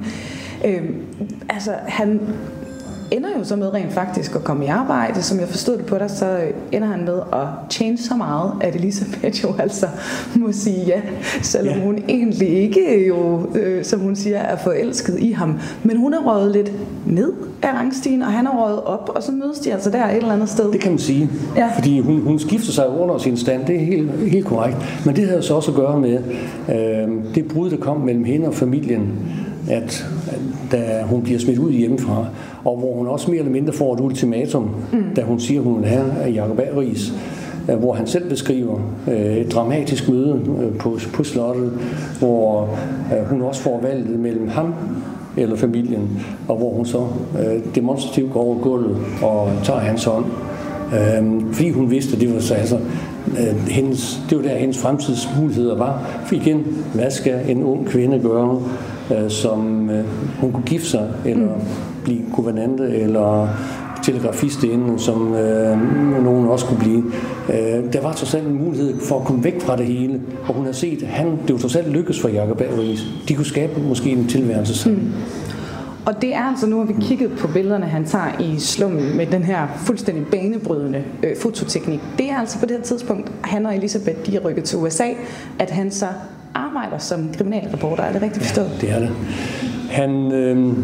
Øh, 0.66 0.82
altså, 1.50 1.72
han 1.88 2.20
ender 3.12 3.30
jo 3.38 3.44
så 3.44 3.56
med 3.56 3.74
rent 3.74 3.94
faktisk 3.94 4.36
at 4.36 4.44
komme 4.44 4.66
i 4.66 4.68
arbejde. 4.68 5.22
Som 5.24 5.40
jeg 5.40 5.48
forstod 5.48 5.78
det 5.78 5.86
på 5.86 5.98
dig, 5.98 6.10
så 6.10 6.40
ender 6.72 6.88
han 6.88 7.06
med 7.06 7.20
at 7.34 7.48
change 7.70 7.98
så 7.98 8.16
meget, 8.16 8.52
at 8.62 8.76
Elisabeth 8.76 9.44
jo 9.44 9.56
altså 9.60 9.88
må 10.36 10.52
sige 10.52 10.86
ja, 10.88 11.02
selvom 11.42 11.76
ja. 11.76 11.84
hun 11.84 12.00
egentlig 12.10 12.50
ikke 12.50 13.08
jo, 13.08 13.48
øh, 13.56 13.86
som 13.86 14.00
hun 14.00 14.16
siger, 14.16 14.38
er 14.38 14.58
forelsket 14.58 15.20
i 15.20 15.32
ham. 15.32 15.60
Men 15.84 15.98
hun 15.98 16.14
er 16.14 16.20
røget 16.20 16.52
lidt 16.52 16.72
ned 17.06 17.34
af 17.62 17.74
rangstigen, 17.74 18.22
og 18.22 18.28
han 18.28 18.48
er 18.48 18.64
røget 18.64 18.82
op, 18.84 19.12
og 19.16 19.24
så 19.24 19.32
mødes 19.32 19.60
de 19.60 19.74
altså 19.74 19.90
der 19.90 20.06
et 20.06 20.16
eller 20.16 20.34
andet 20.34 20.50
sted. 20.50 20.72
Det 20.72 20.82
kan 20.82 20.92
man 20.92 21.00
sige, 21.00 21.30
ja. 21.56 21.70
fordi 21.78 22.00
hun, 22.00 22.22
hun 22.22 22.40
skifter 22.40 22.72
sig 22.72 22.90
under 22.90 23.18
sin 23.18 23.38
stand, 23.38 23.66
det 23.66 23.76
er 23.76 23.86
helt, 23.86 24.12
helt 24.12 24.46
korrekt. 24.46 24.78
Men 25.06 25.16
det 25.16 25.28
havde 25.28 25.44
så 25.44 25.56
også 25.56 25.72
at 25.72 25.78
gøre 25.78 26.00
med 26.00 26.20
øh, 26.70 27.36
det 27.36 27.48
brud, 27.48 27.70
der 27.70 27.78
kom 27.78 27.98
mellem 27.98 28.24
hende 28.24 28.48
og 28.48 28.54
familien, 28.54 29.12
at 29.70 30.06
da 30.72 31.02
hun 31.06 31.22
bliver 31.22 31.40
smidt 31.40 31.60
ud 31.60 31.72
hjemmefra, 31.72 32.26
og 32.64 32.78
hvor 32.78 32.94
hun 32.98 33.08
også 33.08 33.32
mere 33.32 33.40
eller 33.40 33.52
mindre 33.52 33.74
får 33.74 33.94
et 33.94 34.00
ultimatum, 34.00 34.70
mm. 34.94 35.04
da 35.16 35.22
hun 35.22 35.40
siger, 35.40 35.60
at 35.60 35.68
hun 35.68 35.84
have 35.84 36.06
Jacob 36.36 36.60
Aris, 36.76 37.14
øh, 37.72 37.78
hvor 37.78 37.94
han 37.94 38.08
selv 38.08 38.30
beskriver 38.30 38.80
øh, 39.12 39.38
et 39.38 39.52
dramatisk 39.52 40.10
møde 40.10 40.42
øh, 40.62 40.78
på, 40.78 41.00
på 41.14 41.24
slottet, 41.24 41.72
hvor 42.20 42.70
hun 43.30 43.42
også 43.42 43.62
får 43.62 43.82
valget 43.82 44.20
mellem 44.20 44.48
ham 44.48 44.74
eller 45.38 45.56
familien, 45.56 46.26
og 46.48 46.58
hvor 46.58 46.74
hun 46.74 46.86
så 46.86 47.08
demonstrativt 47.76 48.34
går 48.34 48.42
over 48.42 48.60
gulvet 48.60 48.98
og 49.22 49.52
tager 49.64 49.80
hans 49.80 50.04
hånd. 50.04 50.26
fordi 51.54 51.70
hun 51.70 51.92
vidste, 51.92 52.16
at 52.16 52.22
det 52.22 52.34
var 52.34 52.40
så 52.40 52.54
altså 52.54 52.80
hendes, 53.68 54.22
det 54.30 54.38
var 54.38 54.44
der 54.44 54.58
hendes 54.58 54.78
fremtidsmuligheder 54.78 55.78
var. 55.78 56.22
For 56.26 56.36
igen, 56.36 56.64
hvad 56.94 57.12
skal 57.12 57.50
en 57.50 57.64
ung 57.64 57.88
kvinde 57.88 58.20
gøre, 58.20 58.62
som 59.30 59.90
hun 60.40 60.52
kunne 60.52 60.66
gifte 60.66 60.88
sig, 60.88 61.14
eller 61.26 61.46
mm 61.46 61.62
blive 62.04 62.26
guvernante 62.34 62.84
eller 62.84 63.48
telegrafist 64.04 64.64
inden, 64.64 65.00
som 65.00 65.36
øh, 65.36 65.78
nogen 66.24 66.48
også 66.48 66.66
kunne 66.66 66.80
blive. 66.80 67.04
Øh, 67.50 67.94
der 67.94 68.02
var 68.02 68.14
trods 68.14 68.34
alt 68.34 68.48
en 68.48 68.64
mulighed 68.66 69.00
for 69.02 69.20
at 69.20 69.26
komme 69.26 69.44
væk 69.44 69.62
fra 69.62 69.78
det 69.78 69.86
hele, 69.86 70.22
og 70.48 70.54
hun 70.54 70.66
har 70.66 70.72
set, 70.72 71.04
at 71.04 71.10
han, 71.10 71.40
det 71.48 71.54
var 71.54 71.60
trods 71.60 71.76
alt 71.76 71.90
lykkes 71.92 72.22
for 72.22 72.30
Jacob 72.30 72.62
Aarhus. 72.62 73.06
De 73.28 73.36
kunne 73.36 73.46
skabe 73.46 73.82
måske 73.82 74.10
en 74.10 74.28
tilværelse 74.28 74.78
sammen. 74.78 75.02
Mm. 75.02 75.12
Og 76.06 76.22
det 76.22 76.36
er 76.36 76.44
altså, 76.44 76.68
nu 76.68 76.78
har 76.78 76.86
vi 76.86 76.94
kigget 77.02 77.32
på 77.40 77.48
billederne, 77.48 77.86
han 77.86 78.06
tager 78.06 78.40
i 78.40 78.60
slummen 78.60 79.18
med 79.18 79.26
den 79.26 79.44
her 79.44 79.68
fuldstændig 79.78 80.26
banebrydende 80.32 81.04
øh, 81.24 81.38
fototeknik. 81.38 82.00
Det 82.18 82.30
er 82.30 82.38
altså 82.38 82.60
på 82.60 82.66
det 82.66 82.76
her 82.78 82.84
tidspunkt, 82.84 83.32
han 83.42 83.66
og 83.66 83.76
Elisabeth, 83.76 84.26
de 84.26 84.36
er 84.36 84.40
rykket 84.40 84.64
til 84.64 84.78
USA, 84.78 85.08
at 85.60 85.70
han 85.70 85.92
så 85.92 86.08
arbejder 86.54 86.98
som 86.98 87.30
kriminalreporter. 87.38 88.04
Er 88.04 88.12
det 88.14 88.22
rigtigt 88.22 88.46
forstået? 88.46 88.72
Ja, 88.82 88.88
det 88.88 88.96
er 88.96 89.00
det. 89.00 89.10
Han, 89.90 90.32
øh, 90.32 90.68
øh, 90.68 90.76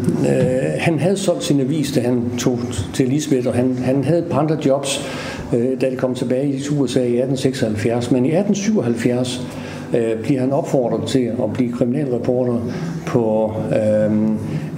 han 0.78 0.98
havde 0.98 1.16
solgt 1.16 1.44
sin 1.44 1.60
avis, 1.60 1.92
da 1.92 2.00
han 2.00 2.22
tog 2.38 2.58
til 2.94 3.06
Elisabeth, 3.06 3.48
og 3.48 3.54
han, 3.54 3.78
han 3.78 4.04
havde 4.04 4.18
et 4.18 4.26
par 4.30 4.38
andre 4.38 4.58
jobs, 4.66 5.08
øh, 5.54 5.80
da 5.80 5.90
det 5.90 5.98
kom 5.98 6.14
tilbage 6.14 6.48
i 6.48 6.60
USA 6.78 7.00
i 7.00 7.18
1876. 7.18 8.10
Men 8.10 8.26
i 8.26 8.28
1877 8.28 9.46
øh, 9.94 10.22
bliver 10.22 10.40
han 10.40 10.52
opfordret 10.52 11.08
til 11.08 11.30
at 11.44 11.52
blive 11.52 11.72
kriminalreporter 11.72 12.60
på 13.06 13.54
øh, 13.70 14.12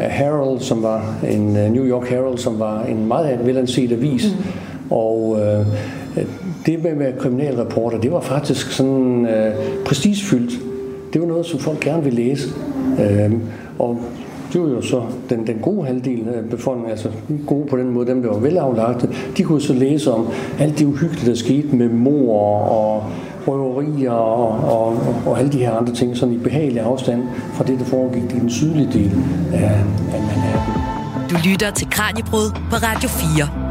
Herald, 0.01 0.61
som 0.61 0.83
var 0.83 1.15
en 1.31 1.49
uh, 1.49 1.73
New 1.73 1.85
York 1.85 2.09
Herald, 2.09 2.39
som 2.39 2.59
var 2.59 2.85
en 2.85 3.07
meget 3.07 3.47
velanset 3.47 3.93
avis. 3.93 4.27
Mm. 4.27 4.45
Og 4.91 5.41
øh, 5.41 5.67
det 6.67 6.83
med 6.83 6.91
at 6.91 6.99
være 6.99 7.13
kriminalreporter, 7.19 8.01
det 8.01 8.13
var 8.13 8.21
faktisk 8.21 8.71
sådan 8.71 9.27
øh, 9.27 9.55
prestigefyldt. 9.85 10.53
Det 11.13 11.21
var 11.21 11.27
noget, 11.27 11.47
som 11.47 11.59
folk 11.61 11.81
gerne 11.81 12.05
ville 12.05 12.23
læse. 12.23 12.49
Øh, 13.01 13.33
og 13.79 14.01
det 14.53 14.61
var 14.61 14.69
jo 14.69 14.83
så 14.83 15.03
den, 15.31 15.47
den 15.47 15.59
gode 15.63 15.87
halvdel 15.87 16.29
af 16.29 16.45
befolkningen, 16.51 16.91
altså 16.91 17.09
gode 17.47 17.67
på 17.67 17.77
den 17.77 17.91
måde, 17.91 18.07
dem 18.07 18.23
der 18.23 18.29
var 18.29 18.39
velaflagte, 18.39 19.09
de 19.37 19.43
kunne 19.43 19.61
så 19.61 19.73
læse 19.73 20.13
om 20.13 20.29
alt 20.59 20.79
det 20.79 20.85
uhyggelige, 20.85 21.31
der 21.31 21.35
skete 21.35 21.77
med 21.77 21.89
mor 21.89 22.61
og 22.61 23.05
røverier 23.47 24.11
og, 24.11 24.49
og, 24.49 24.87
og, 24.87 25.15
og 25.27 25.39
alle 25.39 25.53
de 25.53 25.59
her 25.59 25.73
andre 25.73 25.95
ting, 25.95 26.17
sådan 26.17 26.35
i 26.35 26.39
behagelig 26.39 26.83
afstand 26.83 27.23
fra 27.55 27.65
det, 27.65 27.79
der 27.79 27.85
foregik 27.85 28.23
i 28.23 28.39
den 28.39 28.51
sydlige 28.51 28.89
del 28.93 29.13
af, 29.53 29.85
af 30.15 30.21
Manhattan. 30.21 30.89
Du 31.31 31.37
lytter 31.51 31.71
til 31.71 31.91
Kranjebrud 31.91 32.51
på 32.71 32.77
Radio 32.77 33.09
4. 33.09 33.68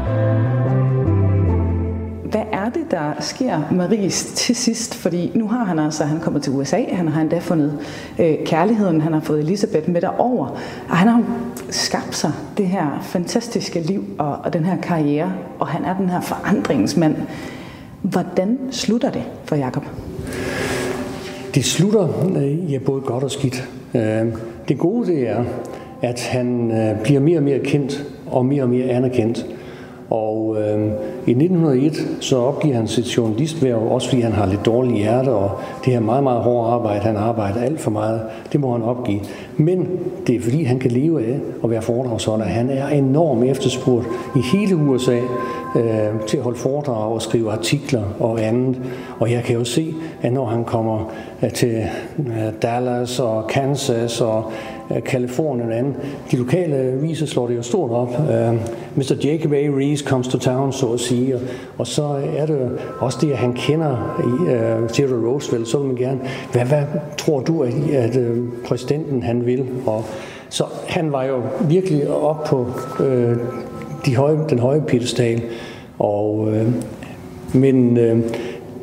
Er 2.68 2.72
det, 2.72 2.90
der 2.90 3.12
sker 3.20 3.60
Maris 3.72 4.24
til 4.34 4.56
sidst? 4.56 4.94
Fordi 4.94 5.30
nu 5.34 5.48
har 5.48 5.64
han 5.64 5.78
altså, 5.78 6.04
han 6.04 6.20
kommet 6.20 6.42
til 6.42 6.52
USA, 6.52 6.84
han 6.92 7.08
har 7.08 7.20
endda 7.20 7.38
fundet 7.38 7.78
øh, 8.18 8.34
kærligheden, 8.44 9.00
han 9.00 9.12
har 9.12 9.20
fået 9.20 9.40
Elisabeth 9.40 9.90
med 9.90 10.00
derover, 10.00 10.46
og 10.88 10.96
han 10.96 11.08
har 11.08 11.22
skabt 11.70 12.16
sig 12.16 12.32
det 12.56 12.66
her 12.66 12.98
fantastiske 13.02 13.80
liv 13.80 14.04
og, 14.18 14.36
og 14.44 14.52
den 14.52 14.64
her 14.64 14.76
karriere, 14.80 15.32
og 15.58 15.66
han 15.66 15.84
er 15.84 15.96
den 15.96 16.10
her 16.10 16.20
forandringsmand. 16.20 17.16
Hvordan 18.02 18.58
slutter 18.70 19.10
det 19.10 19.22
for 19.44 19.56
Jakob? 19.56 19.84
Det 21.54 21.64
slutter 21.64 22.08
øh, 22.36 22.72
ja, 22.72 22.78
både 22.78 23.00
godt 23.00 23.24
og 23.24 23.30
skidt. 23.30 23.68
Øh, 23.94 24.26
det 24.68 24.78
gode 24.78 25.06
det 25.06 25.28
er, 25.28 25.44
at 26.02 26.28
han 26.30 26.70
øh, 26.70 27.02
bliver 27.02 27.20
mere 27.20 27.38
og 27.38 27.42
mere 27.42 27.58
kendt 27.58 28.04
og 28.26 28.46
mere 28.46 28.62
og 28.62 28.68
mere 28.68 28.84
anerkendt. 28.84 29.46
Og 30.10 30.56
øh, 30.60 30.86
i 31.26 31.30
1901 31.30 32.16
så 32.20 32.36
opgiver 32.38 32.76
han 32.76 32.88
sit 32.88 33.16
journalistværv, 33.16 33.92
også 33.92 34.08
fordi 34.08 34.20
han 34.22 34.32
har 34.32 34.46
lidt 34.46 34.66
dårlig 34.66 34.96
hjerte, 34.96 35.28
og 35.28 35.50
det 35.84 35.92
her 35.92 36.00
meget, 36.00 36.22
meget 36.22 36.42
hårde 36.42 36.72
arbejde, 36.72 37.00
han 37.00 37.16
arbejder 37.16 37.60
alt 37.60 37.80
for 37.80 37.90
meget, 37.90 38.20
det 38.52 38.60
må 38.60 38.72
han 38.72 38.82
opgive. 38.82 39.20
Men 39.56 39.88
det 40.26 40.36
er 40.36 40.40
fordi, 40.40 40.62
han 40.62 40.78
kan 40.78 40.90
leve 40.90 41.26
af 41.26 41.38
at 41.64 41.70
være 41.70 41.82
foredragsholder. 41.82 42.44
Han 42.44 42.70
er 42.70 42.88
enormt 42.88 43.44
efterspurgt 43.44 44.06
i 44.36 44.40
hele 44.52 44.76
USA 44.76 45.18
øh, 45.76 46.20
til 46.26 46.36
at 46.36 46.42
holde 46.42 46.58
foredrag 46.58 47.12
og 47.12 47.22
skrive 47.22 47.52
artikler 47.52 48.02
og 48.20 48.42
andet. 48.42 48.80
Og 49.18 49.32
jeg 49.32 49.42
kan 49.42 49.56
jo 49.56 49.64
se, 49.64 49.94
at 50.22 50.32
når 50.32 50.46
han 50.46 50.64
kommer 50.64 51.12
øh, 51.42 51.52
til 51.52 51.84
øh, 52.18 52.52
Dallas 52.62 53.20
og 53.20 53.46
Kansas 53.46 54.20
og 54.20 54.52
Kalifornien 55.04 55.68
og 55.70 55.78
andet. 55.78 55.94
De 56.30 56.36
lokale 56.36 56.76
aviser 56.76 57.26
slår 57.26 57.46
det 57.46 57.56
jo 57.56 57.62
stort 57.62 57.90
op. 57.90 58.08
Øh, 58.30 58.50
uh, 58.50 58.56
Mr. 58.96 59.14
Jacob 59.24 59.52
A. 59.52 59.56
Rees 59.56 60.00
comes 60.00 60.28
to 60.28 60.38
town, 60.38 60.72
så 60.72 60.92
at 60.92 61.00
sige. 61.00 61.34
Og, 61.34 61.40
og 61.78 61.86
så 61.86 62.20
er 62.36 62.46
det 62.46 62.70
også 62.98 63.18
det, 63.20 63.30
at 63.32 63.38
han 63.38 63.52
kender 63.52 64.20
uh, 64.24 64.88
Theodore 64.88 65.32
Roosevelt, 65.32 65.68
så 65.68 65.78
vil 65.78 65.86
man 65.86 65.96
gerne, 65.96 66.20
hvad, 66.52 66.64
hvad 66.64 66.82
tror 67.18 67.40
du, 67.40 67.62
at, 67.62 67.74
at 67.92 68.16
uh, 68.16 68.36
præsidenten 68.66 69.22
han 69.22 69.46
vil? 69.46 69.66
Og, 69.86 70.04
så 70.48 70.64
han 70.88 71.12
var 71.12 71.24
jo 71.24 71.42
virkelig 71.68 72.10
op 72.10 72.44
på 72.44 72.66
uh, 73.00 73.36
de 74.06 74.16
høje, 74.16 74.38
den 74.48 74.58
høje 74.58 74.80
pedestal. 74.80 75.42
Og, 75.98 76.38
uh, 76.38 76.62
men 77.54 77.98
uh, 77.98 78.18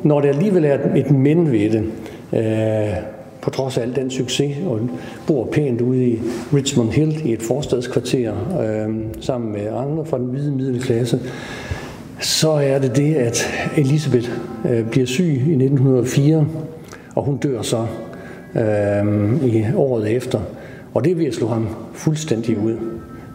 når 0.02 0.20
det 0.20 0.28
alligevel 0.28 0.64
er 0.64 0.78
et 0.96 1.10
men 1.10 1.52
ved 1.52 1.70
det, 1.70 1.84
uh, 2.32 3.15
på 3.46 3.50
trods 3.50 3.78
af 3.78 3.82
al 3.82 3.96
den 3.96 4.10
succes, 4.10 4.56
og 4.66 4.80
bor 5.26 5.48
pænt 5.52 5.80
ude 5.80 6.06
i 6.06 6.18
Richmond 6.54 6.90
Hill 6.90 7.26
i 7.26 7.32
et 7.32 7.42
forstadskvarter 7.42 8.32
øh, 8.60 8.94
sammen 9.20 9.52
med 9.52 9.66
andre 9.66 10.04
fra 10.04 10.18
den 10.18 10.26
hvide 10.26 10.52
middelklasse, 10.52 11.20
så 12.20 12.50
er 12.50 12.78
det 12.78 12.96
det, 12.96 13.14
at 13.14 13.46
Elisabeth 13.76 14.30
øh, 14.70 14.90
bliver 14.90 15.06
syg 15.06 15.24
i 15.24 15.34
1904, 15.34 16.46
og 17.14 17.24
hun 17.24 17.36
dør 17.36 17.62
så 17.62 17.86
øh, 18.54 19.44
i 19.44 19.64
året 19.76 20.10
efter. 20.10 20.40
Og 20.94 21.04
det 21.04 21.18
vil 21.18 21.32
slå 21.32 21.46
ham 21.46 21.68
fuldstændig 21.92 22.58
ud. 22.58 22.76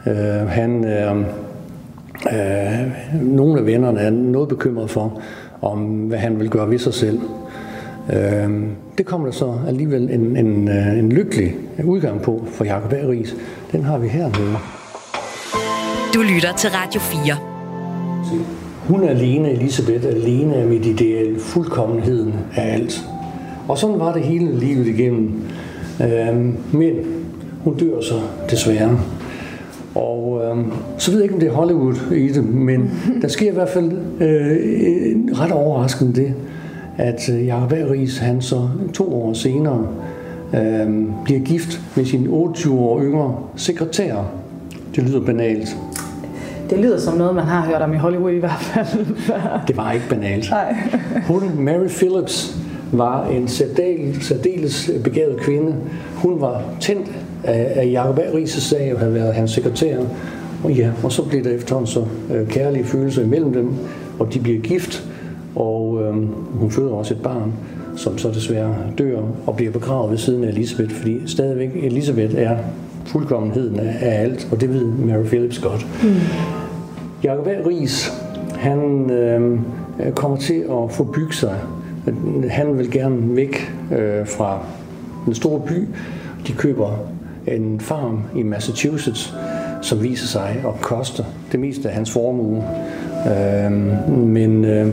Øh, 0.07 0.47
han, 0.47 0.85
øh, 0.85 1.17
øh, 2.33 3.21
nogle 3.21 3.59
af 3.59 3.65
vennerne 3.65 3.99
er 3.99 4.09
noget 4.09 4.49
bekymret 4.49 4.89
for, 4.89 5.21
om 5.61 5.79
hvad 5.79 6.17
han 6.17 6.39
vil 6.39 6.49
gøre 6.49 6.69
ved 6.69 6.79
sig 6.79 6.93
selv. 6.93 7.19
Øh, 8.13 8.49
det 8.97 9.05
kommer 9.05 9.27
der 9.27 9.33
så 9.33 9.53
alligevel 9.67 10.09
en, 10.11 10.37
en, 10.37 10.69
øh, 10.69 10.99
en 10.99 11.11
lykkelig 11.11 11.55
udgang 11.83 12.21
på 12.21 12.43
for 12.47 12.65
Jacob 12.65 12.93
A. 12.93 13.07
Ries. 13.07 13.35
Den 13.71 13.83
har 13.83 13.97
vi 13.97 14.07
hernede. 14.07 14.57
Du 16.13 16.21
lytter 16.21 16.53
til 16.57 16.69
Radio 16.69 17.01
4. 17.01 17.35
Hun 18.87 19.03
er 19.03 19.09
alene, 19.09 19.51
Elisabeth, 19.51 20.05
alene 20.07 20.55
af 20.55 20.67
mit 20.67 20.85
ideal, 20.85 21.39
fuldkommenheden 21.39 22.33
af 22.55 22.73
alt. 22.73 23.01
Og 23.67 23.77
sådan 23.77 23.99
var 23.99 24.13
det 24.13 24.21
hele 24.21 24.59
livet 24.59 24.87
igennem. 24.87 25.41
Øhm, 26.03 26.57
men 26.71 26.93
hun 27.63 27.77
dør 27.77 28.01
så 28.01 28.19
desværre. 28.49 28.99
Og 29.95 30.41
øhm, 30.43 30.71
så 30.97 31.11
ved 31.11 31.19
jeg 31.19 31.23
ikke, 31.23 31.35
om 31.35 31.39
det 31.39 31.49
er 31.49 31.53
Hollywood 31.53 32.11
i 32.11 32.27
det, 32.27 32.45
men 32.45 32.91
der 33.21 33.27
sker 33.27 33.51
i 33.51 33.53
hvert 33.53 33.69
fald 33.69 33.91
øh, 34.21 35.39
ret 35.39 35.51
overraskende 35.51 36.15
det, 36.15 36.33
at 36.97 37.29
øh, 37.29 37.47
Jacob 37.47 37.71
Ries, 37.71 38.17
han 38.17 38.41
så 38.41 38.69
to 38.93 39.23
år 39.23 39.33
senere 39.33 39.87
øh, 40.53 41.05
bliver 41.23 41.39
gift 41.39 41.81
med 41.95 42.05
sin 42.05 42.27
28 42.27 42.79
år 42.79 43.01
yngre 43.01 43.35
sekretær. 43.55 44.15
Det 44.95 45.03
lyder 45.03 45.25
banalt. 45.25 45.77
Det 46.69 46.79
lyder 46.79 46.99
som 46.99 47.17
noget, 47.17 47.35
man 47.35 47.43
har 47.43 47.65
hørt 47.65 47.81
om 47.81 47.93
i 47.93 47.97
Hollywood 47.97 48.31
i 48.31 48.39
hvert 48.39 48.61
fald. 48.61 49.05
det 49.67 49.77
var 49.77 49.91
ikke 49.91 50.09
banalt. 50.09 50.49
Nej. 50.49 50.75
Hun, 51.27 51.43
Mary 51.59 51.87
Phillips, 51.87 52.57
var 52.91 53.27
en 53.27 53.47
særdeles, 53.47 54.25
særdeles 54.25 54.91
begavet 55.03 55.37
kvinde. 55.37 55.75
Hun 56.15 56.41
var 56.41 56.63
tændt 56.79 57.11
af, 57.43 57.71
af 57.75 57.91
Jacob 57.91 58.19
Ries' 58.19 58.59
sag 58.59 58.93
og 58.93 58.99
havde 58.99 59.13
været 59.13 59.33
hans 59.33 59.51
sekretær. 59.51 59.97
Og 60.63 60.71
ja, 60.71 60.91
og 61.03 61.11
så 61.11 61.25
blev 61.25 61.43
der 61.43 61.49
efterhånden 61.49 61.87
så 61.87 62.05
øh, 62.33 62.47
kærlige 62.47 62.83
følelser 62.83 63.23
imellem 63.23 63.53
dem, 63.53 63.73
og 64.19 64.33
de 64.33 64.39
bliver 64.39 64.59
gift. 64.59 65.03
Og 65.55 66.01
øh, 66.01 66.13
hun 66.59 66.71
føder 66.71 66.91
også 66.91 67.13
et 67.13 67.21
barn, 67.21 67.53
som 67.95 68.17
så 68.17 68.29
desværre 68.29 68.75
dør 68.97 69.19
og 69.45 69.55
bliver 69.55 69.71
begravet 69.71 70.11
ved 70.11 70.17
siden 70.17 70.43
af 70.43 70.47
Elisabeth, 70.47 70.95
fordi 70.95 71.21
stadigvæk 71.25 71.69
Elisabeth 71.75 72.35
er 72.37 72.57
fuldkommenheden 73.05 73.79
af, 73.79 74.21
alt, 74.21 74.47
og 74.51 74.61
det 74.61 74.73
ved 74.73 74.85
Mary 74.85 75.23
Phillips 75.23 75.59
godt. 75.59 75.87
Mm. 76.03 76.09
Jacob 77.23 77.47
A. 77.47 77.51
Ries, 77.67 78.11
han 78.55 79.09
øh, 79.09 79.59
kommer 80.15 80.37
til 80.37 80.63
at 80.71 80.91
få 80.91 81.03
bygge 81.03 81.33
sig. 81.33 81.55
Han 82.49 82.77
vil 82.77 82.91
gerne 82.91 83.35
væk 83.35 83.73
øh, 83.91 84.27
fra 84.27 84.59
den 85.25 85.33
store 85.33 85.59
by. 85.59 85.87
De 86.47 86.51
køber 86.51 86.99
en 87.47 87.79
farm 87.79 88.19
i 88.35 88.43
Massachusetts, 88.43 89.33
som 89.81 90.03
viser 90.03 90.27
sig 90.27 90.63
at 90.67 90.81
koste 90.81 91.25
det 91.51 91.59
meste 91.59 91.89
af 91.89 91.95
hans 91.95 92.11
formue. 92.11 92.63
Øh, 93.27 93.71
men 94.17 94.65
øh, 94.65 94.87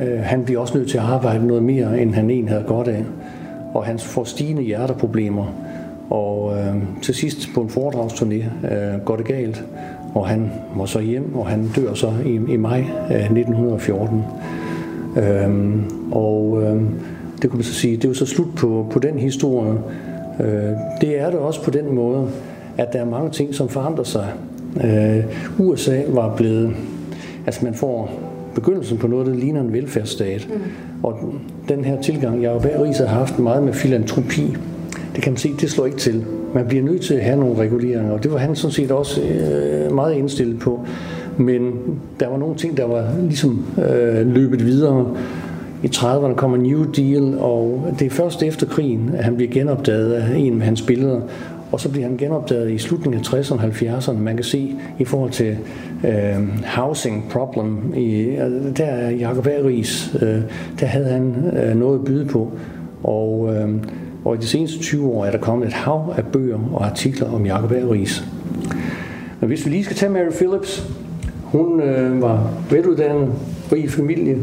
Øh, 0.00 0.20
han 0.22 0.44
bliver 0.44 0.60
også 0.60 0.78
nødt 0.78 0.90
til 0.90 0.98
at 0.98 1.04
arbejde 1.04 1.46
noget 1.46 1.62
mere, 1.62 2.00
end 2.00 2.14
han 2.14 2.30
egentlig 2.30 2.52
havde 2.52 2.64
godt 2.66 2.88
af. 2.88 3.04
Og 3.74 3.84
han 3.84 3.98
får 3.98 4.24
stigende 4.24 4.62
hjerteproblemer. 4.62 5.46
Og 6.10 6.56
øh, 6.56 6.74
til 7.02 7.14
sidst 7.14 7.48
på 7.54 7.60
en 7.60 7.68
foredragsturné 7.68 8.34
øh, 8.74 9.00
går 9.04 9.16
det 9.16 9.26
galt, 9.26 9.64
og 10.14 10.28
han 10.28 10.50
må 10.76 10.86
så 10.86 11.00
hjem, 11.00 11.36
og 11.36 11.46
han 11.46 11.70
dør 11.76 11.94
så 11.94 12.12
i, 12.26 12.34
i 12.52 12.56
maj 12.56 12.80
øh, 13.10 13.16
1914. 13.16 14.22
Øh, 15.16 15.76
og 16.12 16.62
øh, 16.62 16.82
det 17.42 17.50
kunne 17.50 17.58
man 17.58 17.64
så 17.64 17.74
sige, 17.74 17.96
det 17.96 18.04
er 18.04 18.08
jo 18.08 18.14
så 18.14 18.26
slut 18.26 18.48
på, 18.56 18.86
på 18.90 18.98
den 18.98 19.18
historie. 19.18 19.72
Øh, 20.40 20.72
det 21.00 21.20
er 21.20 21.30
det 21.30 21.38
også 21.38 21.62
på 21.62 21.70
den 21.70 21.94
måde, 21.94 22.28
at 22.78 22.92
der 22.92 22.98
er 22.98 23.04
mange 23.04 23.30
ting, 23.30 23.54
som 23.54 23.68
forandrer 23.68 24.04
sig. 24.04 24.26
Øh, 24.84 25.24
USA 25.58 26.02
var 26.08 26.36
blevet, 26.36 26.76
altså 27.46 27.64
man 27.64 27.74
får 27.74 28.10
begyndelsen 28.54 28.98
på 28.98 29.06
noget, 29.06 29.26
der 29.26 29.34
ligner 29.34 29.60
en 29.60 29.72
velfærdsstat. 29.72 30.48
Mm. 30.50 30.60
Og 31.02 31.34
den 31.68 31.84
her 31.84 32.02
tilgang, 32.02 32.42
jeg 32.42 32.60
bag 32.62 32.82
Ries 32.82 32.98
har 32.98 33.06
haft 33.06 33.38
meget 33.38 33.62
med 33.62 33.72
filantropi, 33.72 34.56
det 35.14 35.22
kan 35.22 35.32
man 35.32 35.36
se, 35.36 35.52
det 35.60 35.70
slår 35.70 35.86
ikke 35.86 35.98
til. 35.98 36.24
Man 36.54 36.66
bliver 36.66 36.82
nødt 36.82 37.02
til 37.02 37.14
at 37.14 37.22
have 37.24 37.40
nogle 37.40 37.56
reguleringer, 37.58 38.12
og 38.12 38.22
det 38.22 38.32
var 38.32 38.38
han 38.38 38.56
sådan 38.56 38.72
set 38.72 38.90
også 38.90 39.20
øh, 39.22 39.94
meget 39.94 40.14
indstillet 40.14 40.58
på. 40.58 40.86
Men 41.36 41.72
der 42.20 42.28
var 42.28 42.38
nogle 42.38 42.54
ting, 42.54 42.76
der 42.76 42.86
var 42.86 43.14
ligesom 43.22 43.66
øh, 43.78 44.26
løbet 44.26 44.66
videre. 44.66 45.16
I 45.82 45.86
30'erne 45.86 46.34
kommer 46.34 46.56
New 46.56 46.84
Deal, 46.84 47.38
og 47.38 47.86
det 47.98 48.06
er 48.06 48.10
først 48.10 48.42
efter 48.42 48.66
krigen, 48.66 49.10
at 49.14 49.24
han 49.24 49.36
bliver 49.36 49.50
genopdaget 49.50 50.12
af 50.12 50.36
en 50.36 50.60
af 50.60 50.66
hans 50.66 50.82
billeder. 50.82 51.20
Og 51.74 51.80
så 51.80 51.90
bliver 51.90 52.06
han 52.06 52.16
genopdaget 52.16 52.70
i 52.70 52.78
slutningen 52.78 53.20
af 53.20 53.24
60'erne 53.24 53.54
og 53.54 53.64
70'erne. 53.64 54.18
Man 54.18 54.36
kan 54.36 54.44
se 54.44 54.74
i 54.98 55.04
forhold 55.04 55.30
til 55.30 55.56
øh, 56.04 56.64
housing 56.66 57.24
problem, 57.30 57.94
i, 57.96 58.20
øh, 58.20 58.76
der 58.76 58.84
er 58.84 59.10
Jacob 59.10 59.46
Aris, 59.46 60.16
øh, 60.22 60.42
der 60.80 60.86
havde 60.86 61.06
han 61.06 61.52
øh, 61.56 61.76
noget 61.76 61.98
at 61.98 62.04
byde 62.04 62.26
på. 62.26 62.52
Og, 63.02 63.54
øh, 63.54 63.68
og 64.24 64.34
i 64.34 64.38
de 64.38 64.46
seneste 64.46 64.78
20 64.78 65.06
år 65.06 65.24
er 65.24 65.30
der 65.30 65.38
kommet 65.38 65.66
et 65.66 65.72
hav 65.72 66.14
af 66.16 66.26
bøger 66.26 66.58
og 66.72 66.86
artikler 66.86 67.30
om 67.30 67.46
Jacob 67.46 67.72
Aris. 67.72 68.24
Men 69.40 69.48
hvis 69.48 69.66
vi 69.66 69.70
lige 69.70 69.84
skal 69.84 69.96
tage 69.96 70.12
Mary 70.12 70.30
Phillips, 70.30 70.90
hun 71.42 71.80
øh, 71.80 72.22
var 72.22 72.50
veluddannet, 72.70 73.28
rig 73.72 73.90
familie, 73.90 74.36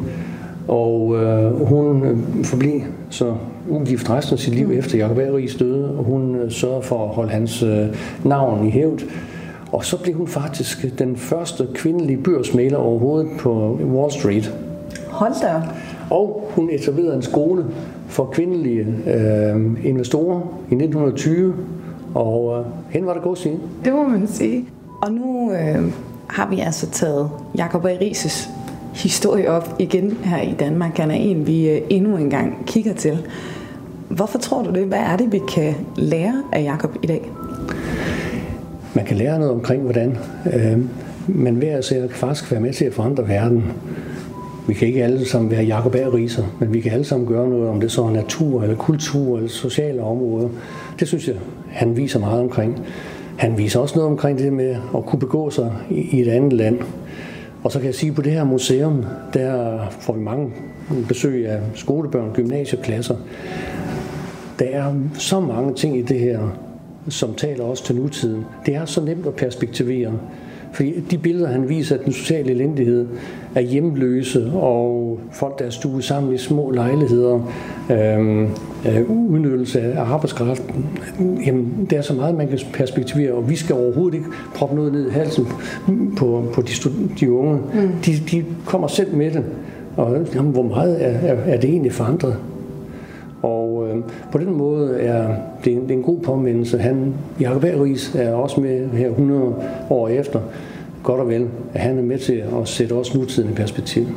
og 0.68 1.16
øh, 1.16 1.68
hun 1.68 2.04
øh, 2.04 2.46
forblev 2.46 2.82
så 3.10 3.36
ugift 3.70 4.10
resten 4.10 4.34
af 4.34 4.40
sit 4.40 4.56
liv 4.56 4.72
efter 4.72 4.98
Jacob 4.98 5.18
Aries 5.18 5.56
døde, 5.56 5.98
og 5.98 6.04
hun 6.04 6.36
øh, 6.36 6.52
sørgede 6.52 6.84
for 6.84 7.04
at 7.04 7.16
holde 7.16 7.32
hans 7.32 7.64
øh, 7.64 7.88
navn 8.24 8.68
i 8.68 8.72
hævd. 8.72 9.00
Og 9.72 9.86
så 9.86 9.98
blev 10.04 10.16
hun 10.16 10.28
faktisk 10.28 11.00
den 11.00 11.16
første 11.16 11.68
kvindelige 11.74 12.18
børsmaler 12.18 12.78
overhovedet 12.78 13.30
på 13.40 13.80
Wall 13.94 14.12
Street. 14.12 14.54
Hold 15.10 15.34
da. 15.42 15.62
Og 16.10 16.52
hun 16.56 16.70
etablerede 16.70 17.16
en 17.16 17.22
skole 17.22 17.66
for 18.08 18.26
kvindelige 18.26 18.86
øh, 19.08 19.86
investorer 19.86 20.40
i 20.70 20.76
1920, 20.76 21.54
og 22.16 22.60
øh, 22.60 22.66
hen 22.90 23.06
var 23.06 23.14
det 23.14 23.22
godt 23.22 23.40
sige. 23.40 23.60
Det 23.86 23.94
må 23.94 24.04
man 24.08 24.28
sige. 24.28 24.66
Og 25.02 25.12
nu 25.12 25.52
øh, 25.52 25.94
har 26.28 26.50
vi 26.50 26.60
altså 26.60 26.90
taget 26.90 27.30
Jacob 27.58 27.86
Arises 27.86 28.50
historie 28.94 29.50
op 29.50 29.76
igen 29.80 30.18
her 30.24 30.42
i 30.42 30.54
Danmark. 30.60 30.98
Han 30.98 31.12
er 31.12 31.16
en, 31.16 31.48
vi 31.48 31.70
øh, 31.70 31.82
endnu 31.90 32.18
en 32.18 32.30
gang 32.30 32.64
kigger 32.66 32.94
til. 32.94 33.18
Hvorfor 34.10 34.40
tror 34.40 34.64
du 34.64 34.72
det? 34.72 34.86
Hvad 34.86 35.00
er 35.00 35.18
det, 35.18 35.32
vi 35.32 35.40
kan 35.56 35.74
lære 35.96 36.44
af 36.52 36.64
Jakob 36.64 36.98
i 37.04 37.08
dag? 37.08 37.30
Man 38.94 39.06
kan 39.06 39.18
lære 39.18 39.40
noget 39.40 39.54
omkring, 39.54 39.82
hvordan 39.82 40.18
øh, 40.54 40.80
man 41.28 41.56
hver 41.56 41.80
især 41.80 42.00
kan 42.00 42.10
faktisk 42.10 42.52
være 42.52 42.62
med 42.62 42.74
til 42.74 42.86
at 42.86 42.94
forandre 42.94 43.28
verden. 43.28 43.64
Vi 44.68 44.74
kan 44.74 44.88
ikke 44.88 45.04
alle 45.04 45.26
sammen 45.26 45.52
være 45.52 45.64
Jacob 45.64 45.96
A. 45.96 46.08
Riser, 46.14 46.44
men 46.60 46.74
vi 46.74 46.82
kan 46.82 46.92
alle 46.92 47.06
sammen 47.06 47.28
gøre 47.28 47.50
noget, 47.50 47.70
om 47.70 47.82
det 47.82 47.92
så 47.92 48.04
er 48.04 48.12
natur, 48.12 48.64
eller 48.64 48.76
kultur, 48.76 49.38
eller 49.38 49.50
sociale 49.50 50.04
områder. 50.04 50.50
Det 51.00 51.08
synes 51.08 51.28
jeg, 51.28 51.36
han 51.70 51.98
viser 51.98 52.20
meget 52.20 52.42
omkring. 52.42 52.80
Han 53.38 53.58
viser 53.58 53.80
også 53.80 53.96
noget 53.96 54.12
omkring 54.12 54.40
det 54.40 54.54
med 54.54 54.76
at 54.96 55.06
kunne 55.06 55.20
begå 55.20 55.50
sig 55.50 55.72
i 55.90 56.22
et 56.22 56.28
andet 56.28 56.54
land. 56.54 56.80
Og 57.64 57.72
så 57.72 57.80
kan 57.80 57.86
jeg 57.86 57.96
sige, 57.96 58.10
at 58.10 58.16
på 58.16 58.22
det 58.22 58.32
her 58.32 58.44
museum, 58.44 59.06
der 59.34 59.80
får 59.90 60.14
vi 60.14 60.22
mange 60.22 60.52
besøg 61.08 61.48
af 61.48 61.60
skolebørn, 61.76 62.34
gymnasieklasser. 62.34 63.16
Der 64.60 64.66
er 64.66 64.94
så 65.14 65.40
mange 65.40 65.76
ting 65.76 65.98
i 65.98 66.02
det 66.02 66.20
her, 66.20 66.40
som 67.10 67.34
taler 67.34 67.64
også 67.64 67.86
til 67.86 67.96
nutiden. 67.96 68.46
Det 68.66 68.76
er 68.76 68.86
så 68.86 69.02
nemt 69.02 69.26
at 69.26 69.34
perspektivere. 69.34 70.12
Fordi 70.74 71.00
de 71.12 71.18
billeder, 71.18 71.48
han 71.48 71.70
viser 71.70 71.96
af 71.96 72.04
den 72.04 72.14
sociale 72.14 72.52
elendighed, 72.52 73.08
er 73.56 73.62
hjemløse 73.62 74.52
og 74.54 75.20
folk, 75.32 75.60
der 75.60 75.66
er 75.66 75.70
stuet 75.70 76.04
sammen 76.04 76.34
i 76.34 76.38
små 76.38 76.72
lejligheder, 76.72 77.52
øhm, 77.92 78.48
øh, 78.88 79.10
udnyttelse 79.10 79.82
af 79.82 80.02
arbejdskraft. 80.02 80.64
Jamen, 81.46 81.88
der 81.90 81.98
er 81.98 82.02
så 82.02 82.14
meget, 82.14 82.36
man 82.36 82.48
kan 82.48 82.60
perspektivere, 82.74 83.34
og 83.34 83.50
vi 83.50 83.56
skal 83.56 83.76
overhovedet 83.76 84.18
ikke 84.18 84.30
proppe 84.56 84.76
noget 84.76 84.94
ned 84.94 85.08
i 85.08 85.12
halsen 85.12 85.48
på, 86.18 86.46
på 86.54 86.62
de, 86.62 86.72
de 87.20 87.32
unge. 87.32 87.60
Mm. 87.74 87.90
De, 88.06 88.12
de 88.32 88.46
kommer 88.66 88.88
selv 88.88 89.16
med 89.16 89.32
det. 89.32 89.44
Og 89.98 90.18
jamen, 90.36 90.52
hvor 90.52 90.64
meget 90.64 91.06
er, 91.06 91.10
er, 91.10 91.34
er 91.34 91.60
det 91.60 91.70
egentlig 91.70 91.92
forandret? 91.92 92.36
Og 93.42 93.88
øh, 93.90 94.04
på 94.32 94.38
den 94.38 94.58
måde 94.58 95.00
er 95.00 95.36
det 95.66 95.74
en, 95.74 95.82
det 95.82 95.92
er 95.92 95.96
en 95.96 96.04
god 96.04 96.20
påmindelse. 96.20 96.78
Han, 96.78 97.14
Jacob 97.40 97.64
Ries 97.64 98.16
er 98.16 98.34
også 98.34 98.62
med 98.62 98.90
her 98.90 99.10
100 99.10 99.56
år 99.90 100.08
efter, 100.08 100.40
godt 101.04 101.20
og 101.20 101.30
vel, 101.30 101.48
at 101.74 101.82
han 101.82 101.98
er 101.98 102.02
med 102.02 102.20
til 102.20 102.44
at 102.62 102.68
sætte 102.68 102.94
også 102.94 103.18
nutiden 103.18 103.50
i 103.50 103.54
perspektiv. 103.54 104.08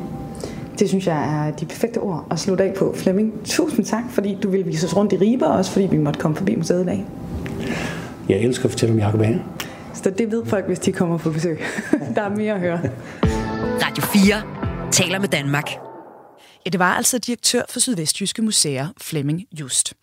Det 0.78 0.88
synes 0.88 1.06
jeg 1.06 1.46
er 1.46 1.50
de 1.50 1.66
perfekte 1.66 1.98
ord 1.98 2.26
at 2.30 2.38
slutte 2.38 2.64
af 2.64 2.74
på. 2.74 2.92
Flemming, 2.94 3.32
tusind 3.44 3.84
tak, 3.84 4.02
fordi 4.10 4.38
du 4.42 4.50
ville 4.50 4.66
vise 4.66 4.86
os 4.86 4.96
rundt 4.96 5.12
i 5.12 5.16
Ribe, 5.16 5.46
og 5.46 5.56
også 5.56 5.70
fordi 5.70 5.86
vi 5.86 5.98
måtte 5.98 6.20
komme 6.20 6.36
forbi 6.36 6.56
museet 6.56 6.82
i 6.82 6.86
dag. 6.86 7.06
Jeg 8.28 8.38
elsker 8.38 8.64
at 8.64 8.70
fortælle 8.70 8.92
om 8.92 8.98
Jacob 8.98 9.20
A. 9.20 9.28
Så 9.94 10.10
det 10.10 10.30
ved 10.30 10.44
folk, 10.46 10.66
hvis 10.66 10.78
de 10.78 10.92
kommer 10.92 11.18
på 11.18 11.30
besøg. 11.30 11.60
Der 12.14 12.22
er 12.22 12.36
mere 12.36 12.54
at 12.54 12.60
høre. 12.60 12.80
Radio 13.82 14.02
4 14.02 14.34
taler 14.90 15.20
med 15.20 15.28
Danmark. 15.28 15.93
Ja, 16.66 16.70
det 16.70 16.78
var 16.78 16.94
altså 16.94 17.18
direktør 17.18 17.62
for 17.68 17.80
Sydvestjyske 17.80 18.42
Museer, 18.42 18.88
Flemming 19.00 19.44
Just. 19.60 19.94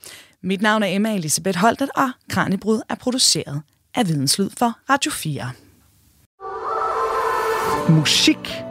Mit 0.44 0.62
navn 0.62 0.84
er 0.84 0.88
Emma 0.88 1.16
Elisabeth 1.16 1.58
Holtet, 1.58 1.90
og 1.96 2.10
Kranjebrud 2.30 2.82
er 2.90 2.96
produceret 2.96 3.62
af 3.96 4.08
Videnslyd 4.08 4.50
for 4.58 4.80
Radio 4.90 5.12
4. 5.12 5.52
Musik 7.90 8.71